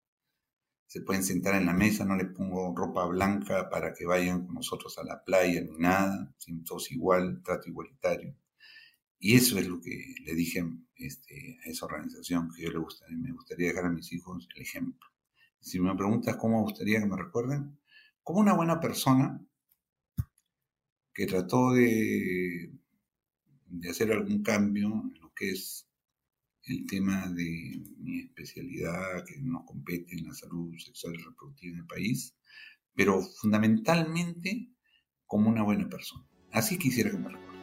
Se 0.88 1.02
pueden 1.02 1.24
sentar 1.24 1.56
en 1.56 1.66
la 1.66 1.74
mesa, 1.74 2.06
no 2.06 2.16
le 2.16 2.26
pongo 2.26 2.74
ropa 2.76 3.06
blanca 3.06 3.70
para 3.70 3.94
que 3.94 4.06
vayan 4.06 4.46
con 4.46 4.56
nosotros 4.56 4.98
a 4.98 5.04
la 5.04 5.24
playa 5.24 5.62
ni 5.62 5.78
nada, 5.78 6.34
todos 6.66 6.92
igual, 6.92 7.42
trato 7.44 7.68
igualitario. 7.68 8.38
Y 9.20 9.36
eso 9.36 9.58
es 9.58 9.68
lo 9.68 9.82
que 9.82 10.16
le 10.24 10.36
dije 10.36 10.64
este, 10.96 11.58
a 11.66 11.70
esa 11.70 11.86
organización, 11.86 12.50
que 12.56 12.64
yo 12.64 12.72
le 12.72 12.80
gustaría, 12.80 13.18
me 13.18 13.32
gustaría 13.32 13.70
dejar 13.70 13.86
a 13.86 13.90
mis 13.90 14.12
hijos 14.14 14.48
el 14.56 14.62
ejemplo. 14.62 15.10
Si 15.60 15.80
me 15.80 15.96
preguntas 15.96 16.36
cómo 16.38 16.58
me 16.58 16.64
gustaría 16.64 17.00
que 17.00 17.08
me 17.08 17.18
recuerden, 17.18 17.80
como 18.22 18.40
una 18.40 18.54
buena 18.54 18.80
persona 18.80 19.42
que 21.16 21.26
trató 21.26 21.72
de, 21.72 22.72
de 23.68 23.90
hacer 23.90 24.12
algún 24.12 24.44
cambio 24.44 24.88
en 24.88 25.22
lo 25.22 25.34
que 25.34 25.52
es 25.52 25.88
el 26.66 26.86
tema 26.88 27.28
de 27.30 27.84
mi 27.98 28.20
especialidad 28.20 29.24
que 29.26 29.40
nos 29.40 29.64
compete 29.66 30.14
en 30.16 30.28
la 30.28 30.34
salud 30.34 30.76
sexual 30.78 31.16
y 31.16 31.24
reproductiva 31.24 31.74
en 31.74 31.80
el 31.80 31.88
país, 31.88 32.36
pero 32.94 33.22
fundamentalmente 33.22 34.72
como 35.26 35.50
una 35.50 35.64
buena 35.64 35.88
persona. 35.88 36.28
Así 36.52 36.78
quisiera 36.78 37.12
que 37.12 37.18
me 37.18 37.30
recuerden. 37.30 37.55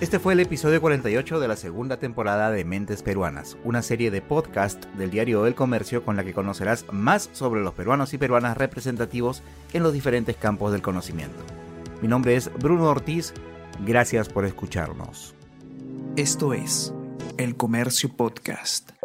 Este 0.00 0.20
fue 0.20 0.34
el 0.34 0.40
episodio 0.40 0.80
48 0.80 1.40
de 1.40 1.48
la 1.48 1.56
segunda 1.56 1.98
temporada 1.98 2.52
de 2.52 2.64
Mentes 2.64 3.02
Peruanas, 3.02 3.56
una 3.64 3.82
serie 3.82 4.12
de 4.12 4.22
podcast 4.22 4.84
del 4.94 5.10
diario 5.10 5.44
El 5.44 5.56
Comercio 5.56 6.04
con 6.04 6.14
la 6.14 6.22
que 6.22 6.32
conocerás 6.32 6.86
más 6.92 7.28
sobre 7.32 7.62
los 7.62 7.74
peruanos 7.74 8.14
y 8.14 8.18
peruanas 8.18 8.56
representativos 8.56 9.42
en 9.72 9.82
los 9.82 9.92
diferentes 9.92 10.36
campos 10.36 10.70
del 10.70 10.82
conocimiento. 10.82 11.42
Mi 12.00 12.06
nombre 12.06 12.36
es 12.36 12.48
Bruno 12.60 12.84
Ortiz, 12.84 13.34
gracias 13.84 14.28
por 14.28 14.44
escucharnos. 14.44 15.34
Esto 16.14 16.54
es 16.54 16.94
El 17.36 17.56
Comercio 17.56 18.08
Podcast. 18.16 18.97